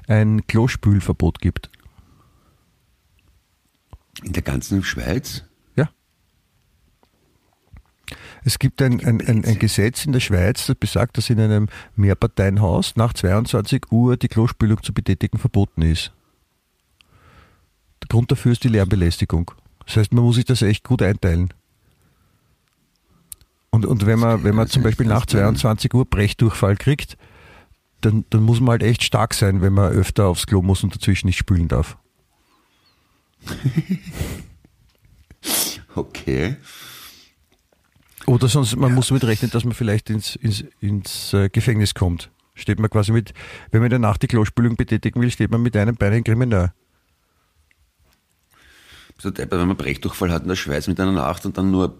ein 0.07 0.47
Klospülverbot 0.47 1.39
gibt. 1.39 1.69
in 4.23 4.33
der 4.33 4.43
ganzen 4.43 4.83
Schweiz. 4.83 5.43
Es 8.43 8.59
gibt 8.59 8.81
ein, 8.81 9.03
ein, 9.05 9.21
ein, 9.25 9.45
ein 9.45 9.59
Gesetz 9.59 10.05
in 10.05 10.11
der 10.11 10.19
Schweiz, 10.19 10.67
das 10.67 10.75
besagt, 10.75 11.17
dass 11.17 11.29
in 11.29 11.39
einem 11.39 11.67
Mehrparteienhaus 11.95 12.95
nach 12.95 13.13
22 13.13 13.91
Uhr 13.91 14.17
die 14.17 14.27
Klospülung 14.27 14.81
zu 14.83 14.93
betätigen 14.93 15.37
verboten 15.37 15.81
ist. 15.81 16.11
Der 18.01 18.07
Grund 18.07 18.31
dafür 18.31 18.53
ist 18.53 18.63
die 18.63 18.69
Lärmbelästigung. 18.69 19.51
Das 19.85 19.97
heißt, 19.97 20.13
man 20.13 20.23
muss 20.23 20.35
sich 20.35 20.45
das 20.45 20.61
echt 20.61 20.83
gut 20.83 21.01
einteilen. 21.01 21.53
Und, 23.71 23.85
und 23.85 24.05
wenn 24.05 24.19
man, 24.19 24.43
wenn 24.43 24.55
man 24.55 24.67
zum 24.67 24.81
ist 24.81 24.85
Beispiel 24.85 25.05
nach 25.05 25.21
ganz 25.21 25.31
blöd. 25.31 25.41
22 25.43 25.93
Uhr 25.93 26.05
Brechdurchfall 26.05 26.75
kriegt, 26.75 27.17
dann, 28.01 28.25
dann 28.29 28.43
muss 28.43 28.59
man 28.59 28.69
halt 28.69 28.83
echt 28.83 29.03
stark 29.03 29.33
sein, 29.33 29.61
wenn 29.61 29.73
man 29.73 29.91
öfter 29.91 30.27
aufs 30.27 30.47
Klo 30.47 30.61
muss 30.61 30.83
und 30.83 30.95
dazwischen 30.95 31.27
nicht 31.27 31.37
spülen 31.37 31.67
darf. 31.67 31.97
Okay. 35.95 36.55
Oder 38.29 38.47
sonst, 38.47 38.75
man 38.75 38.93
muss 38.93 39.07
damit 39.07 39.23
rechnen, 39.23 39.49
dass 39.49 39.63
man 39.63 39.73
vielleicht 39.73 40.11
ins, 40.11 40.35
ins, 40.35 40.63
ins 40.81 41.33
äh, 41.33 41.49
Gefängnis 41.49 41.95
kommt. 41.95 42.29
Steht 42.53 42.79
man 42.79 42.87
quasi 42.91 43.11
mit, 43.11 43.33
wenn 43.71 43.79
man 43.79 43.87
in 43.87 43.89
der 43.91 43.99
Nacht 43.99 44.21
die 44.21 44.27
Klospülung 44.27 44.75
betätigen 44.75 45.19
will, 45.19 45.31
steht 45.31 45.49
man 45.49 45.63
mit 45.63 45.75
einem 45.75 45.95
Bein 45.95 46.13
in 46.13 46.23
Kriminal. 46.23 46.71
So 49.17 49.31
deppert, 49.31 49.59
wenn 49.59 49.67
man 49.67 49.77
Brechdurchfall 49.77 50.31
hat 50.31 50.43
in 50.43 50.47
der 50.49 50.55
Schweiz 50.55 50.87
mit 50.87 50.99
einer 50.99 51.11
Nacht 51.11 51.43
und 51.47 51.57
dann 51.57 51.71
nur 51.71 51.97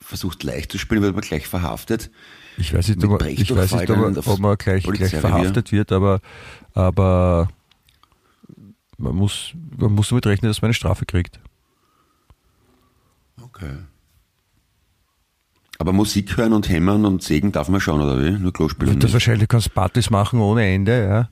versucht 0.00 0.42
leicht 0.42 0.72
zu 0.72 0.78
spielen, 0.78 1.02
wird 1.02 1.14
man 1.14 1.22
gleich 1.22 1.46
verhaftet. 1.46 2.10
Ich 2.56 2.74
weiß 2.74 2.88
nicht, 2.88 3.04
ob, 3.04 3.10
man- 3.10 3.28
ich 3.28 3.54
weiß 3.54 3.72
nicht, 3.72 3.90
ob, 3.90 4.26
ob 4.26 4.38
man 4.40 4.56
gleich, 4.56 4.82
gleich 4.82 5.10
verhaftet 5.20 5.70
wird, 5.70 5.92
aber, 5.92 6.20
aber 6.74 7.48
man 8.98 9.14
muss, 9.14 9.52
man 9.78 9.92
muss 9.92 10.08
damit 10.08 10.26
rechnen, 10.26 10.50
dass 10.50 10.60
man 10.62 10.70
eine 10.70 10.74
Strafe 10.74 11.06
kriegt. 11.06 11.38
Okay. 13.40 13.76
Aber 15.80 15.94
Musik 15.94 16.36
hören 16.36 16.52
und 16.52 16.68
hämmern 16.68 17.06
und 17.06 17.22
sägen 17.22 17.52
darf 17.52 17.70
man 17.70 17.80
schon, 17.80 18.02
oder 18.02 18.22
wie? 18.22 18.32
Nur 18.32 18.52
Klospülung 18.52 18.96
Das 18.98 19.04
nicht. 19.04 19.12
wahrscheinlich 19.14 19.48
kannst 19.48 19.72
Partys 19.74 20.10
machen 20.10 20.38
ohne 20.40 20.66
Ende, 20.66 21.06
ja. 21.08 21.28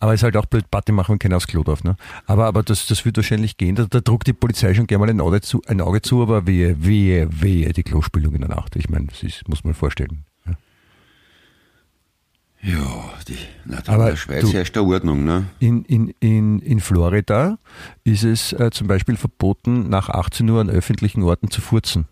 Aber 0.00 0.14
es 0.14 0.20
ist 0.20 0.24
halt 0.24 0.38
auch 0.38 0.46
blöd, 0.46 0.70
Party 0.70 0.90
machen, 0.92 1.12
wenn 1.12 1.18
keiner 1.18 1.36
aufs 1.36 1.46
Klo 1.46 1.62
darf. 1.64 1.84
Ne? 1.84 1.96
Aber, 2.26 2.46
aber 2.46 2.62
das, 2.62 2.86
das 2.86 3.04
wird 3.04 3.16
wahrscheinlich 3.18 3.58
gehen. 3.58 3.74
Da, 3.74 3.84
da 3.84 4.00
druckt 4.00 4.26
die 4.26 4.32
Polizei 4.32 4.72
schon 4.72 4.86
gerne 4.86 5.04
mal 5.04 5.10
ein 5.10 5.20
Auge 5.20 5.42
zu, 5.42 5.60
ein 5.66 5.82
Auge 5.82 6.00
zu 6.00 6.22
aber 6.22 6.46
wehe, 6.46 6.82
wehe, 6.82 7.28
wehe, 7.42 7.72
die 7.74 7.82
Klospülung 7.82 8.32
in 8.34 8.40
der 8.40 8.48
Nacht. 8.50 8.74
Ich 8.76 8.88
meine, 8.88 9.06
das 9.08 9.22
ist, 9.22 9.46
muss 9.48 9.64
man 9.64 9.74
vorstellen. 9.74 10.24
Ja. 10.46 10.54
Ja, 12.62 13.10
die, 13.28 13.36
na, 13.66 13.80
da 13.84 13.92
Aber 13.92 14.04
in 14.04 14.10
der 14.10 14.16
Schweiz 14.16 14.40
du- 14.42 14.52
herrscht 14.52 14.76
der 14.76 14.84
Ordnung, 14.84 15.24
ne? 15.24 15.46
In, 15.58 15.84
in, 15.84 16.08
in, 16.20 16.58
in 16.60 16.80
Florida 16.80 17.58
ist 18.04 18.24
es 18.24 18.52
äh, 18.54 18.70
zum 18.72 18.88
Beispiel 18.88 19.16
verboten, 19.16 19.88
nach 19.88 20.08
18 20.08 20.48
Uhr 20.48 20.60
an 20.60 20.70
öffentlichen 20.70 21.22
Orten 21.22 21.50
zu 21.50 21.60
furzen. 21.60 22.06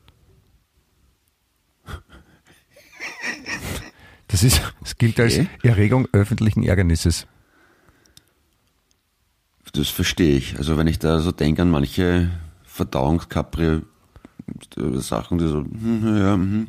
Das, 4.28 4.42
ist, 4.42 4.60
das 4.80 4.98
gilt 4.98 5.18
als 5.20 5.34
Okay. 5.34 5.48
Erregung 5.62 6.08
öffentlichen 6.12 6.62
Ärgernisses. 6.62 7.26
Das 9.72 9.88
verstehe 9.88 10.36
ich. 10.36 10.58
Also 10.58 10.78
wenn 10.78 10.86
ich 10.86 10.98
da 10.98 11.20
so 11.20 11.32
denke 11.32 11.62
an 11.62 11.70
manche 11.70 12.30
Verdauungskapri 12.64 13.82
äh, 14.76 14.98
Sachen, 14.98 15.38
die 15.38 15.46
so, 15.46 15.58
hm, 15.58 16.16
ja, 16.16 16.34
hm, 16.34 16.66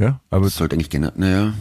Ja, 0.00 0.20
aber 0.30 0.46
das 0.46 0.56
sollte 0.56 0.74
eigentlich 0.74 0.90
gerne, 0.90 1.12
naja. 1.16 1.54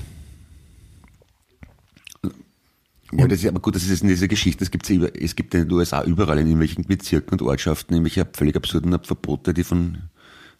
Ja, 3.13 3.27
das 3.27 3.39
ist, 3.39 3.47
aber 3.47 3.59
gut, 3.59 3.75
das 3.75 3.83
ist 3.83 4.01
in 4.01 4.07
dieser 4.07 4.29
Geschichte, 4.29 4.63
es 4.63 4.71
gibt 4.71 4.89
es 4.89 5.35
gibt 5.35 5.53
in 5.53 5.67
den 5.67 5.71
USA 5.71 6.03
überall 6.03 6.39
in 6.39 6.47
irgendwelchen 6.47 6.85
Bezirken 6.85 7.33
und 7.33 7.41
Ortschaften 7.41 7.93
irgendwelche 7.93 8.25
völlig 8.33 8.55
absurden 8.55 8.97
Verbote, 9.03 9.53
die 9.53 9.65
von 9.65 9.97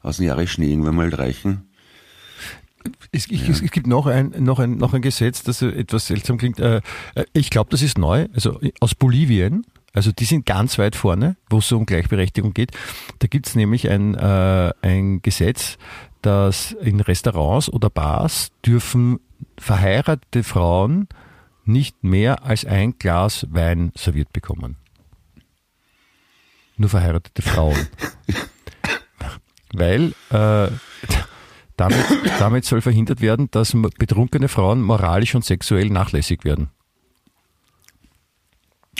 aus 0.01 0.17
dem 0.17 0.25
Jahre 0.25 0.47
Schnee 0.47 0.69
irgendwann 0.69 0.95
mal 0.95 1.13
reichen. 1.13 1.70
Es, 3.11 3.29
ich, 3.29 3.47
es, 3.47 3.61
es 3.61 3.71
gibt 3.71 3.87
noch 3.87 4.07
ein, 4.07 4.33
noch, 4.39 4.59
ein, 4.59 4.77
noch 4.77 4.93
ein 4.93 5.01
Gesetz, 5.01 5.43
das 5.43 5.61
etwas 5.61 6.07
seltsam 6.07 6.37
klingt. 6.37 6.59
Äh, 6.59 6.81
äh, 7.15 7.25
Ich 7.33 7.49
glaube, 7.49 7.69
das 7.69 7.81
ist 7.81 7.97
neu. 7.97 8.27
Also 8.33 8.59
aus 8.79 8.95
Bolivien. 8.95 9.65
Also 9.93 10.11
die 10.11 10.25
sind 10.25 10.45
ganz 10.45 10.77
weit 10.77 10.95
vorne, 10.95 11.35
wo 11.49 11.57
es 11.57 11.67
so 11.67 11.77
um 11.77 11.85
Gleichberechtigung 11.85 12.53
geht. 12.53 12.71
Da 13.19 13.27
gibt 13.27 13.47
es 13.47 13.55
nämlich 13.55 13.89
ein, 13.89 14.15
äh, 14.15 14.71
ein 14.81 15.21
Gesetz, 15.21 15.77
dass 16.21 16.71
in 16.71 17.01
Restaurants 17.01 17.69
oder 17.69 17.89
Bars 17.89 18.51
dürfen 18.65 19.19
verheiratete 19.57 20.43
Frauen 20.43 21.07
nicht 21.65 22.03
mehr 22.03 22.43
als 22.43 22.65
ein 22.65 22.97
Glas 22.99 23.47
Wein 23.49 23.91
serviert 23.95 24.31
bekommen. 24.33 24.77
Nur 26.77 26.89
verheiratete 26.89 27.41
Frauen. 27.41 27.87
Weil 29.73 30.13
äh, 30.31 30.67
damit, 31.81 32.05
damit 32.39 32.65
soll 32.65 32.81
verhindert 32.81 33.21
werden, 33.21 33.49
dass 33.51 33.75
betrunkene 33.97 34.47
Frauen 34.47 34.81
moralisch 34.81 35.33
und 35.35 35.43
sexuell 35.43 35.89
nachlässig 35.89 36.43
werden. 36.45 36.69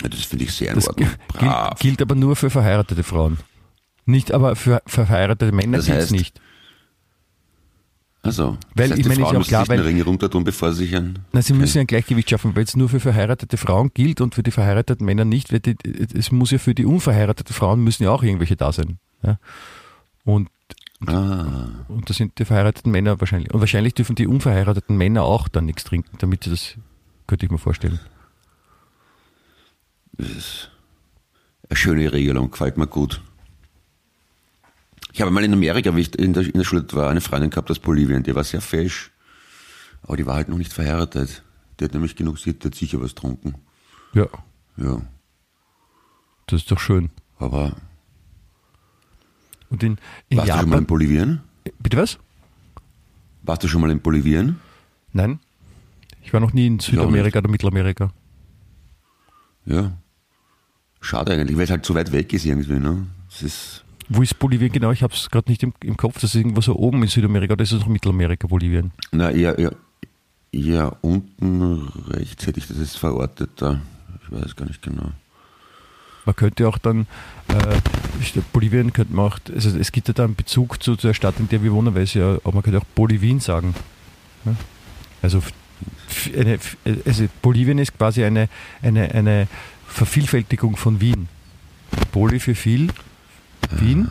Das 0.02 0.24
finde 0.24 0.44
ich 0.44 0.52
sehr 0.52 0.70
in 0.70 0.74
Das 0.76 0.88
Ordnung. 0.88 1.08
gilt, 1.38 1.78
gilt 1.78 2.02
aber 2.02 2.14
nur 2.14 2.34
für 2.34 2.50
verheiratete 2.50 3.02
Frauen. 3.04 3.38
Nicht 4.04 4.32
aber 4.32 4.56
für, 4.56 4.82
für 4.86 5.06
verheiratete 5.06 5.52
Männer 5.52 5.76
Das 5.78 5.86
gilt 5.86 5.98
es 5.98 6.02
heißt, 6.04 6.12
nicht. 6.12 6.40
Also, 8.24 8.56
Weil, 8.74 8.88
das 8.88 8.98
heißt, 8.98 9.00
ich 9.00 9.06
meine, 9.08 9.20
ist 9.20 9.26
Frauen 9.26 9.34
ja 9.34 9.40
auch 9.40 9.46
klar, 9.46 9.60
sich 9.62 9.68
den 9.68 9.78
weil- 9.80 9.86
Ring 9.86 10.00
runter 10.02 10.30
tun, 10.30 10.44
bevor 10.44 10.72
sie 10.72 10.84
sich 10.86 10.96
ein... 10.96 11.18
Na, 11.32 11.42
sie 11.42 11.52
müssen 11.54 11.78
ja 11.78 11.80
ein 11.82 11.86
Gleichgewicht 11.88 12.30
schaffen, 12.30 12.54
weil 12.56 12.64
es 12.64 12.76
nur 12.76 12.88
für 12.88 13.00
verheiratete 13.00 13.56
Frauen 13.56 13.90
gilt 13.94 14.20
und 14.20 14.34
für 14.34 14.42
die 14.44 14.52
verheirateten 14.52 15.04
Männer 15.04 15.24
nicht. 15.24 15.52
Weil 15.52 15.60
die, 15.60 15.76
es 16.14 16.30
muss 16.30 16.50
ja 16.52 16.58
für 16.58 16.74
die 16.74 16.84
unverheirateten 16.86 17.54
Frauen 17.54 17.82
müssen 17.82 18.04
ja 18.04 18.10
auch 18.10 18.22
irgendwelche 18.22 18.56
da 18.56 18.72
sein. 18.72 18.98
Ja? 19.24 19.38
Und, 20.24 20.48
Ah, 21.06 21.84
und 21.88 22.08
da 22.08 22.14
sind 22.14 22.38
die 22.38 22.44
verheirateten 22.44 22.92
Männer 22.92 23.20
wahrscheinlich. 23.20 23.52
Und 23.52 23.60
wahrscheinlich 23.60 23.94
dürfen 23.94 24.14
die 24.14 24.26
unverheirateten 24.26 24.96
Männer 24.96 25.22
auch 25.24 25.48
dann 25.48 25.66
nichts 25.66 25.84
trinken, 25.84 26.16
damit 26.18 26.44
sie 26.44 26.50
das, 26.50 26.74
könnte 27.26 27.44
ich 27.46 27.50
mir 27.52 27.58
vorstellen. 27.58 27.98
das 30.12 30.30
ist 30.30 30.70
eine 31.68 31.76
schöne 31.76 32.12
Regelung, 32.12 32.50
gefällt 32.50 32.76
mir 32.76 32.86
gut. 32.86 33.20
Ich 35.12 35.20
habe 35.20 35.30
mal 35.30 35.44
in 35.44 35.52
Amerika, 35.52 35.94
wie 35.96 36.00
ich 36.02 36.18
in 36.18 36.32
der, 36.32 36.44
in 36.44 36.52
der 36.52 36.64
Schule 36.64 36.86
war, 36.92 37.10
eine 37.10 37.20
Freundin 37.20 37.50
gehabt 37.50 37.70
aus 37.70 37.78
Bolivien, 37.78 38.22
die 38.22 38.34
war 38.34 38.44
sehr 38.44 38.60
fesch, 38.60 39.10
aber 40.02 40.16
die 40.16 40.24
war 40.26 40.36
halt 40.36 40.48
noch 40.48 40.58
nicht 40.58 40.72
verheiratet. 40.72 41.42
Die 41.80 41.84
hat 41.84 41.92
nämlich 41.92 42.16
genug, 42.16 42.38
sie 42.38 42.50
hat 42.62 42.74
sicher 42.74 43.00
was 43.00 43.14
getrunken. 43.14 43.54
Ja, 44.14 44.26
Ja, 44.76 45.02
das 46.46 46.60
ist 46.62 46.70
doch 46.70 46.78
schön. 46.80 47.10
aber 47.38 47.74
Und 49.72 49.82
in, 49.82 49.96
in 50.28 50.36
warst 50.38 50.50
du 50.50 50.52
schon 50.52 50.68
mal 50.68 50.76
in 50.76 50.82
Japan. 50.82 50.86
Bolivien? 50.86 51.40
Bitte 51.80 51.96
was? 51.96 52.18
Warst 53.42 53.64
du 53.64 53.68
schon 53.68 53.80
mal 53.80 53.90
in 53.90 54.00
Bolivien? 54.00 54.56
Nein. 55.12 55.40
Ich 56.22 56.32
war 56.32 56.40
noch 56.40 56.52
nie 56.52 56.66
in 56.66 56.78
Südamerika 56.78 57.38
oder 57.40 57.48
Mittelamerika. 57.48 58.12
Ja. 59.66 59.92
Schade 61.00 61.32
eigentlich, 61.32 61.56
weil 61.56 61.64
es 61.64 61.70
halt 61.70 61.84
so 61.84 61.94
weit 61.94 62.12
weg 62.12 62.32
ist 62.32 62.44
irgendwie, 62.44 62.78
ne? 62.78 63.06
Es 63.28 63.42
ist, 63.42 63.84
Wo 64.08 64.22
ist 64.22 64.38
Bolivien 64.38 64.70
genau? 64.70 64.92
Ich 64.92 65.02
habe 65.02 65.14
es 65.14 65.30
gerade 65.30 65.50
nicht 65.50 65.62
im, 65.64 65.72
im 65.82 65.96
Kopf. 65.96 66.14
Das 66.20 66.24
ist 66.24 66.34
irgendwo 66.36 66.60
so 66.60 66.76
oben 66.76 67.02
in 67.02 67.08
Südamerika 67.08 67.54
oder 67.54 67.62
ist 67.64 67.72
es 67.72 67.80
noch 67.80 67.88
Mittelamerika, 67.88 68.46
Bolivien? 68.46 68.92
na, 69.10 69.30
eher, 69.30 69.58
eher, 69.58 69.72
eher 70.52 70.96
unten 71.00 71.88
rechts 72.08 72.46
hätte 72.46 72.60
ich 72.60 72.68
das 72.68 72.78
jetzt 72.78 72.98
verortet 72.98 73.50
da. 73.56 73.80
Ich 74.22 74.30
weiß 74.30 74.54
gar 74.54 74.66
nicht 74.66 74.82
genau. 74.82 75.10
Man 76.24 76.36
könnte 76.36 76.68
auch 76.68 76.78
dann, 76.78 77.06
äh, 77.48 78.40
Bolivien 78.52 78.92
könnte 78.92 79.14
man 79.14 79.26
auch, 79.26 79.38
also 79.52 79.76
es 79.76 79.90
gibt 79.90 80.08
ja 80.08 80.14
da 80.14 80.24
einen 80.24 80.36
Bezug 80.36 80.82
zu, 80.82 80.96
zu 80.96 81.08
der 81.08 81.14
Stadt, 81.14 81.34
in 81.38 81.48
der 81.48 81.62
wir 81.62 81.72
wohnen, 81.72 81.94
weil 81.94 82.02
es 82.02 82.14
ja, 82.14 82.36
aber 82.44 82.52
man 82.52 82.62
könnte 82.62 82.78
auch 82.78 82.84
Bolivien 82.94 83.40
sagen. 83.40 83.74
Ja? 84.44 84.54
Also, 85.20 85.42
eine, 86.36 86.58
also 87.04 87.24
Bolivien 87.40 87.78
ist 87.78 87.96
quasi 87.96 88.24
eine, 88.24 88.48
eine, 88.82 89.12
eine 89.12 89.48
Vervielfältigung 89.86 90.76
von 90.76 91.00
Wien. 91.00 91.28
Poli 92.12 92.40
für 92.40 92.54
viel, 92.54 92.88
Wien, 93.70 94.08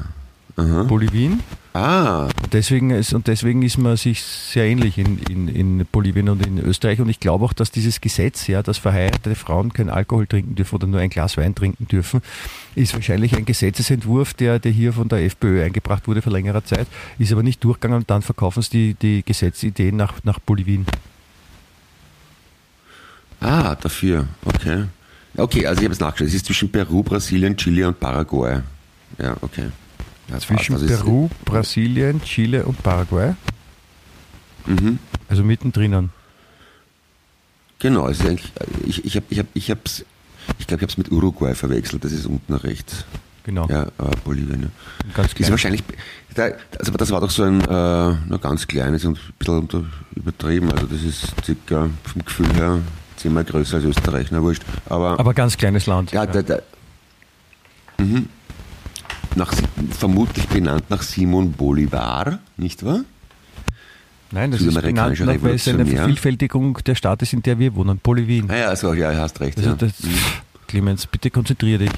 Aha. 0.55 0.83
Bolivien. 0.83 1.41
Ah, 1.73 2.27
Deswegen 2.51 2.89
ist, 2.89 3.13
und 3.13 3.27
deswegen 3.27 3.61
ist 3.61 3.77
man 3.77 3.95
sich 3.95 4.21
sehr 4.21 4.65
ähnlich 4.65 4.97
in, 4.97 5.19
in, 5.29 5.47
in 5.47 5.85
Bolivien 5.89 6.27
und 6.27 6.45
in 6.45 6.59
Österreich. 6.59 6.99
Und 6.99 7.07
ich 7.07 7.21
glaube 7.21 7.45
auch, 7.45 7.53
dass 7.53 7.71
dieses 7.71 8.01
Gesetz, 8.01 8.47
ja, 8.47 8.61
dass 8.61 8.77
verheiratete 8.77 9.35
Frauen 9.35 9.71
keinen 9.71 9.89
Alkohol 9.89 10.27
trinken 10.27 10.55
dürfen 10.55 10.75
oder 10.75 10.87
nur 10.87 10.99
ein 10.99 11.09
Glas 11.09 11.37
Wein 11.37 11.55
trinken 11.55 11.87
dürfen, 11.87 12.21
ist 12.75 12.93
wahrscheinlich 12.93 13.37
ein 13.37 13.45
Gesetzesentwurf, 13.45 14.33
der, 14.33 14.59
der 14.59 14.73
hier 14.73 14.91
von 14.91 15.07
der 15.07 15.23
FPÖ 15.23 15.63
eingebracht 15.63 16.09
wurde 16.09 16.21
vor 16.21 16.33
längerer 16.33 16.65
Zeit, 16.65 16.87
ist 17.19 17.31
aber 17.31 17.43
nicht 17.43 17.63
durchgegangen 17.63 17.99
und 17.99 18.09
dann 18.09 18.21
verkaufen 18.21 18.61
sie 18.63 18.69
die, 18.69 18.93
die 18.95 19.23
Gesetzideen 19.23 19.95
nach, 19.95 20.15
nach 20.23 20.39
Bolivien. 20.39 20.85
ah, 23.39 23.75
dafür, 23.75 24.27
okay. 24.43 24.85
Okay, 25.37 25.65
also 25.65 25.79
ich 25.79 25.85
habe 25.85 25.93
es 25.93 25.99
nachgeschaut. 26.01 26.27
Es 26.27 26.33
ist 26.33 26.45
zwischen 26.47 26.69
Peru, 26.69 27.01
Brasilien, 27.01 27.55
Chile 27.55 27.87
und 27.87 27.97
Paraguay. 27.97 28.59
Ja, 29.17 29.37
okay. 29.39 29.69
Ja, 30.29 30.39
Zwischen. 30.39 30.73
Also 30.75 30.85
Peru, 30.87 31.29
Brasilien, 31.45 32.21
Chile 32.23 32.65
und 32.65 32.81
Paraguay. 32.83 33.33
Mhm. 34.65 34.99
Also 35.27 35.43
mittendrin. 35.43 36.09
Genau, 37.79 38.07
es 38.07 38.19
ist 38.19 38.27
eigentlich, 38.27 38.51
ich, 38.85 39.05
ich 39.05 39.15
habe 39.15 39.25
ich 39.29 39.39
hab, 39.39 39.47
ich 39.53 39.71
hab's, 39.71 40.05
ich 40.59 40.67
glaube, 40.67 40.79
ich 40.79 40.83
habe 40.83 40.91
es 40.91 40.97
mit 40.97 41.11
Uruguay 41.11 41.55
verwechselt. 41.55 42.03
Das 42.03 42.11
ist 42.11 42.25
unten 42.27 42.53
rechts. 42.53 43.05
Genau. 43.43 43.67
Ja, 43.67 43.87
aber 43.97 44.11
Bolivien. 44.23 44.61
Ja. 44.61 44.69
Ganz 45.15 45.29
Ist 45.29 45.35
klein. 45.35 45.49
wahrscheinlich, 45.51 45.83
da, 46.35 46.49
also 46.77 46.91
das 46.91 47.09
war 47.11 47.21
doch 47.21 47.31
so 47.31 47.43
ein, 47.43 47.59
äh, 47.61 48.37
ganz 48.39 48.67
kleines 48.67 49.03
und 49.03 49.17
ein 49.17 49.33
bisschen 49.39 49.57
unter, 49.59 49.83
übertrieben. 50.15 50.71
Also 50.71 50.85
das 50.85 51.01
ist 51.01 51.33
circa 51.43 51.89
vom 52.03 52.23
Gefühl 52.23 52.53
her 52.53 52.79
zehnmal 53.17 53.43
größer 53.43 53.77
als 53.77 53.85
Österreich, 53.85 54.27
na 54.31 54.41
wurscht. 54.41 54.63
Aber, 54.89 55.19
Aber 55.19 55.33
ganz 55.33 55.57
kleines 55.57 55.85
Land. 55.87 56.11
ja, 56.11 56.25
der, 56.25 56.43
der, 56.43 56.63
mhm. 57.97 58.29
Nach, 59.35 59.53
vermutlich 59.91 60.47
benannt 60.47 60.89
nach 60.89 61.01
Simon 61.01 61.51
Bolivar, 61.51 62.39
nicht 62.57 62.83
wahr? 62.83 63.01
Nein, 64.31 64.51
das 64.51 64.61
ist 64.61 64.73
benannt, 64.81 65.19
nach- 65.19 65.41
weil 65.43 65.55
es 65.55 65.67
eine. 65.67 65.85
Vervielfältigung 65.85 66.77
der 66.85 66.95
Stadt 66.95 67.21
ist, 67.21 67.33
in 67.33 67.41
der 67.43 67.59
wir 67.59 67.75
wohnen. 67.75 67.99
Bolivien. 67.99 68.49
Ah 68.49 68.57
ja, 68.57 68.67
also, 68.67 68.93
ja, 68.93 69.13
hast 69.15 69.39
recht. 69.41 69.57
Also 69.57 69.71
ja. 69.71 69.75
das, 69.75 69.93
Clemens, 70.67 71.05
bitte 71.05 71.29
konzentriere 71.29 71.79
dich. 71.79 71.91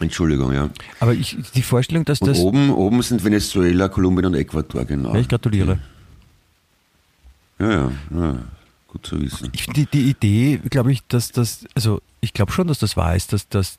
Entschuldigung, 0.00 0.52
ja. 0.52 0.68
Aber 1.00 1.12
ich, 1.14 1.36
die 1.54 1.62
Vorstellung, 1.62 2.04
dass 2.04 2.20
Und 2.20 2.28
das. 2.28 2.38
oben, 2.38 2.70
oben 2.70 3.02
sind 3.02 3.24
Venezuela, 3.24 3.88
Kolumbien 3.88 4.26
und 4.26 4.34
Ecuador, 4.34 4.84
genau. 4.84 5.14
Ja, 5.14 5.20
ich 5.20 5.28
gratuliere. 5.28 5.78
Ja, 7.58 7.70
ja, 7.70 7.92
ja. 8.10 8.38
Gut 8.88 9.04
zu 9.06 9.20
wissen. 9.20 9.50
Ich, 9.52 9.66
die, 9.66 9.86
die 9.86 10.08
Idee, 10.08 10.60
glaube 10.70 10.92
ich, 10.92 11.02
dass 11.08 11.30
das, 11.32 11.66
also 11.74 12.00
ich 12.20 12.32
glaube 12.32 12.52
schon, 12.52 12.68
dass 12.68 12.78
das 12.78 12.96
wahr 12.96 13.14
ist, 13.16 13.32
dass, 13.32 13.48
dass 13.48 13.78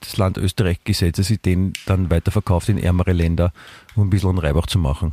das 0.00 0.16
Land 0.16 0.38
Österreich 0.38 0.78
Gesetzesideen 0.84 1.72
dann 1.86 2.10
weiterverkauft 2.10 2.68
in 2.68 2.78
ärmere 2.78 3.12
Länder, 3.12 3.52
um 3.94 4.06
ein 4.06 4.10
bisschen 4.10 4.30
einen 4.30 4.38
Reibach 4.38 4.66
zu 4.66 4.78
machen. 4.78 5.12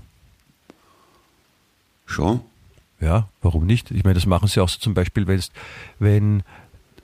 Schon? 2.06 2.42
Ja, 3.00 3.28
warum 3.42 3.66
nicht? 3.66 3.92
Ich 3.92 4.04
meine, 4.04 4.16
das 4.16 4.26
machen 4.26 4.48
sie 4.48 4.62
auch 4.62 4.70
so 4.70 4.80
zum 4.80 4.94
Beispiel, 4.94 5.28
wenn 6.00 6.44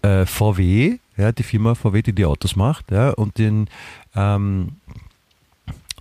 äh, 0.01 0.25
VW, 0.25 0.97
ja, 1.17 1.31
die 1.31 1.43
Firma 1.43 1.75
VW, 1.75 2.01
die 2.01 2.13
die 2.13 2.25
Autos 2.25 2.55
macht, 2.55 2.91
ja, 2.91 3.09
und 3.11 3.37
den, 3.37 3.69
ähm, 4.15 4.77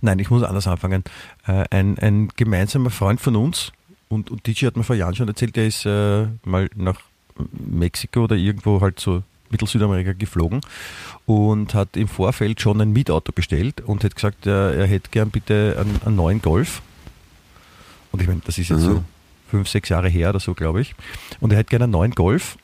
nein, 0.01 0.19
ich 0.19 0.29
muss 0.29 0.43
anders 0.43 0.67
anfangen, 0.67 1.03
äh, 1.47 1.65
ein, 1.69 1.97
ein 1.99 2.29
gemeinsamer 2.35 2.91
Freund 2.91 3.19
von 3.19 3.35
uns, 3.35 3.71
und, 4.09 4.31
und 4.31 4.47
DJ 4.47 4.65
hat 4.65 4.75
mir 4.75 4.83
vor 4.83 4.95
Jahren 4.95 5.15
schon 5.15 5.27
erzählt, 5.27 5.55
der 5.55 5.67
ist 5.67 5.85
äh, 5.85 6.27
mal 6.43 6.69
nach 6.75 6.99
Mexiko 7.51 8.23
oder 8.23 8.35
irgendwo 8.35 8.81
halt 8.81 8.99
so 8.99 9.23
Mittelsüdamerika 9.51 10.13
geflogen 10.13 10.61
und 11.25 11.73
hat 11.73 11.95
im 11.97 12.07
Vorfeld 12.07 12.61
schon 12.61 12.79
ein 12.81 12.91
Mietauto 12.91 13.31
bestellt 13.31 13.81
und 13.81 14.03
hat 14.03 14.15
gesagt, 14.15 14.45
er, 14.45 14.73
er 14.75 14.85
hätte 14.87 15.09
gern 15.11 15.29
bitte 15.29 15.75
einen, 15.79 15.99
einen 16.05 16.15
neuen 16.15 16.41
Golf. 16.41 16.81
Und 18.11 18.21
ich 18.21 18.27
meine, 18.27 18.41
das 18.45 18.57
ist 18.57 18.69
jetzt 18.69 18.79
Mhm. 18.81 18.85
so 18.85 19.03
fünf, 19.49 19.67
sechs 19.67 19.89
Jahre 19.89 20.09
her 20.09 20.29
oder 20.29 20.39
so, 20.39 20.53
glaube 20.53 20.81
ich. 20.81 20.95
Und 21.39 21.51
er 21.51 21.57
hätte 21.59 21.69
gerne 21.69 21.83
einen 21.85 21.91
neuen 21.93 22.11
Golf. 22.11 22.57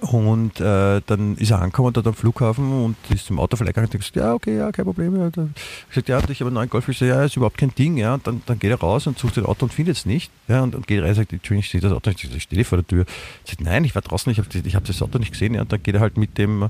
Und 0.00 0.60
äh, 0.60 1.00
dann 1.06 1.36
ist 1.36 1.50
er 1.50 1.60
angekommen 1.60 1.92
dort 1.92 2.06
am 2.06 2.14
Flughafen 2.14 2.84
und 2.84 2.96
ist 3.10 3.26
zum 3.26 3.38
Autoverleih 3.38 3.70
gegangen 3.72 3.86
und 3.88 3.94
hat 3.94 4.00
gesagt, 4.00 4.16
ja, 4.16 4.34
okay, 4.34 4.56
ja, 4.56 4.72
kein 4.72 4.84
Problem. 4.84 5.16
Ja, 5.16 5.30
dann 5.30 5.54
gesagt, 5.88 6.08
ja, 6.08 6.18
ich 6.28 6.40
habe 6.40 6.48
einen 6.48 6.54
neuen 6.54 6.70
Golf. 6.70 6.88
Ich 6.88 6.98
so, 6.98 7.04
ja, 7.04 7.24
ist 7.24 7.36
überhaupt 7.36 7.58
kein 7.58 7.74
Ding. 7.74 7.96
Ja, 7.96 8.14
und 8.14 8.26
dann, 8.26 8.42
dann 8.46 8.58
geht 8.58 8.70
er 8.70 8.78
raus 8.80 9.06
und 9.06 9.18
sucht 9.18 9.36
das 9.36 9.44
Auto 9.44 9.66
und 9.66 9.72
findet 9.72 9.96
es 9.96 10.06
nicht. 10.06 10.30
Ja, 10.48 10.62
und, 10.62 10.74
und 10.74 10.86
geht 10.86 11.00
rein 11.00 11.10
und 11.10 11.14
sagt, 11.14 11.32
Entschuldigung, 11.32 11.60
ich 11.64 11.70
sehe 11.70 11.80
das 11.80 11.92
Auto 11.92 12.10
nicht. 12.10 12.24
Ich 12.24 12.42
stehe 12.42 12.64
vor 12.64 12.78
der 12.78 12.86
Tür. 12.86 13.04
Ich 13.44 13.52
sage, 13.52 13.64
nein, 13.64 13.84
ich 13.84 13.94
war 13.94 14.02
draußen, 14.02 14.30
ich 14.32 14.38
habe 14.38 14.48
ich 14.52 14.74
hab 14.74 14.84
das 14.84 15.00
Auto 15.02 15.18
nicht 15.18 15.32
gesehen. 15.32 15.54
Ja, 15.54 15.62
und 15.62 15.72
dann 15.72 15.82
geht 15.82 15.94
er 15.94 16.00
halt 16.00 16.16
mit 16.16 16.38
dem 16.38 16.68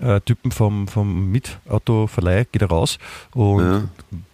äh, 0.00 0.20
Typen 0.22 0.50
vom, 0.50 0.88
vom 0.88 1.30
Mietautoverleih, 1.30 2.46
geht 2.50 2.62
er 2.62 2.68
raus 2.68 2.98
und 3.32 3.62
Ja. 3.64 3.82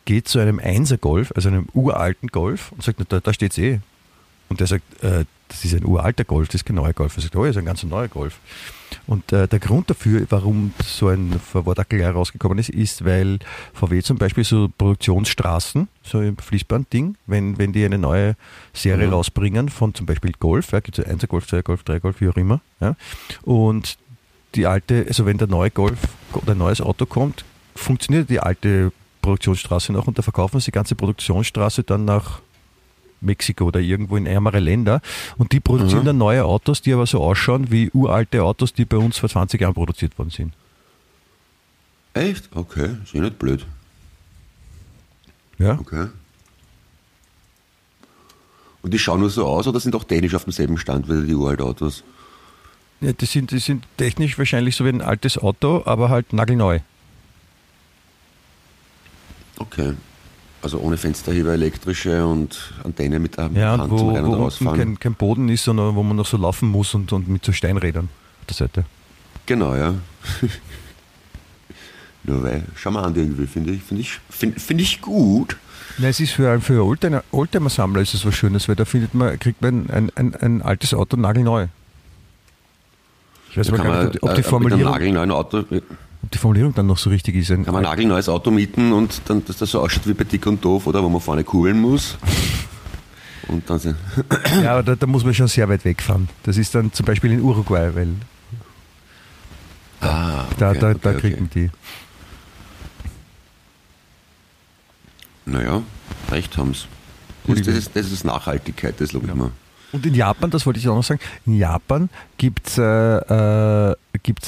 geht 0.07 0.26
zu 0.28 0.39
einem 0.39 0.59
Einser-Golf, 0.59 1.33
also 1.37 1.49
einem 1.49 1.66
uralten 1.74 2.28
Golf 2.28 2.72
und 2.72 2.83
sagt, 2.83 3.01
da, 3.12 3.20
da 3.20 3.33
steht's 3.33 3.59
eh. 3.59 3.81
Und 4.51 4.61
der 4.61 4.66
sagt, 4.66 5.03
äh, 5.03 5.24
das 5.48 5.64
ist 5.64 5.74
ein 5.74 5.84
uralter 5.84 6.24
Golf, 6.24 6.48
das 6.48 6.57
ist 6.57 6.64
kein 6.64 6.76
neuer 6.76 6.92
Golf. 6.92 7.16
Er 7.16 7.22
sagt, 7.22 7.34
oh, 7.36 7.42
das 7.44 7.51
ist 7.51 7.57
ein 7.57 7.64
ganz 7.64 7.82
neuer 7.82 8.09
Golf. 8.09 8.38
Und 9.07 9.32
äh, 9.32 9.46
der 9.48 9.59
Grund 9.61 9.88
dafür, 9.88 10.26
warum 10.30 10.72
so 10.84 11.09
ein 11.09 11.32
Verwortackel 11.40 12.01
herausgekommen 12.01 12.59
ist, 12.59 12.68
ist, 12.68 13.05
weil 13.05 13.38
VW 13.72 14.03
zum 14.03 14.18
Beispiel 14.18 14.44
so 14.44 14.68
Produktionsstraßen, 14.76 15.88
so 16.03 16.18
ein 16.18 16.36
Fließband-Ding, 16.36 17.16
wenn, 17.26 17.59
wenn 17.59 17.72
die 17.72 17.84
eine 17.84 17.98
neue 17.98 18.36
Serie 18.72 19.07
Mhm. 19.07 19.12
rausbringen 19.14 19.68
von 19.68 19.94
zum 19.94 20.07
Beispiel 20.07 20.32
Golf, 20.38 20.72
ja, 20.72 20.80
gibt 20.80 20.98
es 20.98 21.05
ja 21.05 21.11
1 21.11 21.26
Golf, 21.28 21.46
2 21.46 21.62
Golf, 21.62 21.82
3 21.84 21.98
Golf, 22.01 22.20
wie 22.20 22.28
auch 22.28 22.36
immer, 22.36 22.61
ja, 22.80 22.96
und 23.42 23.96
die 24.57 24.66
alte, 24.66 25.05
also 25.07 25.26
wenn 25.26 25.38
der 25.38 25.46
neue 25.48 25.70
Golf 25.70 25.98
oder 26.34 26.53
ein 26.53 26.59
neues 26.59 26.80
Auto 26.80 27.07
kommt, 27.07 27.44
funktioniert 27.76 28.28
die 28.28 28.40
alte 28.40 28.90
Produktionsstraße 29.22 29.92
noch 29.92 30.07
und 30.09 30.18
da 30.18 30.22
verkaufen 30.22 30.59
sie 30.59 30.66
die 30.66 30.72
ganze 30.72 30.96
Produktionsstraße 30.96 31.84
dann 31.84 32.05
nach 32.05 32.40
Mexiko 33.21 33.64
oder 33.64 33.81
irgendwo 33.81 34.16
in 34.16 34.27
ärmere 34.27 34.59
Länder 34.61 35.01
und 35.39 35.53
die 35.53 35.61
produzieren 35.61 36.03
Mhm. 36.03 36.07
dann 36.07 36.18
neue 36.18 36.45
Autos, 36.45 36.83
die 36.83 36.93
aber 36.93 37.07
so 37.07 37.21
ausschauen 37.23 37.71
wie 37.71 37.91
uralte 37.93 38.43
Autos, 38.45 38.73
die 38.73 38.85
bei 38.85 38.97
uns 38.97 39.18
vor 39.18 39.29
20 39.29 39.61
Jahren 39.61 39.75
produziert 39.75 40.18
worden 40.18 40.31
sind. 40.31 40.53
Echt? 42.14 42.49
Okay, 42.55 42.97
ist 43.05 43.14
eh 43.14 43.21
nicht 43.21 43.39
blöd. 43.39 43.66
Ja. 45.59 45.79
Okay. 45.79 46.07
Und 48.83 48.95
die 48.95 48.99
schauen 48.99 49.21
nur 49.21 49.31
so 49.31 49.47
aus 49.47 49.66
oder 49.66 49.79
sind 49.79 49.95
auch 49.95 50.05
technisch 50.05 50.35
auf 50.35 50.45
demselben 50.45 50.79
Stand 50.79 51.09
wie 51.09 51.27
die 51.27 51.35
uralt 51.35 51.61
Autos? 51.61 52.03
ja 53.03 53.12
die, 53.12 53.27
sind, 53.27 53.51
die 53.51 53.59
sind 53.59 53.85
technisch 53.97 54.39
wahrscheinlich 54.39 54.77
so 54.77 54.85
wie 54.85 54.89
ein 54.91 55.03
altes 55.03 55.39
Auto, 55.39 55.83
aber 55.85 56.09
halt 56.09 56.33
nagelneu. 56.33 56.81
Okay. 59.59 59.95
Also 60.63 60.79
ohne 60.79 60.97
Fensterheber, 60.99 61.53
elektrische 61.53 62.27
und 62.27 62.75
Antenne 62.85 63.19
mit 63.19 63.37
der 63.39 63.51
Ja, 63.55 63.75
und 63.75 63.81
Hand 63.81 63.99
zum 63.99 64.09
wo, 64.09 64.15
Rein- 64.15 64.25
wo 64.25 64.29
und 64.29 64.33
unten 64.35 64.43
Rausfahren. 64.45 64.79
kein, 64.79 65.01
kein 65.01 65.15
Boden 65.15 65.49
ist, 65.49 65.65
sondern 65.65 65.95
wo 65.95 66.03
man 66.03 66.17
noch 66.17 66.27
so 66.27 66.37
laufen 66.37 66.69
muss 66.69 66.93
und, 66.95 67.13
und 67.13 67.29
mit 67.29 67.45
so 67.45 67.53
Steinrädern 67.53 68.09
auf 68.41 68.47
der 68.47 68.55
Seite. 68.57 68.85
Genau, 69.47 69.75
ja. 69.75 69.95
Nur 72.25 72.43
weil, 72.43 72.63
schau 72.77 72.91
mal 72.91 73.05
an 73.05 73.15
irgendwie, 73.17 73.47
finde 73.47 73.73
ich, 73.73 73.83
finde 73.83 74.03
ich, 74.03 74.19
finde 74.29 74.61
find 74.61 74.81
ich 74.83 75.01
gut. 75.01 75.57
Na, 75.99 76.09
es 76.09 76.21
ist 76.21 76.33
für, 76.33 76.61
für 76.61 76.83
Oldtimer- 76.85 77.25
Oldtimer-Sammler 77.33 78.03
ist 78.03 78.13
es 78.15 78.25
was 78.27 78.35
Schönes, 78.35 78.69
weil 78.69 78.77
da 78.77 78.85
findet 78.85 79.15
man, 79.15 79.39
kriegt 79.39 79.63
man 79.63 79.89
ein, 79.91 80.11
ein, 80.15 80.35
ein 80.35 80.63
altes 80.63 80.93
Auto 80.93 81.17
nagelneu. 81.17 81.67
Ich 83.51 83.57
weiß 83.59 83.69
Da 83.69 83.77
kann 83.77 83.87
gar 83.87 84.05
nicht, 84.05 84.23
ob 84.23 84.23
die, 84.23 84.27
äh, 84.27 84.29
mit 84.29 84.35
einem 84.37 84.45
Formulierung, 84.45 84.93
nagelneuen 84.93 85.31
Auto, 85.31 85.65
ob 86.31 86.33
die 86.33 86.39
Formulierung 86.39 86.72
dann 86.74 86.87
noch 86.87 86.99
so 86.99 87.11
richtig 87.11 87.35
ist. 87.35 87.51
Ein 87.51 87.64
kann 87.64 87.74
man 87.74 87.85
ein 87.85 87.91
nagelneues 87.91 88.28
Auto 88.28 88.53
mieten 88.53 88.93
und 88.93 89.22
dann, 89.26 89.45
dass 89.45 89.57
das 89.57 89.72
so 89.72 89.81
ausschaut 89.81 90.07
wie 90.07 90.14
bei 90.14 90.22
Dick 90.22 90.47
und 90.47 90.64
Doof, 90.64 90.87
oder? 90.87 91.03
Wo 91.03 91.09
man 91.09 91.20
vorne 91.20 91.43
kugeln 91.43 91.81
muss. 91.81 92.16
Und 93.49 93.68
dann 93.68 93.81
sind, 93.81 93.97
Ja, 94.62 94.74
aber 94.74 94.85
da, 94.85 94.95
da 94.95 95.07
muss 95.09 95.24
man 95.24 95.35
schon 95.35 95.49
sehr 95.49 95.68
weit 95.68 95.85
wegfahren. 95.85 96.28
Das 96.45 96.57
ist 96.57 96.72
dann 96.72 96.93
zum 96.93 97.05
Beispiel 97.05 97.33
in 97.33 97.41
Uruguay, 97.41 97.91
weil 97.95 98.14
ah, 100.03 100.45
da, 100.57 100.70
okay, 100.70 100.78
da, 100.78 100.91
okay, 100.91 100.99
da 101.03 101.11
okay. 101.11 101.20
kriegt 101.20 101.41
man 101.41 101.51
die. 101.51 101.70
Naja, 105.47 105.83
recht 106.31 106.57
haben's. 106.57 106.87
Das, 107.45 107.61
das, 107.62 107.74
ist, 107.74 107.97
das 107.97 108.12
ist 108.12 108.24
Nachhaltigkeit, 108.24 108.95
das 109.01 109.12
lobe 109.12 109.26
ich 109.26 109.35
mir. 109.35 109.51
Und 109.91 110.07
in 110.07 110.14
Japan, 110.14 110.51
das 110.51 110.64
wollte 110.64 110.78
ich 110.78 110.89
auch 110.89 110.95
noch 110.95 111.03
sagen, 111.03 111.20
in 111.45 111.59
Japan 111.59 112.09
gibt 112.39 112.68
es 112.68 112.78
äh, 112.78 112.83
äh, 112.83 113.97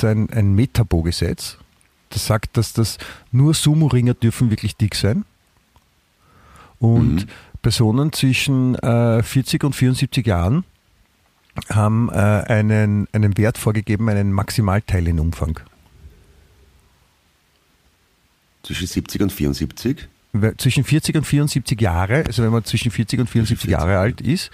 ein, 0.02 0.30
ein 0.30 0.54
Metabo-Gesetz, 0.54 1.58
sagt, 2.18 2.56
dass 2.56 2.72
das 2.72 2.98
nur 3.30 3.54
Sumo-Ringer 3.54 4.14
dürfen 4.14 4.50
wirklich 4.50 4.76
dick 4.76 4.94
sein. 4.94 5.24
Und 6.78 7.14
Mhm. 7.14 7.26
Personen 7.62 8.12
zwischen 8.12 8.74
äh, 8.76 9.22
40 9.22 9.62
und 9.64 9.74
74 9.74 10.26
Jahren 10.26 10.64
haben 11.68 12.08
äh, 12.10 12.12
einen, 12.14 13.06
einen 13.12 13.36
Wert 13.38 13.56
vorgegeben, 13.58 14.08
einen 14.08 14.32
Maximalteilenumfang. 14.32 15.60
Zwischen 18.64 18.86
70 18.86 19.22
und 19.22 19.32
74. 19.32 20.08
Weil 20.32 20.56
Zwischen 20.56 20.84
40 20.84 21.16
und 21.16 21.24
74 21.24 21.80
Jahre, 21.80 22.24
also 22.26 22.42
wenn 22.42 22.50
man 22.50 22.64
zwischen 22.64 22.90
40 22.90 23.20
und 23.20 23.30
74 23.30 23.68
Jahre 23.70 23.98
alt 23.98 24.20
ist, 24.20 24.50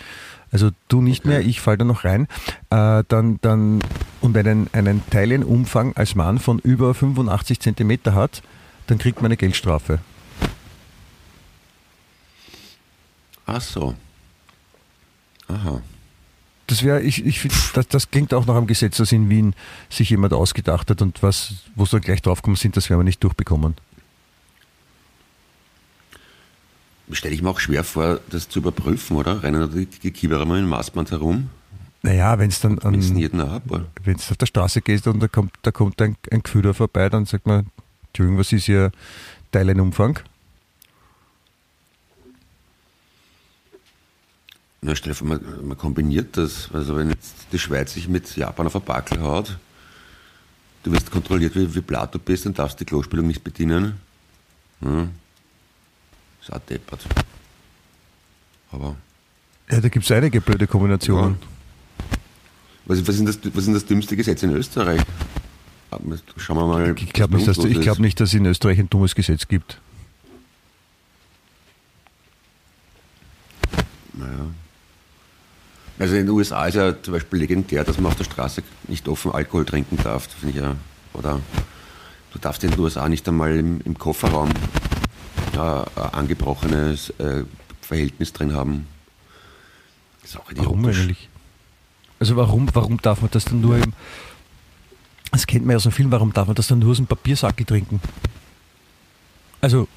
also 0.51 0.71
du 0.89 1.01
nicht 1.01 1.21
Okay. 1.21 1.29
mehr, 1.29 1.41
ich 1.41 1.61
fall 1.61 1.77
da 1.77 1.85
noch 1.85 2.05
rein, 2.05 2.27
äh, 2.71 3.05
dann, 3.09 3.39
dann 3.41 3.81
und 4.21 4.37
einen, 4.37 4.69
einen 4.73 5.03
Teilenumfang 5.11 5.97
als 5.97 6.15
Mann 6.15 6.39
von 6.39 6.59
über 6.59 6.95
85 6.95 7.61
Zentimeter 7.61 8.15
hat, 8.15 8.43
dann 8.87 8.99
kriegt 8.99 9.19
man 9.21 9.27
eine 9.27 9.37
Geldstrafe. 9.37 10.01
Ach 13.47 13.61
so. 13.61 13.95
Aha. 15.49 15.81
Das 16.67 16.83
wäre, 16.83 17.01
ich, 17.01 17.25
ich 17.25 17.41
finde, 17.41 17.57
das, 17.73 17.89
das 17.89 18.11
klingt 18.11 18.35
auch 18.35 18.45
nach 18.45 18.57
einem 18.57 18.67
Gesetz, 18.67 18.99
das 18.99 19.11
in 19.13 19.31
Wien 19.31 19.55
sich 19.89 20.11
jemand 20.11 20.35
ausgedacht 20.35 20.91
hat 20.91 21.01
und 21.01 21.23
was, 21.23 21.55
wo 21.75 21.87
sie 21.87 21.93
dann 21.93 22.03
gleich 22.03 22.21
draufgekommen 22.21 22.57
sind, 22.57 22.77
das 22.77 22.91
werden 22.91 23.01
wir 23.01 23.05
nicht 23.05 23.25
durchbekommen. 23.25 23.75
Stelle 27.13 27.35
ich 27.35 27.43
mir 27.43 27.51
auch 27.51 27.61
schwer 27.61 27.85
vor, 27.85 28.21
das 28.31 28.49
zu 28.49 28.59
überprüfen, 28.59 29.17
oder? 29.17 29.43
Rennen 29.43 29.71
die, 29.73 29.87
die 29.87 30.11
Kieberer 30.11 30.45
mal 30.45 30.59
im 30.59 30.69
Maßband 30.69 31.11
herum? 31.11 31.49
Naja, 32.03 32.39
wenn 32.39 32.49
es 32.49 32.61
dann 32.61 32.79
an, 32.81 32.95
Messen 32.95 33.17
jeden 33.17 33.41
ab, 33.41 33.63
oder? 33.69 33.87
wenn 34.05 34.15
du 34.15 34.21
auf 34.21 34.37
der 34.37 34.47
Straße 34.47 34.83
gehst 34.83 35.07
und 35.07 35.21
da 35.21 35.29
kommt, 35.29 35.53
da 35.63 35.71
kommt 35.71 36.01
ein, 36.01 36.17
ein 36.31 36.43
Gefühler 36.43 36.75
vorbei, 36.75 37.09
dann 37.09 37.25
sagt 37.25 37.47
man, 37.47 37.67
Entschuldigung, 38.09 38.39
was 38.39 38.53
ist 38.53 38.69
Ihr 38.69 38.93
Teilenumfang? 39.51 40.21
Na, 44.81 44.95
stell 44.95 45.13
dir 45.13 45.17
vor, 45.17 45.27
man, 45.27 45.41
man 45.67 45.77
kombiniert 45.77 46.37
das. 46.37 46.71
Also 46.73 46.97
wenn 46.97 47.11
jetzt 47.11 47.35
die 47.53 47.59
Schweiz 47.59 47.95
sich 47.95 48.09
mit 48.09 48.37
Japan 48.37 48.67
auf 48.67 48.77
ein 48.77 48.83
Backel 48.83 49.21
haut, 49.21 49.59
du 50.85 50.93
wirst 50.93 51.11
kontrolliert, 51.11 51.57
wie, 51.57 51.75
wie 51.75 51.81
blatt 51.81 52.15
du 52.15 52.19
bist 52.19 52.47
und 52.47 52.59
darfst 52.59 52.79
die 52.79 52.85
Klospülung 52.85 53.27
nicht 53.27 53.43
bedienen. 53.43 53.95
Hm. 54.81 55.11
Ist 56.49 56.55
auch 56.55 56.61
deppert. 56.61 57.05
Aber 58.73 58.97
Ja, 59.71 59.81
da 59.81 59.89
gibt 59.89 60.05
es 60.05 60.11
einige 60.11 60.41
blöde 60.41 60.67
Kombinationen. 60.67 61.37
was, 62.87 63.07
was, 63.07 63.17
ist 63.17 63.27
das, 63.45 63.55
was 63.55 63.67
ist 63.67 63.75
das 63.75 63.85
dümmste 63.85 64.17
Gesetz 64.17 64.43
in 64.43 64.53
Österreich? 64.53 65.03
Schauen 66.37 66.59
wir 66.59 66.67
mal. 66.67 66.95
Ich 66.99 67.13
glaube 67.13 67.37
nicht, 67.37 67.47
dass, 67.47 67.59
ich 67.59 67.81
glaub 67.81 67.99
nicht, 67.99 68.19
dass 68.21 68.31
es 68.31 68.35
in 68.35 68.47
Österreich 68.47 68.79
ein 68.79 68.89
dummes 68.89 69.15
Gesetz 69.15 69.47
gibt. 69.49 69.79
Naja. 74.15 74.47
Also 75.99 76.15
in 76.15 76.27
den 76.27 76.31
USA 76.31 76.67
ist 76.67 76.75
ja 76.75 77.03
zum 77.03 77.13
Beispiel 77.13 77.41
legendär, 77.41 77.85
dass 77.85 77.99
man 77.99 78.07
auf 78.07 78.17
der 78.17 78.25
Straße 78.25 78.63
nicht 78.87 79.07
offen 79.09 79.33
Alkohol 79.33 79.65
trinken 79.67 79.99
darf. 80.03 80.29
Ja. 80.55 80.77
Oder 81.13 81.41
du 82.33 82.39
darfst 82.39 82.65
in 82.65 82.71
den 82.71 82.81
USA 82.81 83.09
nicht 83.09 83.27
einmal 83.29 83.55
im, 83.57 83.81
im 83.85 83.99
Kofferraum 83.99 84.51
ja, 85.55 85.85
ein 85.97 86.15
angebrochenes 86.15 87.11
äh, 87.19 87.45
Verhältnis 87.81 88.33
drin 88.33 88.53
haben. 88.55 88.87
Das 90.23 90.31
ist 90.31 90.37
auch 90.37 90.45
Warum 90.57 90.85
eigentlich? 90.87 91.29
Also 92.21 92.37
warum, 92.37 92.69
warum 92.75 93.01
darf 93.01 93.21
man 93.23 93.31
das 93.31 93.45
dann 93.45 93.61
nur 93.61 93.77
im. 93.79 93.93
Das 95.31 95.47
kennt 95.47 95.67
man 95.67 95.75
ja 95.75 95.79
so 95.81 95.91
viel, 95.91 96.11
warum 96.11 96.33
darf 96.33 96.47
man 96.47 96.57
das 96.57 96.69
dann 96.69 96.79
nur 96.79 96.91
aus 96.91 96.97
dem 96.97 97.07
Papiersackel 97.07 97.65
trinken? 97.67 98.01
Also, 99.61 99.89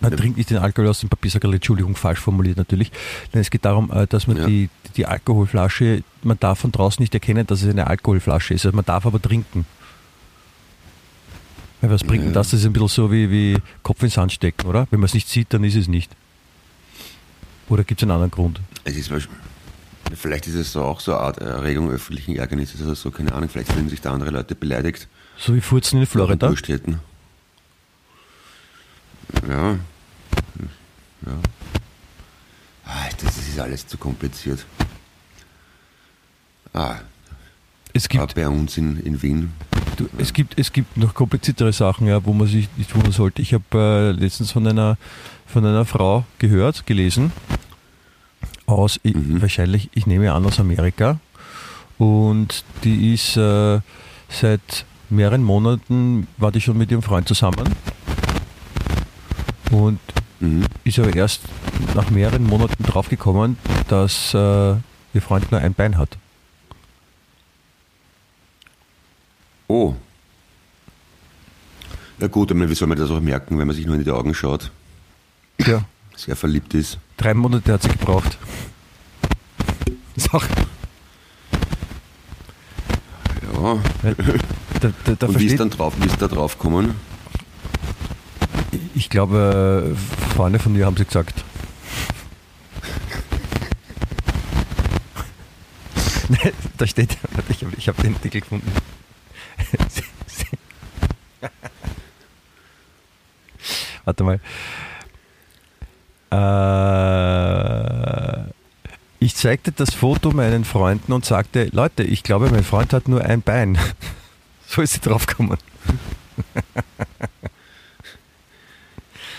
man 0.00 0.10
Ja. 0.12 0.16
trinkt 0.16 0.36
nicht 0.36 0.50
den 0.50 0.58
Alkohol 0.58 0.88
aus 0.90 1.00
dem 1.00 1.08
Papiersackel, 1.08 1.54
Entschuldigung, 1.54 1.96
falsch 1.96 2.18
formuliert 2.20 2.58
natürlich. 2.58 2.92
Nein, 3.32 3.40
es 3.40 3.50
geht 3.50 3.64
darum, 3.64 3.90
äh, 3.90 4.06
dass 4.06 4.26
man 4.26 4.36
Ja. 4.36 4.46
die, 4.46 4.68
die 4.96 5.06
Alkoholflasche, 5.06 6.02
man 6.22 6.38
darf 6.38 6.60
von 6.60 6.70
draußen 6.72 7.02
nicht 7.02 7.14
erkennen, 7.14 7.46
dass 7.46 7.62
es 7.62 7.70
eine 7.70 7.86
Alkoholflasche 7.86 8.54
ist. 8.54 8.66
Also 8.66 8.76
man 8.76 8.84
darf 8.84 9.06
aber 9.06 9.20
trinken. 9.20 9.64
Weil 11.80 11.90
was 11.90 12.02
bringt 12.04 12.22
denn 12.22 12.30
Ja. 12.30 12.34
das? 12.34 12.50
Das 12.50 12.60
ist 12.60 12.66
ein 12.66 12.72
bisschen 12.72 12.88
so 12.88 13.12
wie, 13.12 13.30
wie 13.30 13.58
Kopf 13.82 14.02
ins 14.02 14.14
Sand 14.14 14.32
stecken, 14.32 14.66
oder? 14.66 14.86
Wenn 14.90 15.00
man 15.00 15.06
es 15.06 15.14
nicht 15.14 15.28
sieht, 15.28 15.52
dann 15.52 15.62
ist 15.64 15.74
es 15.76 15.88
nicht. 15.88 16.10
Oder 17.68 17.84
gibt 17.84 18.00
es 18.00 18.04
einen 18.04 18.12
anderen 18.12 18.30
Grund? 18.30 18.60
Es 18.84 18.96
ist 18.96 19.10
vielleicht 20.14 20.46
ist 20.46 20.54
es 20.54 20.72
so 20.72 20.84
auch 20.84 21.00
so 21.00 21.12
eine 21.12 21.20
Art 21.20 21.38
Erregung 21.38 21.90
öffentlichen 21.90 22.36
Ärgernisses 22.36 22.80
oder 22.80 22.94
so, 22.94 23.10
keine 23.10 23.32
Ahnung, 23.32 23.48
vielleicht 23.48 23.72
fühlen 23.72 23.88
sich 23.88 24.00
da 24.00 24.12
andere 24.12 24.30
Leute 24.30 24.54
beleidigt. 24.54 25.08
So 25.36 25.54
wie 25.54 25.60
Furzen 25.60 26.00
in 26.00 26.06
Florida? 26.06 26.50
Hätten. 26.66 27.00
Ja. 29.48 29.72
Ja. 31.26 31.32
Ah, 32.86 33.08
Das 33.22 33.36
ist 33.36 33.58
alles 33.58 33.86
zu 33.86 33.98
kompliziert. 33.98 34.64
Ah, 36.72 36.96
Es 37.92 38.08
gibt, 38.08 38.34
bei 38.34 38.46
uns 38.48 38.76
in, 38.78 38.98
in 39.00 39.20
Wien. 39.22 39.52
Du, 39.96 40.08
es, 40.18 40.32
gibt, 40.32 40.58
es 40.58 40.72
gibt 40.72 40.96
noch 40.96 41.14
kompliziertere 41.14 41.72
Sachen, 41.72 42.06
ja, 42.06 42.24
wo 42.24 42.32
man 42.32 42.46
sich 42.46 42.68
nicht 42.76 42.94
wundern 42.94 43.12
sollte. 43.12 43.42
Ich 43.42 43.54
habe 43.54 43.64
äh, 43.74 44.10
letztens 44.12 44.52
von 44.52 44.66
einer, 44.66 44.96
von 45.46 45.64
einer 45.64 45.84
Frau 45.84 46.24
gehört, 46.38 46.86
gelesen, 46.86 47.32
aus, 48.66 48.98
ich, 49.02 49.14
Mhm. 49.14 49.40
wahrscheinlich, 49.42 49.90
ich 49.94 50.06
nehme 50.06 50.32
an, 50.32 50.44
aus 50.44 50.58
Amerika. 50.60 51.18
Und 51.98 52.64
die 52.84 53.14
ist 53.14 53.36
äh, 53.36 53.80
seit 54.28 54.84
mehreren 55.08 55.42
Monaten, 55.42 56.26
war 56.36 56.52
die 56.52 56.60
schon 56.60 56.76
mit 56.76 56.90
ihrem 56.90 57.02
Freund 57.02 57.28
zusammen. 57.28 57.68
Und 59.70 59.98
Mhm. 60.40 60.64
ist 60.84 60.98
aber 60.98 61.14
erst 61.14 61.40
nach 61.94 62.10
mehreren 62.10 62.44
Monaten 62.44 62.82
draufgekommen, 62.82 63.56
dass 63.88 64.34
äh, 64.34 64.38
ihr 65.14 65.22
Freund 65.22 65.50
nur 65.50 65.60
ein 65.60 65.72
Bein 65.74 65.96
hat. 65.96 66.18
Oh. 69.68 69.94
Ja 72.18 72.28
gut, 72.28 72.50
aber 72.50 72.68
wie 72.70 72.74
soll 72.74 72.88
man 72.88 72.96
das 72.98 73.10
auch 73.10 73.20
merken, 73.20 73.58
wenn 73.58 73.66
man 73.66 73.76
sich 73.76 73.84
nur 73.86 73.96
in 73.96 74.04
die 74.04 74.10
Augen 74.10 74.34
schaut, 74.34 74.70
Ja. 75.58 75.84
sehr 76.16 76.36
verliebt 76.36 76.72
ist? 76.74 76.98
Drei 77.16 77.34
Monate 77.34 77.72
hat 77.72 77.82
sie 77.82 77.88
gebraucht. 77.90 78.38
Ist 80.14 80.32
auch, 80.32 80.44
Ja. 83.52 83.78
da, 84.80 84.92
da, 85.04 85.14
da 85.14 85.26
Und 85.26 85.38
wie 85.38 85.46
ist 85.46 85.58
dann 85.60 85.70
drauf, 85.70 85.94
wie 86.00 86.06
ist 86.06 86.20
da 86.22 86.28
drauf 86.28 86.56
gekommen? 86.58 86.94
ich 88.94 89.08
glaube, 89.10 89.94
Freunde 90.34 90.58
von 90.58 90.74
ihr 90.74 90.86
haben 90.86 90.96
sie 90.96 91.04
gesagt. 91.04 91.44
Nein, 96.28 96.52
da 96.78 96.86
steht, 96.86 97.16
ich 97.50 97.62
habe 97.62 97.72
ich 97.76 97.88
hab 97.88 97.96
den 98.02 98.14
Artikel 98.14 98.40
gefunden. 98.40 98.70
Warte 104.04 104.24
mal. 104.24 104.40
Äh, 106.30 108.50
ich 109.18 109.34
zeigte 109.34 109.72
das 109.72 109.94
Foto 109.94 110.30
meinen 110.32 110.64
Freunden 110.64 111.12
und 111.12 111.24
sagte, 111.24 111.68
Leute, 111.72 112.02
ich 112.04 112.22
glaube, 112.22 112.50
mein 112.50 112.62
Freund 112.64 112.92
hat 112.92 113.08
nur 113.08 113.24
ein 113.24 113.42
Bein. 113.42 113.78
So 114.68 114.82
ist 114.82 114.94
sie 114.94 115.00
draufgekommen. 115.00 115.58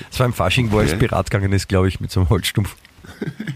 Es 0.10 0.18
war 0.20 0.26
im 0.26 0.32
Fasching, 0.34 0.72
wo 0.72 0.78
er 0.80 0.84
Okay. 0.86 0.92
als 0.94 1.00
Pirat 1.00 1.30
gegangen 1.30 1.52
ist, 1.52 1.68
glaube 1.68 1.90
ich, 1.90 2.00
mit 2.00 2.10
so 2.12 2.22
einem 2.22 2.30
Holzstumpf. 2.30 2.78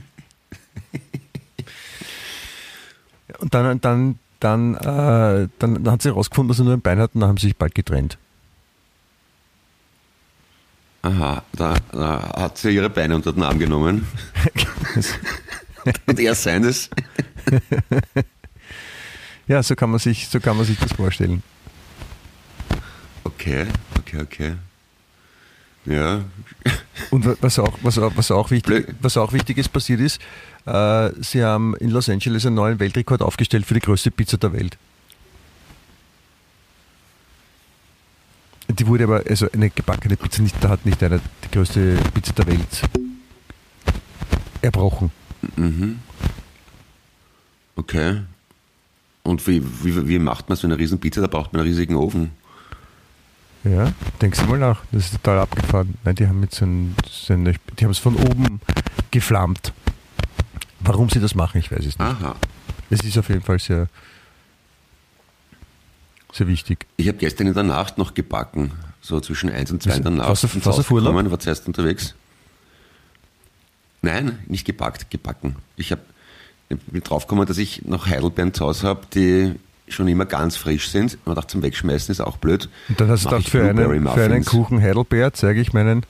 Und 3.40 3.54
dann, 3.54 3.80
dann, 3.80 4.20
dann, 4.42 4.76
äh, 4.76 5.48
dann 5.60 5.90
hat 5.90 6.02
sie 6.02 6.10
herausgefunden, 6.10 6.50
dass 6.50 6.60
er 6.60 6.66
nur 6.66 6.74
ein 6.74 6.82
Bein 6.82 7.00
hat 7.00 7.16
und 7.16 7.22
dann 7.22 7.30
haben 7.30 7.38
sie 7.38 7.48
sich 7.48 7.56
bald 7.58 7.74
getrennt. 7.74 8.18
Aha, 11.04 11.44
da, 11.54 11.76
da 11.92 12.32
hat 12.38 12.58
sie 12.60 12.70
ihre 12.72 12.90
Beine 12.90 13.16
unter 13.16 13.34
den 13.34 13.42
Arm 13.44 13.58
genommen. 13.60 14.08
Und 16.06 16.20
er 16.20 16.36
seines. 16.36 16.90
ja, 19.48 19.64
so 19.64 19.76
kann 19.76 19.90
man 19.90 20.00
sich, 20.00 20.28
so 20.28 20.40
kann 20.40 20.56
man 20.58 20.66
sich 20.66 20.78
das 20.78 20.94
vorstellen. 20.94 21.42
Okay, 23.24 23.66
okay, 24.00 24.22
okay. 24.22 24.54
Ja, 25.86 26.22
Und 27.10 27.26
wa- 27.26 27.36
was 27.42 27.58
auch, 27.58 27.76
was 27.82 27.98
auch, 27.98 28.12
was 28.16 28.30
auch, 28.30 28.52
wichtig, 28.52 28.94
was 29.02 29.18
auch 29.18 29.34
wichtig 29.34 29.58
ist, 29.58 29.70
passiert 29.74 30.00
ist, 30.00 30.22
äh, 30.68 31.10
sie 31.22 31.44
haben 31.44 31.76
in 31.78 31.90
Los 31.90 32.08
Angeles 32.10 32.46
einen 32.46 32.56
neuen 32.56 32.80
Weltrekord 32.80 33.24
aufgestellt 33.24 33.66
für 33.66 33.74
die 33.74 33.80
größte 33.80 34.12
Pizza 34.12 34.38
der 34.38 34.54
Welt. 34.54 34.78
Die 38.74 38.88
wurde 38.88 39.04
aber, 39.06 39.24
also 39.28 39.50
eine 39.52 39.70
gebackene 39.70 40.18
Pizza, 40.18 40.42
nicht, 40.42 40.56
da 40.62 40.70
hat 40.70 40.86
nicht 40.86 41.02
einer 41.04 41.20
die 41.44 41.52
größte 41.52 41.98
Pizza 42.14 42.34
der 42.34 42.48
Welt 42.48 42.82
erbrochen. 44.62 45.12
mhm. 45.56 46.00
Okay. 47.76 48.22
Und 49.24 49.46
wie, 49.48 49.64
wie, 49.84 50.08
wie 50.08 50.20
macht 50.20 50.50
man 50.50 50.58
so 50.58 50.68
eine 50.68 50.78
riesen 50.78 51.00
Pizza? 51.00 51.22
Da 51.22 51.28
braucht 51.28 51.54
man 51.54 51.62
einen 51.62 51.70
riesigen 51.70 51.96
Ofen. 51.96 52.32
Ja, 53.64 53.94
denkst 54.20 54.40
du 54.40 54.46
mal 54.46 54.58
nach, 54.58 54.84
das 54.92 55.06
ist 55.06 55.12
total 55.14 55.40
abgefahren. 55.40 55.96
Nein, 56.04 56.16
die 56.16 56.28
haben 56.28 56.40
mit 56.40 56.54
so 56.54 56.66
ein, 56.66 56.96
so 57.08 57.34
eine, 57.34 57.54
die 57.78 57.84
haben 57.84 57.92
es 57.92 58.00
von 58.00 58.16
oben 58.16 58.60
geflammt. 59.12 59.74
Warum 60.80 61.10
sie 61.10 61.20
das 61.20 61.36
machen, 61.36 61.60
ich 61.60 61.72
weiß 61.72 61.80
es 61.80 61.86
nicht. 61.86 62.00
Aha. 62.00 62.36
Es 62.90 63.02
ist 63.02 63.18
auf 63.18 63.30
jeden 63.30 63.44
Fall 63.44 63.60
sehr, 63.60 63.88
sehr 66.32 66.48
wichtig. 66.48 66.86
Ich 66.98 67.08
habe 67.08 67.18
gestern 67.18 67.48
in 67.48 67.54
der 67.54 67.64
Nacht 67.64 67.98
noch 67.98 68.14
gebacken. 68.14 68.72
So 69.02 69.20
zwischen 69.20 69.50
1 69.50 69.72
und 69.72 69.82
2 69.84 69.96
in 69.98 70.04
der 70.04 70.12
Nacht. 70.12 70.44
Du- 70.44 70.66
Haus 70.66 70.90
Urlaub? 70.92 71.12
gekommen, 71.14 71.32
War 71.32 71.40
zuerst 71.40 71.68
unterwegs. 71.68 72.14
Nein, 74.02 74.40
nicht 74.48 74.66
gebackt, 74.66 75.10
gebacken. 75.10 75.56
Ich 75.76 75.92
habe 75.92 76.02
bin 76.70 77.04
draufgekommen, 77.04 77.46
dass 77.46 77.58
ich 77.58 77.84
noch 77.86 78.08
Heidelbeeren 78.08 78.54
zu 78.54 78.66
Hause 78.66 78.88
habe, 78.88 79.02
die 79.14 79.56
schon 79.90 80.08
immer 80.08 80.26
ganz 80.26 80.56
frisch 80.56 80.90
sind. 80.90 81.18
Man 81.26 81.36
dachte, 81.36 81.48
zum 81.52 81.62
Wegschmeißen 81.64 82.12
ist 82.12 82.22
auch 82.22 82.38
blöd. 82.38 82.70
Und 82.88 83.02
dann 83.02 83.10
hast 83.10 83.26
du 83.26 83.30
gedacht, 83.30 83.50
für 83.50 83.68
einen, 83.68 84.08
für 84.08 84.24
einen. 84.24 84.46
Kuchen 84.46 84.82
Heidelbeer 84.82 85.34
zeige 85.34 85.60
ich 85.60 85.74
meinen 85.74 86.06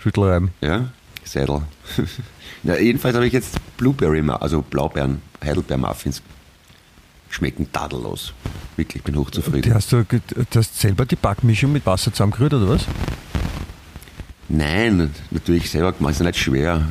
Schüttelreim. 0.00 0.50
Ja, 0.60 0.88
Seidel. 1.24 1.62
ja, 2.64 2.76
jedenfalls 2.76 3.14
habe 3.14 3.26
ich 3.26 3.32
jetzt 3.32 3.54
Blueberry, 3.76 4.20
also 4.28 4.62
Blaubeeren, 4.62 5.22
Heidelbeer-Muffins. 5.44 6.22
Schmecken 7.32 7.72
tadellos. 7.72 8.32
Wirklich, 8.76 8.96
ich 8.96 9.02
bin 9.02 9.14
Die 9.14 9.20
hochzufrieden. 9.20 9.74
hast 9.74 9.90
du, 9.92 10.04
du 10.04 10.20
hast 10.54 10.78
selber 10.78 11.06
die 11.06 11.16
Backmischung 11.16 11.72
mit 11.72 11.84
Wasser 11.86 12.12
zusammengerührt, 12.12 12.52
oder 12.54 12.68
was? 12.68 12.84
Nein, 14.48 15.10
natürlich 15.30 15.70
selber 15.70 15.92
gemacht, 15.92 16.12
ist 16.12 16.20
ja 16.20 16.26
nicht 16.26 16.38
schwer. 16.38 16.86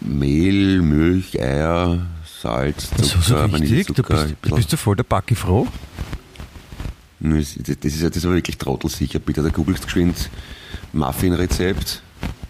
Mehl, 0.00 0.82
Milch, 0.82 1.40
Eier, 1.40 2.06
Salz, 2.42 2.90
Zucker, 2.90 3.02
so, 3.04 3.20
so 3.20 3.52
wichtig? 3.52 3.86
Du 3.86 4.02
Vanillezucker. 4.02 4.14
bist, 4.24 4.36
du 4.42 4.54
bist 4.56 4.72
du 4.72 4.76
voll 4.76 4.96
der 4.96 5.04
Backi-Froh? 5.04 5.66
Nö, 7.20 7.38
Das 7.38 7.56
ist, 7.56 7.84
das 8.02 8.16
ist 8.16 8.24
aber 8.24 8.34
wirklich 8.34 8.58
trottelsicher. 8.58 9.18
Bitte, 9.18 9.42
da 9.42 9.48
googelst 9.50 9.84
geschwind 9.84 10.30
Muffin-Rezept 10.92 12.02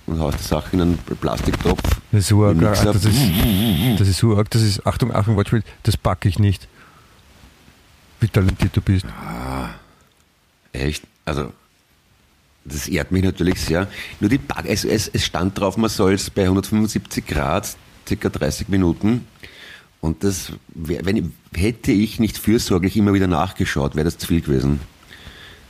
und 0.07 0.19
haust 0.19 0.39
die 0.41 0.45
Sache 0.49 0.69
in 0.73 0.81
einen 0.83 0.99
Plastiktopf. 1.21 1.81
Das 2.13 2.23
ist 2.23 2.29
so 2.29 2.45
arg, 2.45 2.59
das 2.61 2.85
ist, 3.05 4.01
das 4.01 4.09
ist 4.09 4.19
so 4.19 4.37
arg, 4.37 4.51
das 4.51 4.63
ist, 4.63 4.85
Achtung, 4.87 5.15
Achtung, 5.15 5.37
Wortspiel, 5.37 5.63
das 5.85 5.97
backe 5.97 6.29
ich 6.29 6.39
nicht. 6.41 6.67
Wie 8.21 8.29
talentiert 8.29 8.77
du 8.77 8.81
bist. 8.81 9.07
Echt? 10.73 11.05
Also, 11.25 11.53
das 12.65 12.89
ehrt 12.89 13.11
mich 13.11 13.25
natürlich 13.25 13.61
sehr. 13.61 13.89
Nur 14.21 14.31
die 14.31 14.39
Back, 14.39 14.65
es, 14.67 14.85
es, 14.85 15.09
es 15.09 15.25
stand 15.25 15.59
drauf, 15.59 15.77
man 15.77 15.91
soll 15.91 16.13
es 16.13 16.31
bei 16.31 16.43
175 16.43 17.27
Grad, 17.27 17.77
circa 18.07 18.29
30 18.29 18.69
Minuten. 18.69 19.27
Und 20.01 20.25
das, 20.25 20.53
wenn, 20.69 21.33
hätte 21.55 21.93
ich 21.93 22.21
nicht 22.21 22.39
fürsorglich 22.39 22.97
immer 22.97 23.13
wieder 23.13 23.27
nachgeschaut, 23.27 23.97
wäre 23.97 24.05
das 24.05 24.19
zu 24.19 24.27
viel 24.27 24.41
gewesen. 24.41 24.81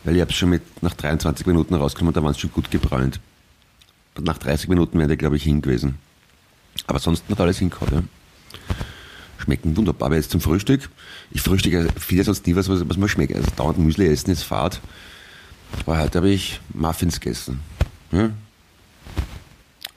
Weil 0.05 0.17
ich 0.17 0.21
habe 0.21 0.31
es 0.31 0.37
schon 0.37 0.51
mit 0.51 0.63
nach 0.83 0.95
23 0.95 1.47
Minuten 1.47 1.75
rausgekommen, 1.75 2.15
da 2.15 2.23
waren 2.23 2.33
es 2.33 2.39
schon 2.39 2.53
gut 2.53 2.71
gebräunt. 2.71 3.21
Und 4.17 4.27
nach 4.27 4.39
30 4.39 4.69
Minuten 4.69 4.99
wäre 4.99 5.09
der, 5.09 5.17
glaube 5.17 5.37
ich, 5.37 5.43
hin 5.43 5.63
gewesen. 5.63 5.97
Aber 6.87 6.99
sonst 6.99 7.25
hat 7.29 7.41
alles 7.41 7.59
hingehauen, 7.59 7.93
ja. 7.93 8.03
Schmecken 9.41 9.77
wunderbar. 9.77 10.07
Aber 10.07 10.17
jetzt 10.17 10.31
zum 10.31 10.41
Frühstück. 10.41 10.89
Ich 11.31 11.41
frühstücke 11.43 11.89
vieles 11.99 12.27
sonst 12.27 12.47
nie 12.47 12.57
was, 12.57 12.69
was, 12.69 12.89
was 12.89 12.97
mir 12.97 13.09
schmeckt. 13.09 13.35
Also 13.35 13.49
dauernd 13.57 13.79
Müsli 13.79 14.07
essen 14.07 14.31
ist 14.31 14.43
Fahrt. 14.43 14.81
Aber 15.87 15.99
heute 15.99 16.19
habe 16.19 16.31
ich 16.31 16.61
Muffins 16.75 17.21
gegessen. 17.21 17.61
Ja. 18.13 18.31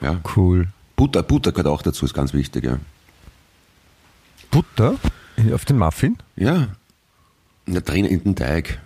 ja. 0.02 0.22
Cool. 0.36 0.68
Butter, 0.96 1.24
Butter 1.24 1.52
gehört 1.52 1.68
auch 1.68 1.82
dazu, 1.82 2.06
ist 2.06 2.14
ganz 2.14 2.34
wichtig, 2.34 2.64
ja. 2.64 2.78
Butter 4.52 4.96
auf 5.54 5.66
den 5.66 5.78
Muffin? 5.80 6.18
Ja. 6.36 6.68
Da 7.66 7.80
drin 7.80 8.06
in 8.06 8.24
den 8.24 8.36
Teig. 8.36 8.80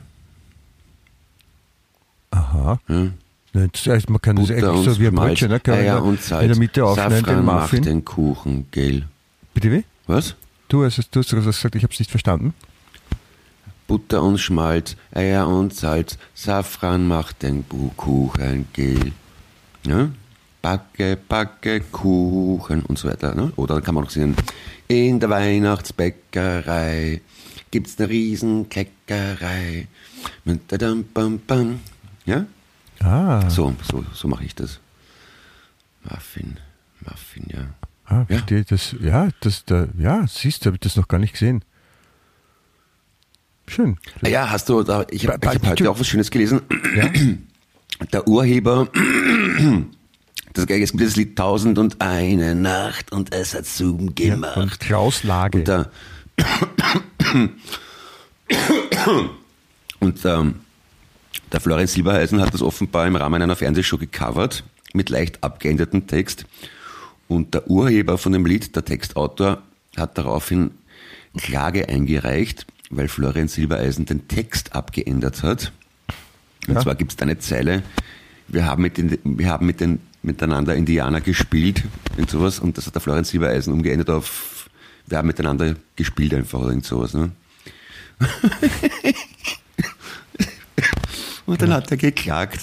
Aha. 2.32 2.80
Ja. 2.88 3.08
Das 3.54 3.88
heißt, 3.88 4.10
man 4.10 4.22
kann 4.22 4.36
das 4.36 4.48
Butter 4.48 4.70
eigentlich 4.70 4.88
und 4.88 4.94
so 4.94 5.00
wie 5.00 5.08
ein 5.08 5.16
Brötchen, 5.16 5.50
ne? 5.50 5.60
Kann 5.60 5.76
man 5.76 5.84
Eier 5.84 6.04
und 6.04 6.20
der, 6.20 6.24
Salz. 6.24 6.44
in 6.44 6.50
der 6.50 6.58
Mitte 6.58 6.86
aufschneiden, 6.86 7.16
den 7.16 7.26
Safran 7.26 7.46
macht 7.46 7.62
Muffin. 7.62 7.84
den 7.84 8.06
Kuchen, 8.06 8.68
gell? 8.72 9.06
Bitte 9.54 9.72
wie? 9.72 9.84
Was? 10.06 10.36
Du 10.68 10.84
hast, 10.84 10.98
es- 11.00 11.10
du 11.10 11.20
hast 11.22 11.30
gesagt, 11.32 11.76
ich 11.76 11.84
habe 11.84 11.94
es 11.94 12.00
nicht 12.00 12.12
verstanden. 12.12 12.54
Butter 13.88 14.22
und 14.22 14.38
Schmalz, 14.38 14.98
Eier 15.14 15.48
und 15.48 15.74
Salz, 15.74 16.18
Safran 16.34 17.08
macht 17.08 17.42
den 17.44 17.64
Kuchen, 17.96 18.68
gell? 18.74 19.14
Ja? 19.86 20.10
Backe, 20.62 21.18
backe 21.30 21.80
Kuchen 21.80 22.82
und 22.84 23.00
so 23.00 23.08
weiter. 23.08 23.34
Ne? 23.34 23.54
Oder 23.56 23.80
kann 23.80 23.96
man 23.96 24.04
noch 24.04 24.12
singen, 24.12 24.36
in 24.90 25.22
der 25.22 25.30
Weihnachtsbäckerei 25.30 27.22
gibt's 27.72 27.98
eine 27.98 28.10
Riesenkleckerei. 28.10 29.88
Ja? 32.26 32.46
Ah, 33.00 33.50
So, 33.50 33.74
so, 33.90 34.04
so 34.14 34.28
mache 34.28 34.44
ich 34.44 34.54
das. 34.56 34.80
Muffin, 36.04 36.58
Muffin, 37.06 37.46
ja. 37.54 37.68
Ah 38.08 38.20
Ja. 38.20 38.26
verstehe. 38.26 38.64
Das, 38.66 38.96
ja, 39.00 39.30
das, 39.42 39.64
da, 39.66 39.88
ja, 39.98 40.26
siehst 40.28 40.64
du, 40.64 40.68
habe 40.68 40.76
ich 40.78 40.82
das 40.82 40.96
noch 40.96 41.08
gar 41.08 41.20
nicht 41.20 41.34
gesehen. 41.34 41.64
Schön. 43.68 43.98
Ah 44.24 44.28
Ja, 44.30 44.50
hast 44.50 44.70
du, 44.70 44.82
da, 44.84 45.06
ich 45.12 45.28
habe 45.28 45.46
hab 45.48 45.66
heute 45.66 45.92
auch 45.92 46.00
was 46.00 46.08
Schönes 46.08 46.32
gelesen. 46.32 46.62
Der 48.14 48.28
Urheber, 48.28 48.88
das, 50.54 50.66
es 50.68 50.92
gibt 50.92 51.02
das 51.04 51.16
Lied 51.16 51.36
Tausend 51.36 51.80
und 51.80 52.00
eine 52.00 52.54
Nacht 52.54 53.12
und 53.12 53.34
es 53.34 53.56
hat 53.56 53.66
Zoom 53.66 54.14
Ja, 54.20 54.36
gemacht. 54.36 54.80
Klaus 54.82 55.24
Lage. 55.24 55.58
und 55.60 55.68
der, 55.68 55.90
und 60.00 60.24
der, 60.24 60.54
der 61.52 61.60
Florian 61.60 61.88
Silbereisen 61.88 62.40
hat 62.42 62.54
das 62.54 62.62
offenbar 62.62 63.08
im 63.08 63.16
Rahmen 63.16 63.42
einer 63.42 63.56
Fernsehshow 63.56 63.98
gecovert, 63.98 64.64
mit 64.94 65.10
leicht 65.10 65.44
abgeändertem 65.44 66.06
Text. 66.08 66.46
Und 67.28 67.54
der 67.54 67.70
Urheber 67.70 68.18
von 68.18 68.32
dem 68.32 68.46
Lied, 68.46 68.76
der 68.76 68.86
Textautor, 68.86 69.62
hat 69.96 70.18
daraufhin 70.18 70.72
Klage 71.38 71.90
eingereicht, 71.90 72.66
weil 72.90 73.08
Florian 73.08 73.48
Silbereisen 73.48 74.06
den 74.06 74.28
Text 74.28 74.74
abgeändert 74.76 75.44
hat. 75.44 75.72
Und 76.68 76.76
Ja. 76.76 76.82
zwar 76.82 76.96
gibt 76.96 77.12
es 77.12 77.18
da 77.18 77.24
eine 77.24 77.40
Zeile, 77.40 77.84
wir 78.48 78.66
haben, 78.66 78.82
mit 78.82 78.98
den, 78.98 79.18
wir 79.24 79.50
haben 79.50 79.66
mit 79.66 79.82
den, 79.82 80.00
miteinander 80.24 80.76
Indianer 80.76 81.22
gespielt 81.22 81.84
und 82.18 82.30
sowas. 82.30 82.60
Und 82.60 82.78
das 82.78 82.88
hat 82.88 82.96
der 82.96 83.02
Florian 83.02 83.26
Silbereisen 83.26 83.74
umgeändert 83.74 84.10
auf, 84.10 84.70
wir 85.06 85.18
haben 85.18 85.28
miteinander 85.28 85.76
gespielt 85.96 86.34
einfach 86.34 86.60
oder 86.60 86.70
irgend 86.70 86.86
sowas. 86.86 87.14
Ne? 87.14 87.32
und 91.46 91.62
dann 91.62 91.74
hat 91.74 91.92
er 91.92 91.98
geklagt. 91.98 92.60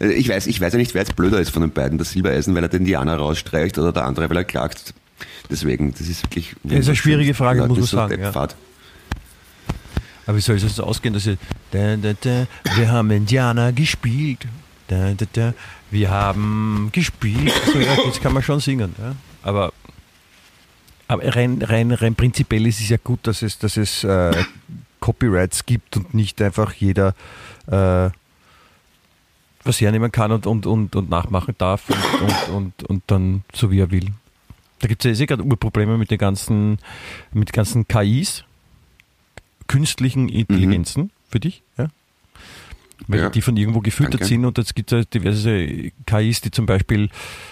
Also, 0.00 0.12
Ich 0.12 0.28
weiß, 0.28 0.46
ich 0.46 0.60
weiß 0.60 0.72
ja 0.72 0.78
nicht, 0.78 0.94
wer 0.94 1.02
jetzt 1.02 1.16
blöder 1.16 1.40
ist 1.40 1.50
von 1.50 1.62
den 1.62 1.70
beiden. 1.72 1.98
Der 1.98 2.04
Silbereisen, 2.04 2.54
weil 2.54 2.62
er 2.62 2.68
den 2.68 2.80
Indianer 2.80 3.16
rausstreicht 3.16 3.78
oder 3.78 3.92
der 3.92 4.04
andere, 4.04 4.28
weil 4.30 4.36
er 4.38 4.44
klagt. 4.44 4.94
Deswegen, 5.50 5.92
das 5.92 6.08
ist 6.08 6.24
wirklich... 6.24 6.54
Das 6.64 6.80
ist 6.80 6.88
eine 6.88 6.96
schwierige 6.96 7.34
Frage, 7.34 7.60
Ja, 7.60 7.66
muss 7.66 7.78
das 7.78 7.92
man 7.92 8.08
so 8.08 8.14
sagen, 8.16 8.22
ja. 8.22 8.48
Aber 10.26 10.36
wie 10.36 10.40
soll 10.40 10.56
es 10.56 10.62
jetzt 10.62 10.80
ausgehen, 10.80 11.14
dass 11.14 11.26
ihr, 11.26 11.36
da, 11.72 11.96
da, 11.96 12.12
da, 12.20 12.46
wir 12.76 12.90
haben 12.90 13.10
Indianer 13.10 13.72
gespielt, 13.72 14.46
wir 15.90 16.10
haben 16.10 16.90
gespielt. 16.92 17.52
So, 17.72 17.78
ja, 17.78 17.96
das 18.04 18.20
kann 18.20 18.32
man 18.32 18.42
schon 18.42 18.60
singen. 18.60 18.94
Ja. 18.98 19.14
Aber, 19.42 19.72
aber 21.08 21.34
rein, 21.34 21.62
rein, 21.62 21.92
rein 21.92 22.14
prinzipiell 22.14 22.66
ist 22.66 22.80
es 22.80 22.88
ja 22.88 22.98
gut, 23.02 23.20
dass 23.26 23.42
es, 23.42 23.58
dass 23.58 23.76
es 23.76 24.04
äh, 24.04 24.32
Copyrights 25.00 25.66
gibt 25.66 25.96
und 25.96 26.14
nicht 26.14 26.40
einfach 26.40 26.72
jeder 26.74 27.14
äh, 27.66 28.10
was 29.64 29.80
hernehmen 29.80 30.10
kann 30.12 30.32
und, 30.32 30.46
und, 30.46 30.66
und, 30.66 30.96
und 30.96 31.10
nachmachen 31.10 31.54
darf 31.58 31.88
und, 31.88 32.20
und, 32.22 32.48
und, 32.54 32.82
und 32.88 33.02
dann 33.06 33.44
so 33.54 33.70
wie 33.70 33.80
er 33.80 33.90
will. 33.90 34.06
Da 34.80 34.88
gibt 34.88 35.04
es 35.04 35.18
ja 35.18 35.22
eh 35.22 35.26
gerade 35.26 35.44
Urprobleme 35.44 35.96
mit 35.98 36.10
den 36.10 36.18
ganzen, 36.18 36.78
mit 37.32 37.52
ganzen 37.52 37.86
KIs, 37.86 38.44
künstlichen 39.68 40.28
Intelligenzen 40.28 41.10
für 41.30 41.40
dich, 41.40 41.62
ja? 41.78 41.88
Weil 43.08 43.18
Ja. 43.20 43.30
die 43.30 43.42
von 43.42 43.56
irgendwo 43.56 43.80
gefüttert 43.80 44.14
Danke. 44.14 44.26
sind 44.26 44.44
und 44.44 44.58
jetzt 44.58 44.76
gibt 44.76 44.92
es 44.92 44.98
ja 45.00 45.04
diverse 45.04 45.90
KIs, 46.06 46.40
die 46.40 46.50
zum 46.52 46.66
Beispiel, 46.66 47.08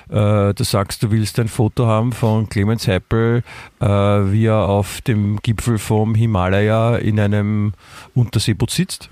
äh, 0.09 0.55
du 0.55 0.63
sagst, 0.63 1.03
du 1.03 1.11
willst 1.11 1.41
ein 1.41 1.49
Foto 1.49 1.87
haben 1.87 2.13
von 2.13 2.49
Clemens 2.49 2.87
Heppel, 2.87 3.43
äh, 3.81 3.87
wie 3.87 4.45
er 4.47 4.69
auf 4.69 5.01
dem 5.01 5.39
Gipfel 5.43 5.79
vom 5.79 6.15
Himalaya 6.15 6.97
in 6.97 7.19
einem 7.19 7.73
Unterseeboot 8.15 8.71
sitzt. 8.71 9.09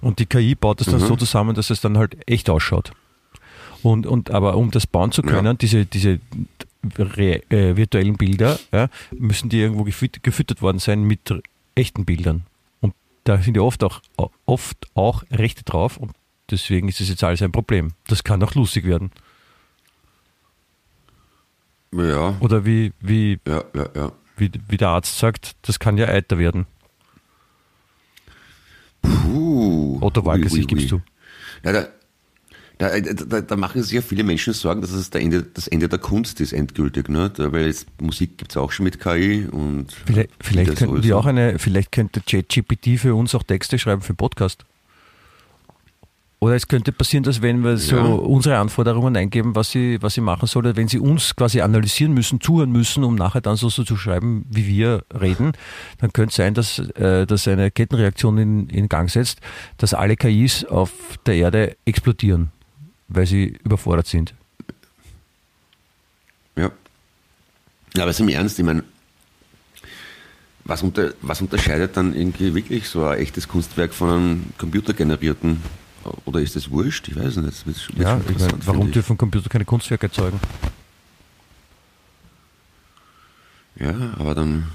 Und 0.00 0.18
die 0.18 0.26
KI 0.26 0.54
baut 0.54 0.80
das 0.80 0.86
dann 0.88 1.00
Mhm. 1.00 1.06
so 1.06 1.16
zusammen, 1.16 1.54
dass 1.54 1.70
es 1.70 1.80
dann 1.80 1.98
halt 1.98 2.16
echt 2.28 2.48
ausschaut. 2.50 2.92
Und, 3.82 4.06
und 4.06 4.30
aber 4.30 4.56
um 4.56 4.70
das 4.70 4.86
bauen 4.86 5.12
zu 5.12 5.22
können, 5.22 5.46
Ja. 5.46 5.54
diese, 5.54 5.86
diese 5.86 6.20
re, 6.98 7.42
äh, 7.50 7.76
virtuellen 7.76 8.16
Bilder, 8.16 8.58
ja, 8.72 8.88
müssen 9.10 9.48
die 9.48 9.58
irgendwo 9.60 9.84
gefüt, 9.84 10.22
gefüttert 10.22 10.62
worden 10.62 10.78
sein 10.78 11.02
mit 11.02 11.32
echten 11.74 12.04
Bildern. 12.04 12.44
Und 12.80 12.94
da 13.24 13.38
sind 13.38 13.56
ja 13.56 13.62
oft 13.62 13.82
auch, 13.84 14.00
oft 14.46 14.76
auch 14.94 15.22
Rechte 15.30 15.64
drauf 15.64 15.96
und 15.96 16.12
deswegen 16.50 16.88
ist 16.88 17.00
es 17.00 17.08
jetzt 17.08 17.24
alles 17.24 17.42
ein 17.42 17.52
Problem. 17.52 17.92
Das 18.06 18.24
kann 18.24 18.42
auch 18.42 18.54
lustig 18.54 18.84
werden. 18.84 19.10
Ja, 21.92 22.36
Oder 22.40 22.64
wie, 22.64 22.92
wie, 23.00 23.38
ja, 23.46 23.64
ja, 23.74 23.88
ja. 23.96 24.12
wie, 24.36 24.50
wie 24.68 24.76
der 24.76 24.90
Arzt 24.90 25.18
sagt, 25.18 25.56
das 25.62 25.78
kann 25.80 25.98
ja 25.98 26.06
Eiter 26.06 26.38
werden. 26.38 26.66
Puh. 29.02 29.98
Otto 30.00 30.20
Ui, 30.20 30.26
Walkes, 30.26 30.52
ui, 30.52 30.60
ich 30.60 30.66
gibst 30.66 30.90
du. 30.90 31.00
Ja, 31.64 31.72
da, 31.72 31.88
da, 32.78 32.98
da, 32.98 33.40
da 33.42 33.56
machen 33.56 33.82
sich 33.82 33.92
ja 33.92 34.00
viele 34.00 34.24
Menschen 34.24 34.54
Sorgen, 34.54 34.80
dass 34.80 34.92
es 34.92 35.10
Ende, 35.10 35.42
das 35.42 35.68
Ende 35.68 35.88
der 35.88 35.98
Kunst 35.98 36.40
ist 36.40 36.52
endgültig. 36.52 37.08
Ne? 37.08 37.30
Da, 37.30 37.52
weil 37.52 37.66
jetzt 37.66 37.86
Musik 38.00 38.38
gibt 38.38 38.52
es 38.52 38.56
auch 38.56 38.72
schon 38.72 38.84
mit 38.84 38.98
KI 38.98 39.46
und 39.50 39.92
Vielleicht, 40.06 40.30
vielleicht 40.40 40.76
könnten 40.76 41.02
wir 41.02 41.18
auch 41.18 41.26
eine, 41.26 41.58
vielleicht 41.58 41.92
könnte 41.92 42.22
ChatGPT 42.22 42.98
für 42.98 43.14
uns 43.14 43.34
auch 43.34 43.42
Texte 43.42 43.78
schreiben 43.78 44.00
für 44.00 44.14
Podcast. 44.14 44.64
Oder 46.42 46.54
es 46.54 46.66
könnte 46.68 46.90
passieren, 46.90 47.22
dass 47.22 47.42
wenn 47.42 47.62
wir 47.62 47.76
so 47.76 47.96
Ja. 47.96 48.02
unsere 48.06 48.56
Anforderungen 48.56 49.14
eingeben, 49.14 49.54
was 49.54 49.70
sie, 49.72 50.00
was 50.00 50.14
sie 50.14 50.22
machen 50.22 50.46
soll, 50.46 50.64
oder 50.64 50.74
wenn 50.74 50.88
sie 50.88 50.98
uns 50.98 51.36
quasi 51.36 51.60
analysieren 51.60 52.14
müssen, 52.14 52.40
zuhören 52.40 52.72
müssen, 52.72 53.04
um 53.04 53.14
nachher 53.14 53.42
dann 53.42 53.56
so, 53.56 53.68
so 53.68 53.84
zu 53.84 53.94
schreiben, 53.98 54.46
wie 54.48 54.66
wir 54.66 55.04
reden, 55.12 55.52
dann 55.98 56.14
könnte 56.14 56.30
es 56.30 56.36
sein, 56.36 56.54
dass, 56.54 56.78
äh, 56.78 57.26
dass 57.26 57.46
eine 57.46 57.70
Kettenreaktion 57.70 58.38
in, 58.38 58.68
in 58.70 58.88
Gang 58.88 59.10
setzt, 59.10 59.40
dass 59.76 59.92
alle 59.92 60.16
KIs 60.16 60.64
auf 60.64 60.92
der 61.26 61.34
Erde 61.34 61.76
explodieren, 61.84 62.50
weil 63.08 63.26
sie 63.26 63.58
überfordert 63.62 64.06
sind. 64.06 64.32
Ja. 66.56 66.70
Ja, 67.94 68.02
aber 68.04 68.12
ist 68.12 68.20
im 68.20 68.28
Ernst, 68.30 68.58
ich 68.58 68.64
meine, 68.64 68.82
was, 70.64 70.82
unter, 70.82 71.12
was 71.20 71.42
unterscheidet 71.42 71.98
dann 71.98 72.14
irgendwie 72.14 72.54
wirklich 72.54 72.88
so 72.88 73.04
ein 73.04 73.18
echtes 73.18 73.46
Kunstwerk 73.46 73.92
von 73.92 74.08
einem 74.10 74.44
computergenerierten? 74.56 75.60
Oder 76.24 76.40
ist 76.40 76.56
das 76.56 76.70
wurscht? 76.70 77.08
Ich 77.08 77.16
weiß 77.16 77.36
nicht. 77.36 77.48
Das 77.48 77.66
wird, 77.66 77.88
wird 77.96 78.08
Ja, 78.08 78.20
ich 78.28 78.38
meine, 78.38 78.66
warum 78.66 78.86
ich. 78.86 78.92
dürfen 78.94 79.18
Computer 79.18 79.48
keine 79.48 79.64
Kunstwerke 79.64 80.06
erzeugen? 80.06 80.40
Ja, 83.76 83.94
aber 84.18 84.34
dann, 84.34 84.66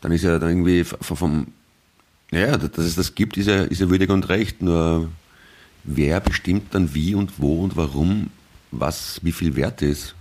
dann 0.00 0.12
ist 0.12 0.22
ja 0.22 0.38
dann 0.38 0.50
irgendwie 0.50 0.84
vom, 0.84 1.16
vom 1.16 1.46
ja, 2.32 2.56
dass 2.56 2.84
es 2.84 2.96
das 2.96 3.14
gibt, 3.14 3.36
ist 3.36 3.46
ja, 3.46 3.62
ist 3.62 3.80
ja 3.80 3.88
würdig 3.88 4.10
und 4.10 4.28
recht. 4.28 4.62
Nur 4.62 5.08
wer 5.84 6.20
bestimmt 6.20 6.74
dann 6.74 6.92
wie 6.94 7.14
und 7.14 7.40
wo 7.40 7.62
und 7.62 7.76
warum, 7.76 8.30
was 8.72 9.20
wie 9.22 9.32
viel 9.32 9.54
wert 9.56 9.82
ist? 9.82 10.14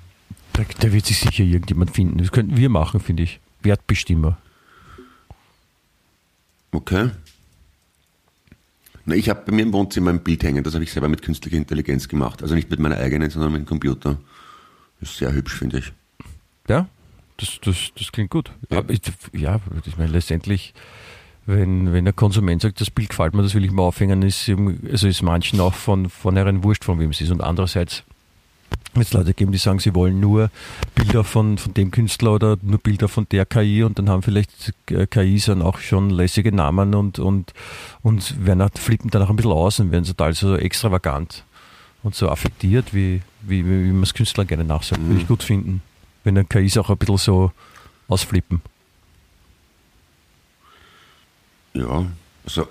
Da, 0.53 0.63
da 0.79 0.91
wird 0.93 1.05
sich 1.05 1.19
sicher 1.19 1.43
irgendjemand 1.43 1.91
finden. 1.91 2.19
Das 2.19 2.31
könnten 2.31 2.55
wir 2.57 2.69
machen, 2.69 2.99
finde 2.99 3.23
ich. 3.23 3.39
Wertbestimmer. 3.61 4.37
Okay. 6.71 7.09
Na, 9.05 9.15
ich 9.15 9.29
habe 9.29 9.43
bei 9.45 9.51
mir 9.51 9.61
im 9.61 9.73
Wohnzimmer 9.73 10.09
ein 10.09 10.21
Bild 10.21 10.43
hängen, 10.43 10.63
das 10.63 10.73
habe 10.73 10.83
ich 10.83 10.91
selber 10.91 11.07
mit 11.07 11.21
künstlicher 11.21 11.57
Intelligenz 11.57 12.07
gemacht. 12.07 12.41
Also 12.41 12.55
nicht 12.55 12.69
mit 12.69 12.79
meiner 12.79 12.97
eigenen, 12.97 13.29
sondern 13.29 13.51
mit 13.51 13.61
dem 13.61 13.65
Computer. 13.67 14.17
Ist 14.99 15.17
sehr 15.17 15.31
hübsch, 15.31 15.55
finde 15.55 15.79
ich. 15.79 15.93
Ja, 16.67 16.87
das, 17.37 17.59
das, 17.61 17.91
das 17.97 18.11
klingt 18.11 18.31
gut. 18.31 18.51
Ja. 18.71 18.83
Ich, 18.87 19.01
ja, 19.33 19.59
ich 19.85 19.97
meine, 19.97 20.11
letztendlich, 20.11 20.73
wenn, 21.45 21.93
wenn 21.93 22.05
der 22.05 22.13
Konsument 22.13 22.61
sagt, 22.61 22.81
das 22.81 22.89
Bild 22.89 23.09
gefällt 23.09 23.35
mir, 23.35 23.43
das 23.43 23.53
will 23.53 23.65
ich 23.65 23.71
mal 23.71 23.83
aufhängen, 23.83 24.23
ist, 24.23 24.49
also 24.89 25.07
ist 25.07 25.21
manchen 25.21 25.59
auch 25.59 25.75
von 25.75 26.09
vornherein 26.09 26.63
wurscht, 26.63 26.85
von 26.85 26.99
wem 26.99 27.11
es 27.11 27.21
ist. 27.21 27.31
Und 27.31 27.41
andererseits 27.41 28.03
es 29.01 29.13
Leute 29.13 29.33
geben, 29.33 29.51
die 29.51 29.57
sagen, 29.57 29.79
sie 29.79 29.93
wollen 29.95 30.19
nur 30.19 30.49
Bilder 30.95 31.23
von, 31.23 31.57
von 31.57 31.73
dem 31.73 31.91
Künstler 31.91 32.33
oder 32.33 32.57
nur 32.61 32.79
Bilder 32.79 33.07
von 33.07 33.27
der 33.29 33.45
KI 33.45 33.83
und 33.83 33.99
dann 33.99 34.09
haben 34.09 34.21
vielleicht 34.21 34.73
KIs 34.85 35.45
dann 35.45 35.61
auch 35.61 35.79
schon 35.79 36.09
lässige 36.09 36.51
Namen 36.51 36.95
und, 36.95 37.19
und, 37.19 37.53
und 38.01 38.45
werden 38.45 38.67
flippen 38.75 39.09
dann 39.09 39.21
auch 39.21 39.29
ein 39.29 39.35
bisschen 39.35 39.51
aus 39.51 39.79
und 39.79 39.91
werden 39.91 40.05
total 40.05 40.33
so 40.33 40.55
extravagant 40.55 41.43
und 42.03 42.15
so 42.15 42.29
affektiert, 42.29 42.93
wie, 42.93 43.21
wie, 43.41 43.65
wie 43.65 43.91
man 43.91 44.03
es 44.03 44.13
Künstlern 44.13 44.47
gerne 44.47 44.63
nachsagt. 44.63 45.01
Würde 45.01 45.21
ich 45.21 45.27
gut 45.27 45.43
finden. 45.43 45.81
wenn 46.23 46.35
dann 46.35 46.47
KIs 46.49 46.77
auch 46.77 46.89
ein 46.89 46.97
bisschen 46.97 47.17
so 47.17 47.51
ausflippen. 48.07 48.61
Ja, 51.73 52.05
also 52.45 52.67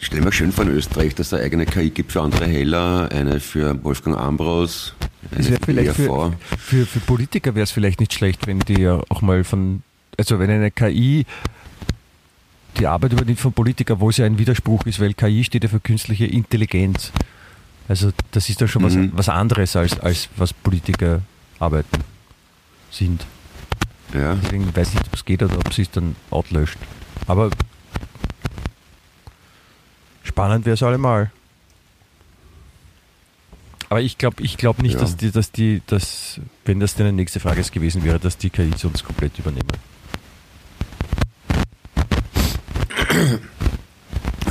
ich 0.00 0.06
stelle 0.06 0.22
mir 0.22 0.32
schön 0.32 0.52
vor 0.52 0.64
in 0.64 0.70
Österreich, 0.70 1.14
dass 1.14 1.28
es 1.28 1.32
eine 1.34 1.42
eigene 1.44 1.66
KI 1.66 1.90
gibt 1.90 2.12
für 2.12 2.20
André 2.20 2.44
Heller, 2.46 3.08
eine 3.12 3.40
für 3.40 3.82
Wolfgang 3.84 4.16
Ambros, 4.16 4.94
eine 5.34 5.42
für 5.44 5.58
vielleicht 5.64 5.98
ERV. 5.98 6.32
für, 6.48 6.56
für, 6.58 6.86
für 6.86 7.00
Politiker 7.00 7.54
wäre 7.54 7.64
es 7.64 7.70
vielleicht 7.70 8.00
nicht 8.00 8.12
schlecht, 8.12 8.46
wenn 8.46 8.60
die 8.60 8.80
ja 8.82 9.00
auch 9.08 9.22
mal 9.22 9.42
von, 9.44 9.82
also 10.18 10.38
wenn 10.38 10.50
eine 10.50 10.70
KI 10.70 11.24
die 12.78 12.86
Arbeit 12.86 13.14
übernimmt 13.14 13.40
von 13.40 13.52
Politikern, 13.54 14.00
wo 14.00 14.10
es 14.10 14.18
ja 14.18 14.26
ein 14.26 14.38
Widerspruch 14.38 14.84
ist, 14.84 15.00
weil 15.00 15.14
KI 15.14 15.44
steht 15.44 15.62
ja 15.64 15.68
für 15.70 15.80
künstliche 15.80 16.26
Intelligenz. 16.26 17.10
Also 17.88 18.10
das 18.32 18.48
ist 18.50 18.60
ja 18.60 18.68
schon 18.68 18.82
Mhm. 18.82 19.12
was, 19.12 19.26
was 19.26 19.28
anderes 19.34 19.76
als, 19.76 19.98
als 20.00 20.28
was 20.36 20.52
Politiker 20.52 21.22
arbeiten 21.58 22.02
sind. 22.90 23.24
Ja, 24.12 24.34
Deswegen 24.34 24.74
weiß 24.76 24.88
ich 24.88 24.94
nicht, 24.94 25.06
ob 25.06 25.14
es 25.14 25.24
geht 25.24 25.42
oder 25.42 25.58
ob 25.58 25.72
sie 25.72 25.82
es 25.82 25.90
dann 25.90 26.16
outlöscht. 26.30 26.76
Aber 27.26 27.50
spannend 30.36 30.66
wäre 30.66 30.74
es 30.74 30.82
allemal. 30.82 31.30
Aber 33.88 34.02
ich 34.02 34.18
glaube 34.18 34.42
ich 34.42 34.58
glaub 34.58 34.82
nicht, 34.82 34.94
Ja. 34.94 35.00
dass 35.00 35.16
die, 35.16 35.30
dass 35.30 35.50
die, 35.50 35.80
dass, 35.86 36.40
wenn 36.66 36.78
das 36.78 36.94
deine 36.94 37.12
nächste 37.12 37.40
Frage 37.40 37.62
gewesen 37.62 38.04
wäre, 38.04 38.18
dass 38.18 38.36
die 38.36 38.50
KIs 38.50 38.84
uns 38.84 39.02
komplett 39.02 39.38
übernehmen. 39.38 39.72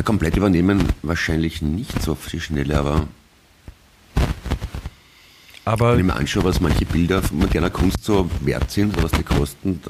komplett 0.03 0.37
übernehmen 0.37 0.87
wahrscheinlich 1.01 1.61
nicht 1.63 2.01
so 2.01 2.11
auf 2.13 2.27
die 2.27 2.39
Schnelle, 2.39 2.77
aber 2.79 3.07
Aber 5.65 5.93
wenn 5.93 5.99
ich 5.99 6.05
mir 6.05 6.15
anschaue, 6.15 6.43
was 6.43 6.61
manche 6.61 6.85
Bilder 6.85 7.21
von 7.23 7.39
moderner 7.39 7.71
Kunst 7.71 8.03
so 8.03 8.29
wert 8.41 8.69
sind, 8.69 9.01
was 9.01 9.11
die 9.11 9.23
kosten, 9.23 9.81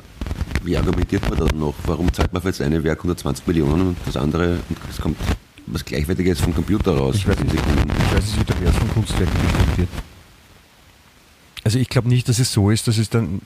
wie 0.63 0.77
argumentiert 0.77 1.29
man 1.29 1.37
da 1.39 1.47
noch? 1.53 1.75
Warum 1.85 2.13
zahlt 2.13 2.31
man 2.31 2.41
für 2.41 2.47
das 2.49 2.61
eine 2.61 2.81
Werk 2.83 2.99
120 2.99 3.45
Millionen 3.47 3.87
und 3.89 3.97
das 4.05 4.15
andere, 4.15 4.59
und 4.69 4.77
es 4.89 4.97
kommt 5.01 5.17
was 5.67 5.85
Gleichwertiges 5.85 6.39
vom 6.39 6.53
Computer 6.53 6.95
raus? 6.95 7.15
Ich 7.15 7.27
weiß 7.27 7.39
nicht. 7.39 7.53
Ich 7.53 8.15
weiß 8.15 8.25
nicht, 8.25 8.39
wie 8.39 8.43
der 8.43 8.61
Wert 8.61 8.75
von 8.75 8.89
Kunstwerken 8.89 9.41
bestimmt 9.41 9.77
wird. 9.77 9.89
Also 11.63 11.79
ich 11.79 11.89
glaube 11.89 12.07
nicht, 12.07 12.29
dass 12.29 12.39
es 12.39 12.51
so 12.53 12.69
ist, 12.69 12.87
dass 12.87 12.97
es 12.97 13.09
dann 13.09 13.41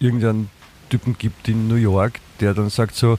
irgendeinen 0.00 0.50
Typen 0.90 1.16
gibt 1.18 1.48
in 1.48 1.68
New 1.68 1.76
York, 1.76 2.20
der 2.40 2.54
dann 2.54 2.70
sagt 2.70 2.94
so, 2.94 3.18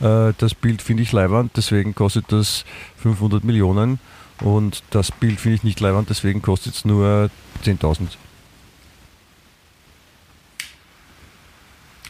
äh, 0.00 0.32
das 0.38 0.54
Bild 0.54 0.82
finde 0.82 1.02
ich 1.02 1.12
leiwand, 1.12 1.52
deswegen 1.56 1.94
kostet 1.94 2.26
das 2.28 2.64
500 2.96 3.44
Millionen 3.44 3.98
und 4.40 4.82
das 4.90 5.10
Bild 5.10 5.40
finde 5.40 5.56
ich 5.56 5.64
nicht 5.64 5.80
leiwand, 5.80 6.10
deswegen 6.10 6.42
kostet 6.42 6.74
es 6.74 6.84
nur 6.84 7.30
10.000. 7.64 8.08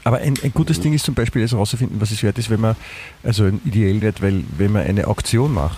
Aber 0.09 0.16
ein, 0.20 0.34
ein 0.42 0.54
gutes 0.54 0.80
Ding 0.80 0.94
ist 0.94 1.04
zum 1.04 1.14
Beispiel, 1.14 1.42
es 1.42 1.52
herauszufinden, 1.52 2.00
was 2.00 2.11
es 2.12 2.22
wert 2.22 2.38
ist, 2.38 2.48
wenn 2.48 2.62
man, 2.62 2.76
also 3.22 3.46
ideell 3.66 3.96
nicht, 3.96 4.22
weil 4.22 4.42
wenn 4.56 4.72
man 4.72 4.86
eine 4.86 5.06
Auktion 5.06 5.52
macht, 5.52 5.76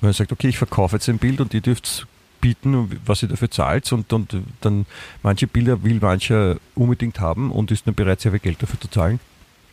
wenn 0.00 0.08
man 0.08 0.12
sagt, 0.12 0.32
okay, 0.32 0.48
ich 0.48 0.58
verkaufe 0.58 0.96
jetzt 0.96 1.08
ein 1.08 1.18
Bild 1.18 1.40
und 1.40 1.54
ihr 1.54 1.60
dürft 1.60 2.08
bieten, 2.40 2.90
was 3.06 3.22
ihr 3.22 3.28
dafür 3.28 3.48
zahlt 3.48 3.92
und, 3.92 4.12
und 4.12 4.34
dann 4.60 4.86
manche 5.22 5.46
Bilder 5.46 5.84
will 5.84 6.00
mancher 6.00 6.56
unbedingt 6.74 7.20
haben 7.20 7.52
und 7.52 7.70
ist 7.70 7.86
dann 7.86 7.94
bereit, 7.94 8.20
sehr 8.20 8.32
viel 8.32 8.40
Geld 8.40 8.60
dafür 8.60 8.80
zu 8.80 8.88
zahlen. 8.88 9.20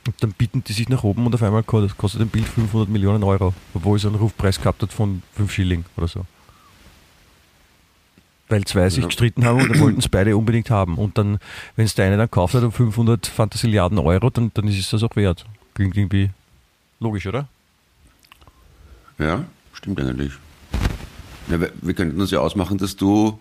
Und 0.05 0.13
dann 0.21 0.33
bieten 0.33 0.63
die 0.63 0.73
sich 0.73 0.87
nach 0.87 1.03
oben 1.03 1.25
und 1.25 1.33
auf 1.33 1.41
einmal 1.41 1.63
ko- 1.63 1.87
kostet 1.97 2.21
ein 2.21 2.27
Bild 2.27 2.47
500 2.47 2.87
Millionen 2.87 3.23
Euro, 3.23 3.55
obwohl 3.73 3.97
es 3.97 4.05
einen 4.05 4.13
Rufpreis 4.13 4.59
gehabt 4.61 4.83
hat 4.83 4.93
von 4.93 5.23
5 5.35 5.51
Schilling 5.51 5.85
oder 5.97 6.07
so. 6.07 6.23
Weil 8.47 8.63
zwei 8.65 8.89
sich 8.89 9.01
Ja. 9.01 9.07
gestritten 9.07 9.43
haben 9.43 9.61
und 9.61 9.69
dann 9.69 9.79
wollten 9.79 9.99
es 9.99 10.07
beide 10.07 10.37
unbedingt 10.37 10.69
haben. 10.69 10.97
Und 10.97 11.17
dann, 11.17 11.39
wenn 11.75 11.85
es 11.85 11.95
der 11.95 12.05
eine 12.05 12.17
dann 12.17 12.29
kauft 12.29 12.53
hat 12.53 12.63
um 12.63 12.71
500 12.71 13.25
Fantasiliarden 13.25 13.97
Euro, 13.97 14.29
dann, 14.29 14.51
dann 14.53 14.67
ist 14.67 14.79
es 14.79 14.89
das 14.91 15.03
auch 15.03 15.15
wert. 15.15 15.45
Klingt 15.73 15.97
irgendwie 15.97 16.29
logisch, 16.99 17.25
oder? 17.25 17.47
Ja, 19.17 19.43
stimmt 19.73 19.99
eigentlich. 19.99 20.31
Ja, 21.49 21.59
wir, 21.59 21.71
wir 21.81 21.93
könnten 21.93 22.19
uns 22.21 22.31
ja 22.31 22.39
ausmachen, 22.39 22.77
dass 22.77 22.95
du 22.95 23.39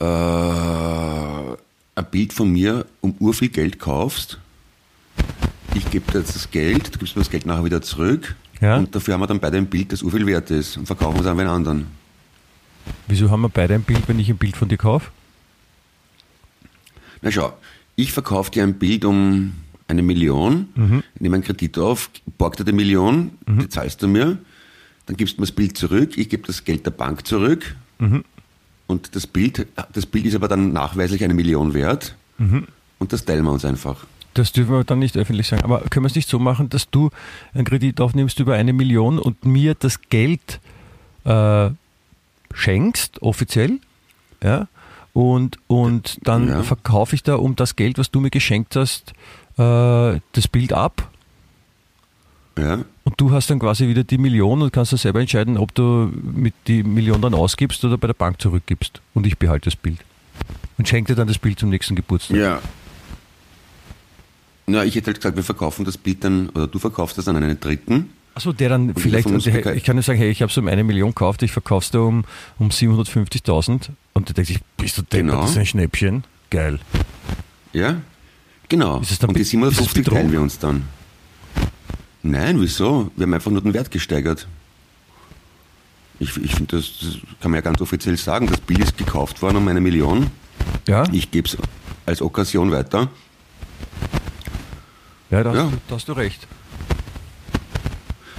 äh, 0.00 0.04
ein 0.04 1.56
Bild 2.10 2.32
von 2.32 2.50
mir 2.50 2.86
um 3.00 3.14
urviel 3.20 3.48
Geld 3.48 3.78
kaufst. 3.78 4.38
Ich 5.74 5.90
gebe 5.90 6.10
dir 6.12 6.20
jetzt 6.20 6.34
das 6.34 6.50
Geld, 6.50 6.94
du 6.94 6.98
gibst 6.98 7.16
mir 7.16 7.22
das 7.22 7.30
Geld 7.30 7.46
nachher 7.46 7.64
wieder 7.64 7.82
zurück. 7.82 8.34
Ja. 8.60 8.76
Und 8.76 8.94
dafür 8.94 9.14
haben 9.14 9.20
wir 9.20 9.26
dann 9.26 9.40
beide 9.40 9.58
ein 9.58 9.66
Bild, 9.66 9.92
das 9.92 10.02
urviel 10.02 10.26
wert 10.26 10.50
ist 10.50 10.76
und 10.76 10.86
verkaufen 10.86 11.20
es 11.20 11.26
an 11.26 11.38
einen 11.38 11.48
anderen. 11.48 11.86
Wieso 13.08 13.30
haben 13.30 13.42
wir 13.42 13.48
beide 13.48 13.74
ein 13.74 13.82
Bild, 13.82 14.08
wenn 14.08 14.18
ich 14.18 14.28
ein 14.30 14.36
Bild 14.36 14.56
von 14.56 14.68
dir 14.68 14.78
kaufe? 14.78 15.10
Na 17.22 17.30
schau, 17.30 17.52
ich 17.96 18.12
verkaufe 18.12 18.50
dir 18.50 18.62
ein 18.62 18.74
Bild 18.74 19.04
um 19.04 19.54
eine 19.88 20.02
Million, 20.02 20.68
nehme 21.18 21.36
einen 21.36 21.44
Kredit 21.44 21.78
auf, 21.78 22.10
borg 22.38 22.56
dir 22.56 22.64
die 22.64 22.72
Million, 22.72 23.32
die 23.46 23.68
zahlst 23.68 24.02
du 24.02 24.08
mir, 24.08 24.38
dann 25.06 25.16
gibst 25.16 25.36
du 25.36 25.40
mir 25.40 25.46
das 25.46 25.54
Bild 25.54 25.76
zurück, 25.76 26.16
ich 26.16 26.28
gebe 26.28 26.46
das 26.46 26.64
Geld 26.64 26.86
der 26.86 26.90
Bank 26.90 27.26
zurück 27.26 27.76
und 28.86 29.14
das 29.14 29.26
Bild, 29.26 29.66
das 29.92 30.06
Bild 30.06 30.26
ist 30.26 30.34
aber 30.34 30.48
dann 30.48 30.72
nachweislich 30.72 31.22
eine 31.24 31.34
Million 31.34 31.74
wert 31.74 32.16
und 32.98 33.12
das 33.12 33.24
teilen 33.24 33.44
wir 33.44 33.52
uns 33.52 33.64
einfach. 33.64 34.06
Das 34.34 34.50
dürfen 34.50 34.72
wir 34.72 34.82
dann 34.82 34.98
nicht 34.98 35.16
öffentlich 35.16 35.46
sagen. 35.46 35.62
Aber 35.62 35.80
können 35.90 36.04
wir 36.04 36.08
es 36.08 36.16
nicht 36.16 36.28
so 36.28 36.40
machen, 36.40 36.68
dass 36.68 36.90
du 36.90 37.10
einen 37.54 37.64
Kredit 37.64 38.00
aufnimmst 38.00 38.40
über 38.40 38.54
eine 38.54 38.72
Million 38.72 39.20
und 39.20 39.46
mir 39.46 39.74
das 39.74 40.00
Geld 40.02 40.60
äh, 41.24 41.70
schenkst, 42.54 43.20
offiziell, 43.22 43.78
ja, 44.42 44.68
und, 45.12 45.58
und 45.68 46.18
dann 46.24 46.48
Ja. 46.48 46.62
verkaufe 46.62 47.14
ich 47.14 47.22
da 47.22 47.36
um 47.36 47.54
das 47.56 47.76
Geld, 47.76 47.98
was 47.98 48.10
du 48.10 48.20
mir 48.20 48.30
geschenkt 48.30 48.74
hast, 48.76 49.12
äh, 49.58 50.20
das 50.32 50.48
Bild 50.50 50.72
ab 50.72 51.10
Ja, 52.58 52.84
und 53.04 53.20
du 53.20 53.30
hast 53.32 53.50
dann 53.50 53.58
quasi 53.58 53.86
wieder 53.88 54.02
die 54.04 54.18
Million 54.18 54.62
und 54.62 54.72
kannst 54.72 54.92
dann 54.92 54.98
selber 54.98 55.20
entscheiden, 55.20 55.58
ob 55.58 55.74
du 55.74 56.10
mit 56.22 56.54
die 56.68 56.82
Million 56.82 57.20
dann 57.20 57.34
ausgibst 57.34 57.84
oder 57.84 57.98
bei 57.98 58.06
der 58.06 58.14
Bank 58.14 58.40
zurückgibst. 58.40 59.00
Und 59.12 59.26
ich 59.26 59.36
behalte 59.38 59.66
das 59.70 59.76
Bild. 59.76 59.98
Und 60.78 60.88
schenke 60.88 61.12
dir 61.12 61.16
dann 61.16 61.28
das 61.28 61.38
Bild 61.38 61.58
zum 61.58 61.68
nächsten 61.70 61.94
Geburtstag. 61.96 62.36
ja. 62.36 62.60
Na, 64.66 64.82
ich 64.84 64.94
hätte 64.94 65.08
halt 65.08 65.16
gesagt, 65.18 65.36
wir 65.36 65.44
verkaufen 65.44 65.84
das 65.84 65.98
Bild 65.98 66.24
dann, 66.24 66.48
oder 66.50 66.66
du 66.66 66.78
verkaufst 66.78 67.18
das 67.18 67.28
an 67.28 67.36
einen 67.36 67.60
Dritten. 67.60 68.10
Achso, 68.36 68.52
der 68.52 68.68
dann 68.68 68.88
Und 68.88 69.00
vielleicht, 69.00 69.26
uns 69.26 69.46
also, 69.46 69.70
ich 69.70 69.84
kann 69.84 69.96
ja 69.96 70.02
sagen, 70.02 70.18
hey, 70.18 70.28
ich 70.30 70.42
habe 70.42 70.50
es 70.50 70.58
um 70.58 70.66
eine 70.66 70.82
Million 70.82 71.10
gekauft, 71.10 71.42
ich 71.42 71.52
verkaufe 71.52 71.84
es 71.84 71.90
da 71.92 72.00
um, 72.00 72.24
um 72.58 72.70
750.000 72.70 73.90
und 74.12 74.28
der 74.28 74.34
denkt 74.34 74.48
sich, 74.48 74.58
bist 74.76 74.98
du 74.98 75.02
deppert, 75.02 75.20
Genau. 75.28 75.40
das 75.42 75.50
ist 75.52 75.58
ein 75.58 75.66
Schnäppchen. 75.66 76.24
Geil. 76.50 76.80
Ja, 77.72 78.00
genau. 78.68 79.00
Ist 79.00 79.12
es 79.12 79.18
dann 79.20 79.28
und 79.30 79.34
die 79.34 79.38
Be- 79.38 79.42
ist 79.42 79.48
es 79.48 79.50
750 79.52 79.94
Betrug? 80.04 80.14
teilen 80.18 80.32
wir 80.32 80.40
uns 80.40 80.58
dann. 80.58 80.82
Nein, 82.24 82.60
wieso? 82.60 83.10
Wir 83.16 83.24
haben 83.24 83.34
einfach 83.34 83.50
nur 83.50 83.60
den 83.60 83.72
Wert 83.74 83.90
gesteigert. 83.90 84.48
Ich, 86.18 86.36
ich 86.36 86.54
finde, 86.54 86.76
das, 86.76 86.98
das 87.00 87.18
kann 87.40 87.50
man 87.50 87.54
ja 87.58 87.60
ganz 87.60 87.80
offiziell 87.80 88.16
sagen. 88.16 88.46
Das 88.46 88.60
Bild 88.60 88.80
ist 88.80 88.96
gekauft 88.96 89.42
worden 89.42 89.56
um 89.58 89.68
eine 89.68 89.80
Million. 89.80 90.30
Ja, 90.88 91.04
Ich 91.12 91.30
gebe 91.30 91.48
es 91.48 91.56
als 92.06 92.22
Okkasion 92.22 92.70
weiter. 92.72 93.08
ja, 95.30 95.42
da, 95.42 95.50
hast 95.50 95.56
Ja. 95.56 95.64
Du, 95.64 95.72
da 95.88 95.94
hast 95.96 96.08
du 96.08 96.12
recht. 96.12 96.46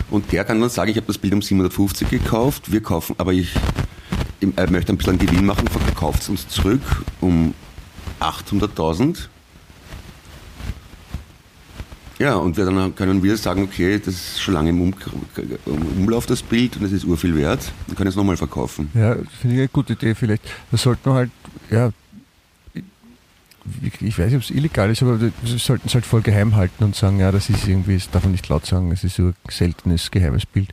Und 0.10 0.32
der 0.32 0.44
kann 0.44 0.60
dann 0.62 0.70
sagen, 0.70 0.92
ich 0.92 0.98
habe 0.98 1.08
das 1.08 1.18
Bild 1.18 1.34
um 1.34 1.42
750 1.42 2.10
gekauft. 2.10 2.72
Wir 2.72 2.82
kaufen, 2.82 3.16
aber 3.18 3.34
ich, 3.34 3.54
er 4.56 4.72
möchte 4.72 4.94
ein 4.94 4.98
bisschen 4.98 5.18
Gewinn 5.18 5.46
machen, 5.46 5.68
verkauft 5.68 6.22
es 6.22 6.30
uns 6.30 6.48
zurück 6.48 6.82
um 7.22 7.54
800.000. 8.20 9.28
Ja, 12.18 12.36
und 12.36 12.56
wir 12.56 12.66
dann 12.66 12.96
können 12.96 13.22
wir 13.24 13.36
sagen, 13.36 13.64
okay, 13.64 14.00
das 14.00 14.14
ist 14.14 14.42
schon 14.42 14.54
lange 14.54 14.70
im, 14.70 14.82
um 14.82 14.94
Umlauf 15.98 16.26
das 16.26 16.42
Bild 16.42 16.78
und 16.78 16.84
es 16.84 16.94
ist 16.94 17.04
urviel 17.04 17.36
wert. 17.36 17.72
Dann 17.88 17.96
können 17.98 18.08
es 18.08 18.16
nochmal 18.16 18.38
verkaufen. 18.38 18.90
Ja, 18.94 19.16
finde 19.42 19.56
ich 19.56 19.60
eine 19.62 19.68
gute 19.68 19.94
Idee 19.94 20.16
vielleicht. 20.16 20.44
Da 20.72 20.78
sollten 20.78 21.10
wir 21.10 21.14
halt, 21.14 21.32
ja, 21.70 21.92
ich, 24.02 24.18
weiß 24.20 24.28
nicht, 24.28 24.36
ob 24.36 24.42
es 24.44 24.50
illegal 24.52 24.90
ist, 24.92 25.02
aber 25.02 25.20
wir 25.20 25.32
sollten 25.58 25.88
es 25.88 25.94
halt 25.96 26.06
voll 26.06 26.22
geheim 26.22 26.56
halten 26.56 26.84
und 26.84 26.96
sagen, 26.96 27.20
ja, 27.20 27.32
das 27.32 27.50
ist 27.50 27.68
irgendwie, 27.68 27.96
das 27.96 28.10
darf 28.12 28.24
man 28.24 28.32
nicht 28.32 28.48
laut 28.48 28.66
sagen, 28.66 28.92
es 28.92 29.04
ist 29.04 29.16
so 29.16 29.24
ein 29.28 29.36
seltenes, 29.50 30.12
geheimes 30.12 30.46
Bild. 30.46 30.70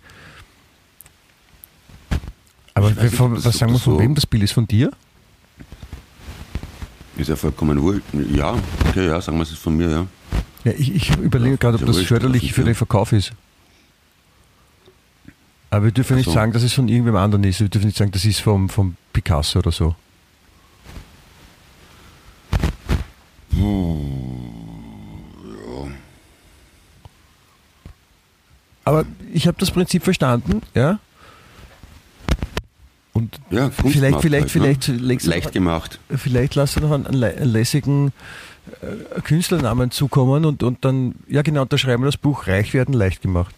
Aber 2.75 2.91
nicht, 2.91 3.15
von, 3.15 3.33
was 3.45 3.59
sagen 3.59 3.73
wir, 3.73 3.79
von 3.79 3.95
so- 3.95 4.01
wem 4.01 4.15
das 4.15 4.27
Bild 4.27 4.43
ist? 4.45 4.53
Von 4.53 4.67
dir? 4.67 4.91
Ist 7.17 7.29
ja 7.29 7.37
vollkommen 7.37 7.81
wurscht. 7.81 8.03
Ja, 8.35 8.55
okay, 8.89 9.07
ja, 9.07 9.21
sagen 9.21 9.37
wir 9.39 9.43
es 9.43 9.53
ist 9.53 9.59
von 9.59 9.77
mir, 9.77 9.91
ja. 9.91 10.07
Ja, 10.65 10.73
ich, 10.77 10.95
ich 10.95 11.17
überlege 11.17 11.53
Ja, 11.53 11.57
gerade, 11.57 11.77
ob 11.79 11.87
das 11.87 11.97
wurscht, 11.97 12.09
förderlich 12.09 12.47
das 12.47 12.53
für 12.55 12.65
den 12.65 12.75
Verkauf 12.75 13.13
ist. 13.13 13.33
Aber 15.71 15.87
wir 15.87 15.93
dürfen 15.93 16.15
Ach 16.15 16.17
nicht 16.19 16.27
so. 16.27 16.33
sagen, 16.33 16.53
dass 16.53 16.63
es 16.63 16.73
von 16.73 16.89
irgendwem 16.89 17.17
anderen 17.17 17.45
ist. 17.45 17.61
Wir 17.61 17.69
dürfen 17.69 17.87
nicht 17.87 17.97
sagen, 17.97 18.11
das 18.13 18.25
ist 18.25 18.41
vom, 18.41 18.69
vom 18.69 18.97
Picasso 19.13 19.59
oder 19.59 19.73
so. 19.73 19.95
Aber 28.85 29.05
ich 29.33 29.47
habe 29.47 29.57
das 29.59 29.71
Prinzip 29.71 30.03
verstanden, 30.03 30.63
ja. 30.75 30.99
Und 33.13 33.39
Ja, 33.51 33.69
Kunstmarkt 33.69 34.23
vielleicht, 34.23 34.51
vielleicht, 34.51 34.57
halt, 34.59 34.85
vielleicht, 34.85 34.89
ne? 34.89 35.19
du 35.19 35.29
Leicht 35.31 35.45
noch, 35.47 35.53
gemacht. 35.53 36.01
vielleicht 36.17 36.55
lass 36.55 36.79
noch 36.81 36.91
einen, 36.91 37.07
einen 37.07 37.23
lä- 37.23 37.37
einen 37.37 37.53
lässigen 37.53 38.13
äh, 38.81 39.21
Künstlernamen 39.21 39.91
zukommen 39.91 40.45
und, 40.47 40.63
und 40.63 40.85
dann, 40.85 41.15
ja 41.29 41.43
genau, 41.43 41.63
unterschreiben 41.63 42.03
wir 42.03 42.07
das 42.07 42.17
Buch 42.17 42.47
Reich 42.47 42.73
werden 42.73 42.95
leicht 42.95 43.21
gemacht. 43.23 43.55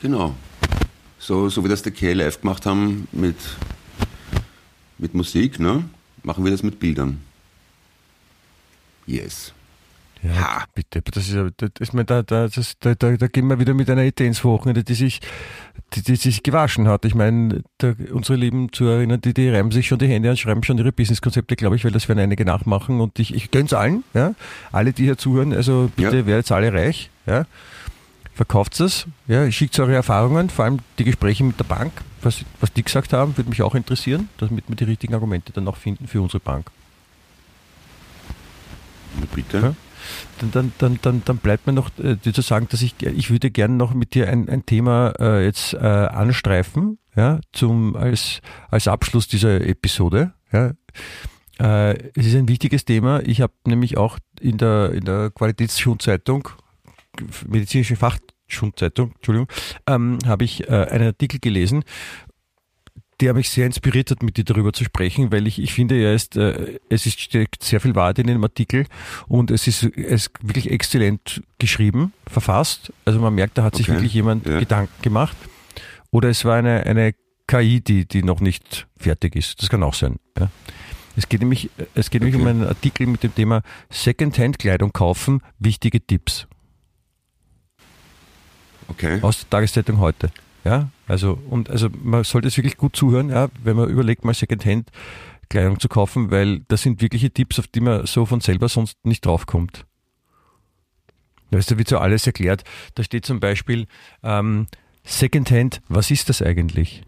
Genau. 0.00 0.34
So, 1.18 1.48
so 1.48 1.64
wie 1.64 1.68
das 1.68 1.82
der 1.82 1.92
K 1.92 2.12
live 2.12 2.40
gemacht 2.42 2.66
haben 2.66 3.08
mit, 3.12 3.36
mit 4.98 5.14
Musik, 5.14 5.58
ne? 5.58 5.84
machen 6.22 6.44
wir 6.44 6.50
das 6.52 6.62
mit 6.62 6.78
Bildern. 6.78 7.20
Yes. 9.06 9.52
Ja, 10.22 10.30
Ha. 10.40 10.64
bitte, 10.74 11.02
das 11.02 11.28
ist 11.28 11.36
das, 11.58 11.70
ich 11.80 11.92
meine, 11.92 12.06
da, 12.06 12.22
da, 12.22 12.48
das, 12.48 12.78
da, 12.80 12.94
da, 12.94 13.14
da 13.14 13.26
gehen 13.26 13.46
wir 13.48 13.58
wieder 13.58 13.74
mit 13.74 13.90
einer 13.90 14.04
Idee 14.04 14.26
ins 14.26 14.42
Wochenende, 14.42 14.82
die 14.82 14.94
sich, 14.94 15.20
die, 15.92 16.02
die 16.02 16.16
sich 16.16 16.42
gewaschen 16.42 16.88
hat. 16.88 17.04
Ich 17.04 17.14
meine, 17.14 17.62
da, 17.76 17.92
unsere 18.10 18.38
lieben 18.38 18.72
Zuhörerinnen, 18.72 19.20
die, 19.20 19.34
die 19.34 19.50
reiben 19.50 19.70
sich 19.70 19.86
schon 19.86 19.98
die 19.98 20.08
Hände 20.08 20.30
und 20.30 20.38
schreiben 20.38 20.62
schon 20.62 20.78
ihre 20.78 20.92
Businesskonzepte, 20.92 21.56
glaube 21.56 21.76
ich, 21.76 21.84
weil 21.84 21.90
das 21.90 22.08
werden 22.08 22.20
einige 22.20 22.46
nachmachen 22.46 23.02
und 23.02 23.18
ich, 23.18 23.34
ich 23.34 23.50
gönn's 23.50 23.74
allen, 23.74 24.02
ja. 24.14 24.34
Alle, 24.72 24.94
die 24.94 25.04
hier 25.04 25.18
zuhören, 25.18 25.52
also 25.52 25.90
bitte 25.94 26.16
Ja. 26.20 26.26
werdet 26.26 26.50
alle 26.52 26.72
reich, 26.72 27.10
ja. 27.26 27.44
Verkauft 28.34 28.80
es, 28.80 29.06
ja, 29.28 29.48
schickt 29.52 29.78
eure 29.78 29.94
Erfahrungen, 29.94 30.48
vor 30.48 30.64
allem 30.64 30.78
die 30.98 31.04
Gespräche 31.04 31.44
mit 31.44 31.58
der 31.60 31.64
Bank, 31.64 31.92
was, 32.22 32.44
was 32.60 32.72
die 32.72 32.82
gesagt 32.82 33.12
haben, 33.12 33.36
würde 33.36 33.50
mich 33.50 33.60
auch 33.62 33.74
interessieren, 33.74 34.30
damit 34.38 34.64
wir 34.68 34.74
die 34.76 34.84
richtigen 34.84 35.12
Argumente 35.12 35.52
dann 35.52 35.68
auch 35.68 35.76
finden 35.76 36.08
für 36.08 36.22
unsere 36.22 36.40
Bank. 36.40 36.70
Bitte. 39.34 39.58
Ja. 39.58 39.74
Dann, 40.38 40.50
dann, 40.50 40.72
dann, 40.78 40.98
dann, 41.02 41.22
dann 41.24 41.36
bleibt 41.38 41.66
mir 41.66 41.72
noch 41.72 41.90
äh, 41.98 42.20
zu 42.20 42.42
sagen, 42.42 42.66
dass 42.70 42.82
ich, 42.82 42.94
ich 43.02 43.30
würde 43.30 43.50
gerne 43.50 43.74
noch 43.74 43.94
mit 43.94 44.14
dir 44.14 44.28
ein, 44.28 44.48
ein 44.48 44.66
Thema 44.66 45.14
äh, 45.18 45.44
jetzt 45.44 45.74
äh, 45.74 45.78
anstreifen, 45.78 46.98
ja, 47.16 47.40
zum, 47.52 47.96
als, 47.96 48.40
als 48.70 48.88
Abschluss 48.88 49.28
dieser 49.28 49.60
Episode. 49.62 50.34
Ja. 50.52 50.72
Äh, 51.58 52.10
es 52.14 52.26
ist 52.26 52.34
ein 52.34 52.48
wichtiges 52.48 52.84
Thema. 52.84 53.20
Ich 53.24 53.40
habe 53.40 53.52
nämlich 53.66 53.96
auch 53.96 54.18
in 54.40 54.58
der, 54.58 54.92
in 54.92 55.04
der 55.04 55.30
Qualitätsschulzeitung, 55.30 56.48
medizinische 57.46 57.96
Fachschulzeitung, 57.96 59.12
Entschuldigung, 59.14 59.48
ähm, 59.86 60.18
habe 60.26 60.44
ich 60.44 60.68
äh, 60.68 60.72
einen 60.72 61.06
Artikel 61.06 61.38
gelesen, 61.38 61.84
der 63.20 63.34
mich 63.34 63.50
sehr 63.50 63.66
inspiriert 63.66 64.10
hat, 64.10 64.22
mit 64.22 64.36
dir 64.36 64.44
darüber 64.44 64.72
zu 64.72 64.84
sprechen, 64.84 65.30
weil 65.32 65.46
ich, 65.46 65.60
ich 65.60 65.72
finde, 65.72 65.96
er 65.96 66.14
ist, 66.14 66.36
äh, 66.36 66.78
es 66.88 67.06
ist, 67.06 67.20
steckt 67.20 67.62
sehr 67.62 67.80
viel 67.80 67.94
Wahrheit 67.94 68.18
in 68.18 68.26
dem 68.26 68.42
Artikel 68.42 68.86
und 69.28 69.50
es 69.50 69.66
ist, 69.66 69.82
es 69.84 70.26
ist 70.26 70.30
wirklich 70.42 70.70
exzellent 70.70 71.42
geschrieben, 71.58 72.12
verfasst. 72.26 72.92
Also 73.04 73.20
man 73.20 73.34
merkt, 73.34 73.56
da 73.58 73.62
hat 73.62 73.76
sich 73.76 73.88
Okay, 73.88 73.96
wirklich 73.96 74.14
jemand 74.14 74.46
ja. 74.46 74.58
Gedanken 74.58 74.92
gemacht. 75.02 75.36
Oder 76.10 76.28
es 76.28 76.44
war 76.44 76.56
eine, 76.56 76.84
eine 76.84 77.14
KI, 77.46 77.80
die, 77.80 78.06
die 78.06 78.22
noch 78.22 78.40
nicht 78.40 78.86
fertig 78.96 79.36
ist. 79.36 79.60
Das 79.62 79.68
kann 79.68 79.82
auch 79.82 79.94
sein. 79.94 80.16
Ja. 80.38 80.50
Es 81.16 81.28
geht 81.28 81.40
nämlich, 81.40 81.70
es 81.94 82.10
geht 82.10 82.22
nämlich 82.22 82.34
um 82.36 82.42
Okay. 82.42 82.50
einen 82.50 82.64
Artikel 82.66 83.06
mit 83.06 83.22
dem 83.22 83.34
Thema 83.34 83.62
Secondhand-Kleidung 83.90 84.92
kaufen, 84.92 85.40
wichtige 85.58 86.04
Tipps 86.04 86.46
Okay. 88.88 89.18
aus 89.22 89.40
der 89.40 89.50
Tageszeitung 89.50 89.98
heute. 89.98 90.30
Ja, 90.64 90.88
also, 91.06 91.38
und 91.50 91.70
also 91.70 91.88
man 92.02 92.24
sollte 92.24 92.48
es 92.48 92.56
wirklich 92.56 92.76
gut 92.76 92.96
zuhören, 92.96 93.30
ja, 93.30 93.48
wenn 93.62 93.76
man 93.76 93.88
überlegt, 93.88 94.24
mal 94.24 94.34
Secondhand 94.34 94.90
Kleidung 95.50 95.78
zu 95.78 95.88
kaufen, 95.88 96.30
weil 96.30 96.60
das 96.68 96.82
sind 96.82 97.00
wirkliche 97.02 97.30
Tipps, 97.30 97.58
auf 97.58 97.66
die 97.66 97.80
man 97.80 98.06
so 98.06 98.24
von 98.26 98.40
selber 98.40 98.68
sonst 98.68 98.96
nicht 99.04 99.24
draufkommt. 99.26 99.84
Weißt 101.50 101.70
du, 101.70 101.78
wird 101.78 101.88
so 101.88 101.98
alles 101.98 102.26
erklärt. 102.26 102.64
Da 102.94 103.04
steht 103.04 103.26
zum 103.26 103.40
Beispiel 103.40 103.86
ähm, 104.22 104.66
Secondhand, 105.04 105.82
was 105.88 106.10
ist 106.10 106.28
das 106.28 106.42
eigentlich? 106.42 107.02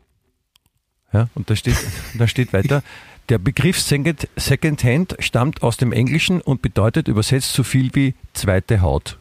Ja, 1.13 1.29
und 1.35 1.49
da 1.51 1.57
steht, 1.57 1.77
da 2.19 2.29
steht 2.29 2.53
weiter, 2.53 2.83
der 3.29 3.39
Begriff 3.39 3.81
Second- 3.81 4.29
Secondhand 4.37 5.17
stammt 5.19 5.63
aus 5.63 5.79
dem 5.79 5.93
Englischen 5.93 6.41
und 6.41 6.63
bedeutet 6.63 7.09
übersetzt 7.09 7.55
so 7.55 7.65
viel 7.65 7.93
wie 7.95 8.15
zweite 8.35 8.81
Haut. 8.83 9.19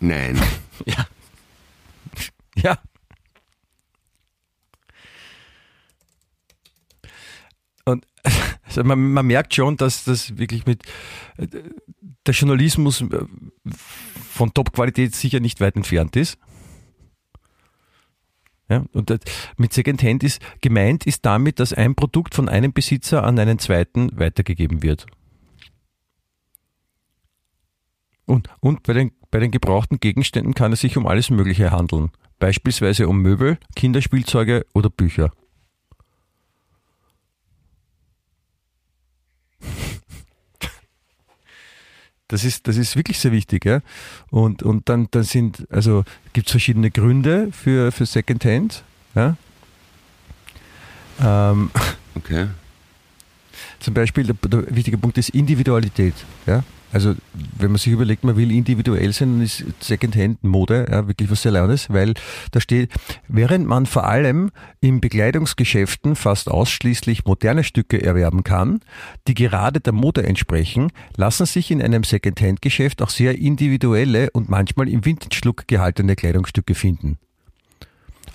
Nein. 0.00 0.40
Ja. 0.86 1.06
Ja. 2.62 2.78
Und 7.84 8.06
also 8.64 8.84
man, 8.84 9.12
man 9.12 9.26
merkt 9.26 9.54
schon, 9.54 9.76
dass 9.76 10.04
das 10.04 10.36
wirklich 10.36 10.66
mit 10.66 10.82
äh, 11.36 11.46
der 12.26 12.34
Journalismus 12.34 13.00
äh, 13.00 13.24
von 14.30 14.52
Top-Qualität 14.52 15.14
sicher 15.14 15.40
nicht 15.40 15.60
weit 15.60 15.76
entfernt 15.76 16.16
ist. 16.16 16.38
Ja, 18.68 18.84
und 18.92 19.18
mit 19.56 19.72
Secondhand 19.72 20.22
ist 20.22 20.42
gemeint 20.60 21.06
ist 21.06 21.24
damit, 21.24 21.58
dass 21.58 21.72
ein 21.72 21.94
Produkt 21.94 22.34
von 22.34 22.50
einem 22.50 22.74
Besitzer 22.74 23.24
an 23.24 23.38
einen 23.38 23.58
zweiten 23.58 24.10
weitergegeben 24.18 24.82
wird. 24.82 25.06
Und, 28.26 28.50
und 28.60 28.82
bei, 28.82 28.92
den, 28.92 29.12
bei 29.30 29.38
den 29.38 29.50
gebrauchten 29.50 30.00
Gegenständen 30.00 30.52
kann 30.52 30.72
es 30.74 30.82
sich 30.82 30.98
um 30.98 31.06
alles 31.06 31.30
Mögliche 31.30 31.70
handeln. 31.70 32.10
Beispielsweise 32.38 33.08
um 33.08 33.20
Möbel, 33.20 33.58
Kinderspielzeuge 33.74 34.64
oder 34.74 34.90
Bücher. 34.90 35.32
Das 42.30 42.44
ist, 42.44 42.68
das 42.68 42.76
ist 42.76 42.94
wirklich 42.94 43.18
sehr 43.18 43.32
wichtig. 43.32 43.64
Ja? 43.64 43.80
Und, 44.30 44.62
und 44.62 44.88
dann, 44.90 45.08
dann 45.10 45.22
sind, 45.22 45.66
also 45.70 46.04
gibt 46.34 46.48
es 46.48 46.50
verschiedene 46.50 46.90
Gründe 46.90 47.48
für, 47.52 47.90
für 47.90 48.04
Secondhand. 48.04 48.84
Ja? 49.14 49.36
Ähm, 51.20 51.70
Okay. 52.14 52.48
zum 53.80 53.94
Beispiel 53.94 54.24
der, 54.24 54.34
der 54.34 54.74
wichtige 54.74 54.98
Punkt 54.98 55.16
ist 55.18 55.30
Individualität. 55.30 56.14
Ja? 56.46 56.64
Also 56.90 57.14
wenn 57.32 57.70
man 57.70 57.78
sich 57.78 57.92
überlegt, 57.92 58.24
man 58.24 58.36
will 58.36 58.50
individuell 58.50 59.12
sein, 59.12 59.34
dann 59.34 59.42
ist 59.42 59.64
Secondhand-Mode 59.80 60.86
ja, 60.90 61.06
wirklich 61.06 61.30
was 61.30 61.42
sehr 61.42 61.52
Launes, 61.52 61.90
weil 61.90 62.14
da 62.50 62.60
steht, 62.60 62.90
während 63.28 63.66
man 63.66 63.84
vor 63.84 64.06
allem 64.06 64.50
in 64.80 65.00
Bekleidungsgeschäften 65.00 66.16
fast 66.16 66.50
ausschließlich 66.50 67.26
moderne 67.26 67.62
Stücke 67.62 68.02
erwerben 68.02 68.42
kann, 68.42 68.80
die 69.26 69.34
gerade 69.34 69.80
der 69.80 69.92
Mode 69.92 70.22
entsprechen, 70.24 70.90
lassen 71.16 71.44
sich 71.44 71.70
in 71.70 71.82
einem 71.82 72.04
Secondhand-Geschäft 72.04 73.02
auch 73.02 73.10
sehr 73.10 73.36
individuelle 73.36 74.30
und 74.30 74.48
manchmal 74.48 74.88
im 74.88 75.04
Vintage-Look 75.04 75.68
gehaltene 75.68 76.16
Kleidungsstücke 76.16 76.74
finden. 76.74 77.18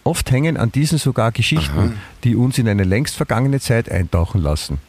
Oft 0.04 0.30
hängen 0.32 0.58
an 0.58 0.72
diesen 0.72 0.98
sogar 0.98 1.32
Geschichten, 1.32 1.78
Aha. 1.78 1.94
die 2.24 2.36
uns 2.36 2.58
in 2.58 2.68
eine 2.68 2.84
längst 2.84 3.16
vergangene 3.16 3.60
Zeit 3.60 3.90
eintauchen 3.90 4.42
lassen. 4.42 4.80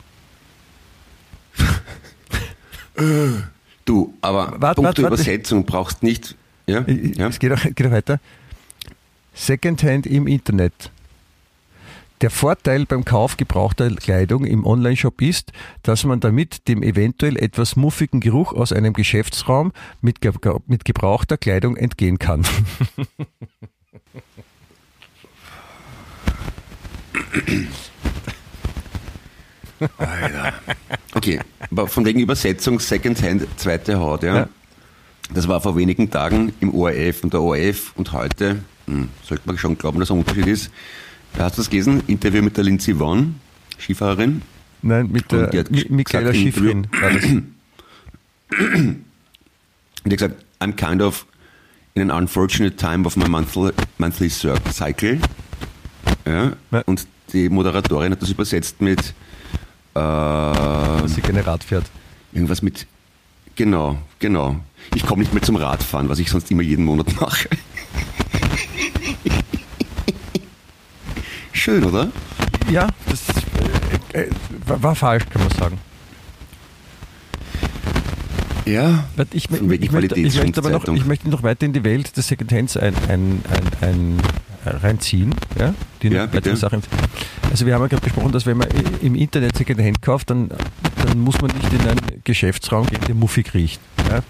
Du, 3.84 4.14
aber 4.20 4.60
Wart, 4.60 4.76
punkto 4.76 4.84
wart, 4.84 4.98
wart. 4.98 5.20
Übersetzung 5.20 5.64
brauchst 5.64 6.02
nicht. 6.02 6.36
Ja? 6.66 6.84
ja? 6.86 7.28
Es 7.28 7.38
geht 7.38 7.52
auch, 7.52 7.62
geht 7.62 7.86
auch 7.86 7.90
weiter. 7.90 8.20
Secondhand 9.34 10.06
im 10.06 10.26
Internet. 10.26 10.90
Der 12.20 12.30
Vorteil 12.30 12.86
beim 12.86 13.04
Kauf 13.04 13.36
gebrauchter 13.36 13.90
Kleidung 13.90 14.44
im 14.44 14.64
Onlineshop 14.64 15.20
ist, 15.20 15.52
dass 15.82 16.04
man 16.04 16.20
damit 16.20 16.68
dem 16.68 16.82
eventuell 16.82 17.36
etwas 17.36 17.76
muffigen 17.76 18.20
Geruch 18.20 18.52
aus 18.52 18.72
einem 18.72 18.94
Geschäftsraum 18.94 19.72
mit, 20.00 20.20
ge 20.20 20.32
mit 20.66 20.84
gebrauchter 20.84 21.36
Kleidung 21.36 21.76
entgehen 21.76 22.18
kann. 22.18 22.46
Alter. 29.98 30.54
Okay, 31.14 31.40
aber 31.70 31.86
von 31.86 32.04
wegen 32.04 32.20
Übersetzung 32.20 32.80
Secondhand, 32.80 33.46
zweite 33.56 33.98
Haut, 33.98 34.22
ja. 34.22 34.36
Ja. 34.36 34.48
Das 35.32 35.48
war 35.48 35.60
vor 35.60 35.76
wenigen 35.76 36.10
Tagen 36.10 36.52
im 36.60 36.74
ORF 36.74 37.24
und 37.24 37.32
der 37.32 37.40
ORF 37.40 37.92
und 37.96 38.12
heute, 38.12 38.62
hm, 38.86 39.08
sollte 39.22 39.42
man 39.46 39.56
schon 39.56 39.78
glauben, 39.78 40.00
dass 40.00 40.10
ein 40.10 40.18
Unterschied 40.18 40.46
ist. 40.46 40.70
Hast 41.38 41.56
du 41.56 41.62
das 41.62 41.70
gelesen? 41.70 42.02
Interview 42.06 42.42
mit 42.42 42.56
der 42.56 42.64
Lindsay 42.64 42.98
Vonn, 42.98 43.36
Skifahrerin. 43.78 44.42
Nein, 44.82 45.10
mit 45.10 45.32
der 45.32 45.50
Michaela 45.88 46.34
Schifrin. 46.34 46.86
war 47.00 47.10
das. 47.10 47.24
Und 47.24 49.04
die 50.04 50.10
hat 50.10 50.18
gesagt, 50.18 50.44
I'm 50.60 50.72
kind 50.72 51.00
of 51.00 51.26
in 51.94 52.10
an 52.10 52.22
unfortunate 52.22 52.76
time 52.76 53.06
of 53.06 53.16
my 53.16 53.28
monthly, 53.28 53.70
monthly 53.98 54.28
cycle. 54.28 55.18
Ja. 56.26 56.52
Ja. 56.70 56.82
Und 56.86 57.06
die 57.32 57.48
Moderatorin 57.48 58.12
hat 58.12 58.20
das 58.22 58.30
übersetzt 58.30 58.80
mit 58.80 59.14
äh, 59.94 59.98
dass 59.98 61.14
sie 61.14 61.20
gerne 61.20 61.46
Rad 61.46 61.64
fährt. 61.64 61.84
irgendwas 62.32 62.62
mit 62.62 62.86
genau, 63.56 63.98
genau. 64.18 64.56
Ich 64.94 65.06
komme 65.06 65.22
nicht 65.22 65.32
mehr 65.32 65.42
zum 65.42 65.56
Radfahren, 65.56 66.08
was 66.08 66.18
ich 66.18 66.30
sonst 66.30 66.50
immer 66.50 66.62
jeden 66.62 66.84
Monat 66.84 67.20
mache. 67.20 67.48
Schön, 71.52 71.84
oder? 71.84 72.10
Ja, 72.70 72.88
das 73.08 73.22
äh, 74.12 74.22
äh, 74.22 74.30
war, 74.66 74.94
falsch, 74.94 75.24
kann 75.30 75.42
man 75.42 75.50
sagen. 75.52 75.78
Ja. 78.66 79.04
Ich, 79.32 79.50
wegen 79.50 79.82
ich, 79.82 79.92
möchte, 79.92 80.18
ich, 80.18 80.36
möchte 80.36 80.60
aber 80.60 80.70
noch, 80.70 80.86
ich 80.88 81.04
möchte 81.04 81.28
noch 81.28 81.42
weiter 81.42 81.66
in 81.66 81.72
die 81.72 81.84
Welt 81.84 82.16
des 82.16 82.28
Secondhands 82.28 82.76
ein, 82.76 82.94
ein, 83.08 83.42
ein, 83.50 83.88
ein, 83.88 84.16
reinziehen. 84.66 85.34
ja, 85.58 85.74
die 86.02 86.08
Ja, 86.08 86.32
weitere. 86.32 86.56
Sachen. 86.56 86.82
Also 87.50 87.66
wir 87.66 87.74
haben 87.74 87.82
ja 87.82 87.88
gerade 87.88 88.02
besprochen, 88.02 88.32
dass 88.32 88.46
wenn 88.46 88.56
man 88.56 88.68
im 89.00 89.14
Internet 89.14 89.56
Secondhand 89.56 90.02
kauft, 90.02 90.30
dann, 90.30 90.48
dann 91.04 91.18
muss 91.20 91.40
man 91.40 91.50
nicht 91.56 91.72
in 91.72 91.80
einen 91.80 92.20
Geschäftsraum 92.24 92.86
gehen, 92.86 93.00
der 93.06 93.14
muffig 93.14 93.54
riecht. 93.54 93.80
Ja? 94.10 94.20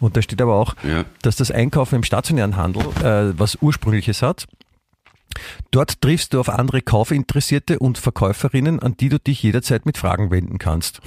Und 0.00 0.16
da 0.16 0.22
steht 0.22 0.40
aber 0.42 0.54
auch, 0.54 0.74
Ja. 0.82 1.04
dass 1.22 1.36
das 1.36 1.50
Einkaufen 1.50 1.96
im 1.96 2.02
stationären 2.04 2.56
Handel 2.56 2.82
äh, 3.02 3.38
was 3.38 3.58
Ursprüngliches 3.60 4.22
hat. 4.22 4.46
Dort 5.70 6.00
triffst 6.00 6.34
du 6.34 6.40
auf 6.40 6.48
andere 6.48 6.82
Kaufinteressierte 6.82 7.78
und 7.78 7.98
Verkäuferinnen, 7.98 8.80
an 8.80 8.96
die 8.96 9.08
du 9.08 9.20
dich 9.20 9.42
jederzeit 9.42 9.86
mit 9.86 9.98
Fragen 9.98 10.30
wenden 10.30 10.58
kannst. 10.58 11.00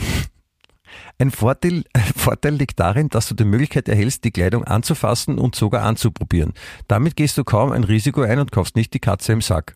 Ein 1.20 1.32
Vorteil, 1.32 1.84
Vorteil 2.16 2.56
liegt 2.56 2.80
darin, 2.80 3.10
dass 3.10 3.28
du 3.28 3.36
die 3.36 3.46
Möglichkeit 3.46 3.88
erhältst, 3.90 4.24
die 4.24 4.32
Kleidung 4.32 4.64
anzufassen 4.64 5.38
und 5.38 5.56
sogar 5.56 5.84
anzuprobieren. 5.84 6.54
Damit 6.88 7.16
gehst 7.16 7.38
du 7.38 7.44
kaum 7.44 7.72
ein 7.72 7.84
Risiko 7.84 8.22
ein 8.22 8.40
und 8.40 8.52
kaufst 8.52 8.76
nicht 8.76 8.94
die 8.94 9.00
Katze 9.00 9.34
im 9.34 9.42
Sack. 9.42 9.76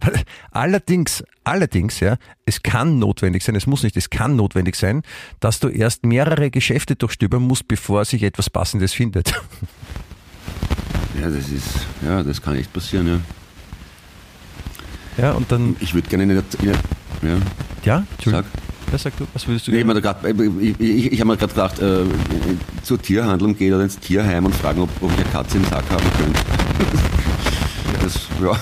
Allerdings, 0.50 1.24
allerdings, 1.44 2.00
ja, 2.00 2.16
es 2.44 2.62
kann 2.62 2.98
notwendig 2.98 3.42
sein, 3.42 3.54
es 3.54 3.66
muss 3.66 3.82
nicht, 3.82 3.96
es 3.96 4.10
kann 4.10 4.36
notwendig 4.36 4.76
sein, 4.76 5.02
dass 5.40 5.60
du 5.60 5.68
erst 5.68 6.04
mehrere 6.04 6.50
Geschäfte 6.50 6.96
durchstöbern 6.96 7.42
musst, 7.42 7.66
bevor 7.68 8.04
sich 8.04 8.22
etwas 8.22 8.50
Passendes 8.50 8.92
findet. 8.92 9.32
Ja, 11.20 11.28
das 11.28 11.50
ist, 11.50 11.86
ja, 12.02 12.22
das 12.22 12.40
kann 12.40 12.56
echt 12.56 12.72
passieren, 12.72 13.06
ja. 13.06 13.20
Ja, 15.22 15.32
und 15.32 15.50
dann, 15.52 15.76
Ich 15.80 15.92
würde 15.92 16.08
gerne 16.08 16.22
in 16.22 16.28
der, 16.30 16.44
ja, 16.62 16.72
ja, 17.20 17.38
ja, 17.84 18.06
Entschuldigung. 18.12 18.44
sag. 18.54 18.59
Ja, 18.92 18.98
sag 18.98 19.16
du, 19.16 19.26
was 19.32 19.46
würdest 19.46 19.68
du 19.68 19.70
Nee, 19.72 19.78
ich 19.80 19.84
gerne? 19.86 20.00
grad- 20.02 20.24
ich, 20.24 20.80
ich, 20.80 21.12
ich 21.12 21.20
habe 21.20 21.28
mir 21.30 21.36
gerade 21.36 21.52
gedacht, 21.52 21.78
äh, 21.78 22.04
zur 22.82 23.00
Tierhandlung 23.00 23.56
gehen 23.56 23.72
oder 23.74 23.84
ins 23.84 23.98
Tierheim 23.98 24.46
und 24.46 24.54
fragen, 24.54 24.80
ob, 24.80 24.88
ob 25.00 25.10
ich 25.12 25.16
eine 25.18 25.26
Katze 25.28 25.58
im 25.58 25.64
Sack 25.64 25.84
haben 25.90 26.06
könnte. 26.18 26.40
das, 28.02 28.14
ja, 28.42 28.58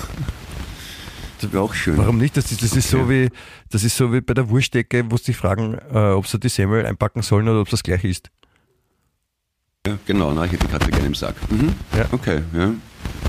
das 1.40 1.52
wäre 1.52 1.62
auch 1.62 1.72
schön. 1.72 1.96
Warum 1.96 2.18
nicht? 2.18 2.36
Das 2.36 2.50
ist, 2.52 2.62
das 2.62 2.76
ist 2.76 2.90
so 2.90 2.98
Okay. 3.00 3.30
wie, 3.30 3.36
das 3.70 3.84
ist 3.84 3.96
so 3.96 4.12
wie 4.12 4.20
bei 4.20 4.34
der 4.34 4.50
Wurstdecke, 4.50 5.04
wo 5.10 5.16
sie 5.16 5.24
sich 5.26 5.36
fragen, 5.38 5.78
äh, 5.94 6.10
ob 6.10 6.26
sie 6.26 6.38
die 6.38 6.48
Semmel 6.50 6.84
einpacken 6.84 7.22
sollen 7.22 7.48
oder 7.48 7.60
ob 7.62 7.70
das 7.70 7.82
gleich 7.82 8.04
ist. 8.04 8.28
Ja, 9.86 9.96
genau, 10.04 10.32
na, 10.34 10.44
ich 10.44 10.52
hätte 10.52 10.66
die 10.66 10.72
Katze 10.72 10.90
gerne 10.90 11.06
im 11.06 11.14
Sack. 11.14 11.36
Mhm. 11.50 11.72
Ja. 11.96 12.04
Okay, 12.12 12.42
ja. 12.52 12.74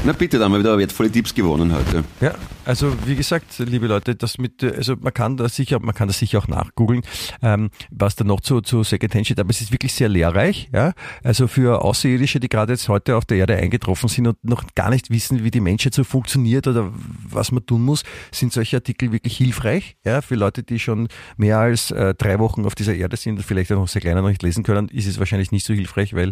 Na 0.05 0.13
bitte, 0.13 0.39
da 0.39 0.45
haben 0.45 0.53
wir 0.53 0.59
wieder 0.59 0.77
wertvolle 0.77 1.11
Tipps 1.11 1.35
gewonnen 1.35 1.75
heute. 1.75 2.05
Ja, 2.21 2.33
also 2.63 2.95
wie 3.05 3.17
gesagt, 3.17 3.59
liebe 3.59 3.85
Leute, 3.85 4.15
das 4.15 4.37
mit, 4.37 4.63
also 4.63 4.95
man 4.95 5.13
kann 5.13 5.35
das 5.35 5.57
sicher, 5.57 5.79
man 5.81 5.93
kann 5.93 6.07
das 6.07 6.19
sicher 6.19 6.39
auch 6.39 6.47
nachgoogeln, 6.47 7.01
ähm, 7.41 7.69
was 7.91 8.15
da 8.15 8.23
noch 8.23 8.39
zu, 8.39 8.61
zu 8.61 8.83
Secondhand 8.83 9.25
steht, 9.25 9.41
aber 9.41 9.49
es 9.49 9.59
ist 9.59 9.73
wirklich 9.73 9.93
sehr 9.93 10.07
lehrreich, 10.07 10.69
ja. 10.73 10.93
Also 11.21 11.47
für 11.47 11.83
Außerirdische, 11.83 12.39
die 12.39 12.47
gerade 12.47 12.73
jetzt 12.73 12.87
heute 12.87 13.17
auf 13.17 13.25
der 13.25 13.39
Erde 13.39 13.57
eingetroffen 13.57 14.07
sind 14.07 14.27
und 14.27 14.41
noch 14.41 14.63
gar 14.73 14.89
nicht 14.89 15.09
wissen, 15.09 15.43
wie 15.43 15.51
die 15.51 15.59
Menschheit 15.59 15.93
so 15.93 16.05
funktioniert 16.05 16.65
oder 16.67 16.93
was 17.29 17.51
man 17.51 17.65
tun 17.65 17.83
muss, 17.83 18.03
sind 18.31 18.53
solche 18.53 18.77
Artikel 18.77 19.11
wirklich 19.11 19.35
hilfreich, 19.35 19.97
ja. 20.05 20.21
Für 20.21 20.35
Leute, 20.35 20.63
die 20.63 20.79
schon 20.79 21.09
mehr 21.35 21.59
als 21.59 21.91
äh, 21.91 22.15
drei 22.15 22.39
Wochen 22.39 22.65
auf 22.65 22.73
dieser 22.73 22.95
Erde 22.95 23.17
sind 23.17 23.35
und 23.35 23.43
vielleicht 23.43 23.69
auch 23.73 23.75
noch 23.75 23.89
sehr 23.89 24.01
kleiner 24.01 24.21
noch 24.21 24.29
nicht 24.29 24.43
lesen 24.43 24.63
können, 24.63 24.87
ist 24.87 25.07
es 25.07 25.19
wahrscheinlich 25.19 25.51
nicht 25.51 25.65
so 25.65 25.73
hilfreich, 25.73 26.13
weil 26.13 26.31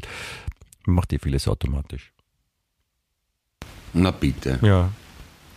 man 0.86 0.96
macht 0.96 1.12
eh 1.12 1.20
vieles 1.20 1.50
automatisch. 1.50 2.14
Na 4.00 4.12
bitte, 4.12 4.60
Ja, 4.62 4.90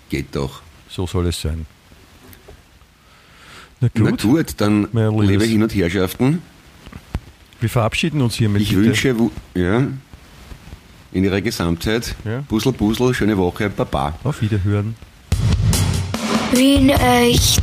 geht 0.09 0.34
doch. 0.34 0.62
so 0.88 1.07
soll 1.07 1.26
es 1.28 1.41
sein. 1.41 1.66
Na 3.80 3.88
Na 3.95 4.11
gut. 4.11 4.22
gut, 4.22 4.55
dann 4.59 4.88
liebe 4.93 5.45
Hin- 5.45 5.62
und 5.62 5.74
Herrschaften, 5.74 6.43
Wir 7.61 7.68
verabschieden 7.68 8.20
uns 8.22 8.34
hiermit. 8.36 8.62
ich 8.62 8.70
bitte. 8.70 8.82
wünsche, 8.84 9.14
ja, 9.55 9.86
in 11.12 11.24
ihrer 11.24 11.41
Gesamtheit, 11.41 12.14
Ja. 12.24 12.41
Busel, 12.49 12.72
Busel, 12.72 13.12
schöne 13.14 13.36
Woche, 13.36 13.68
Baba. 13.68 14.18
Auf 14.24 14.41
Wiederhören. 14.43 14.95
Wien 16.53 16.88
echt. 16.91 17.62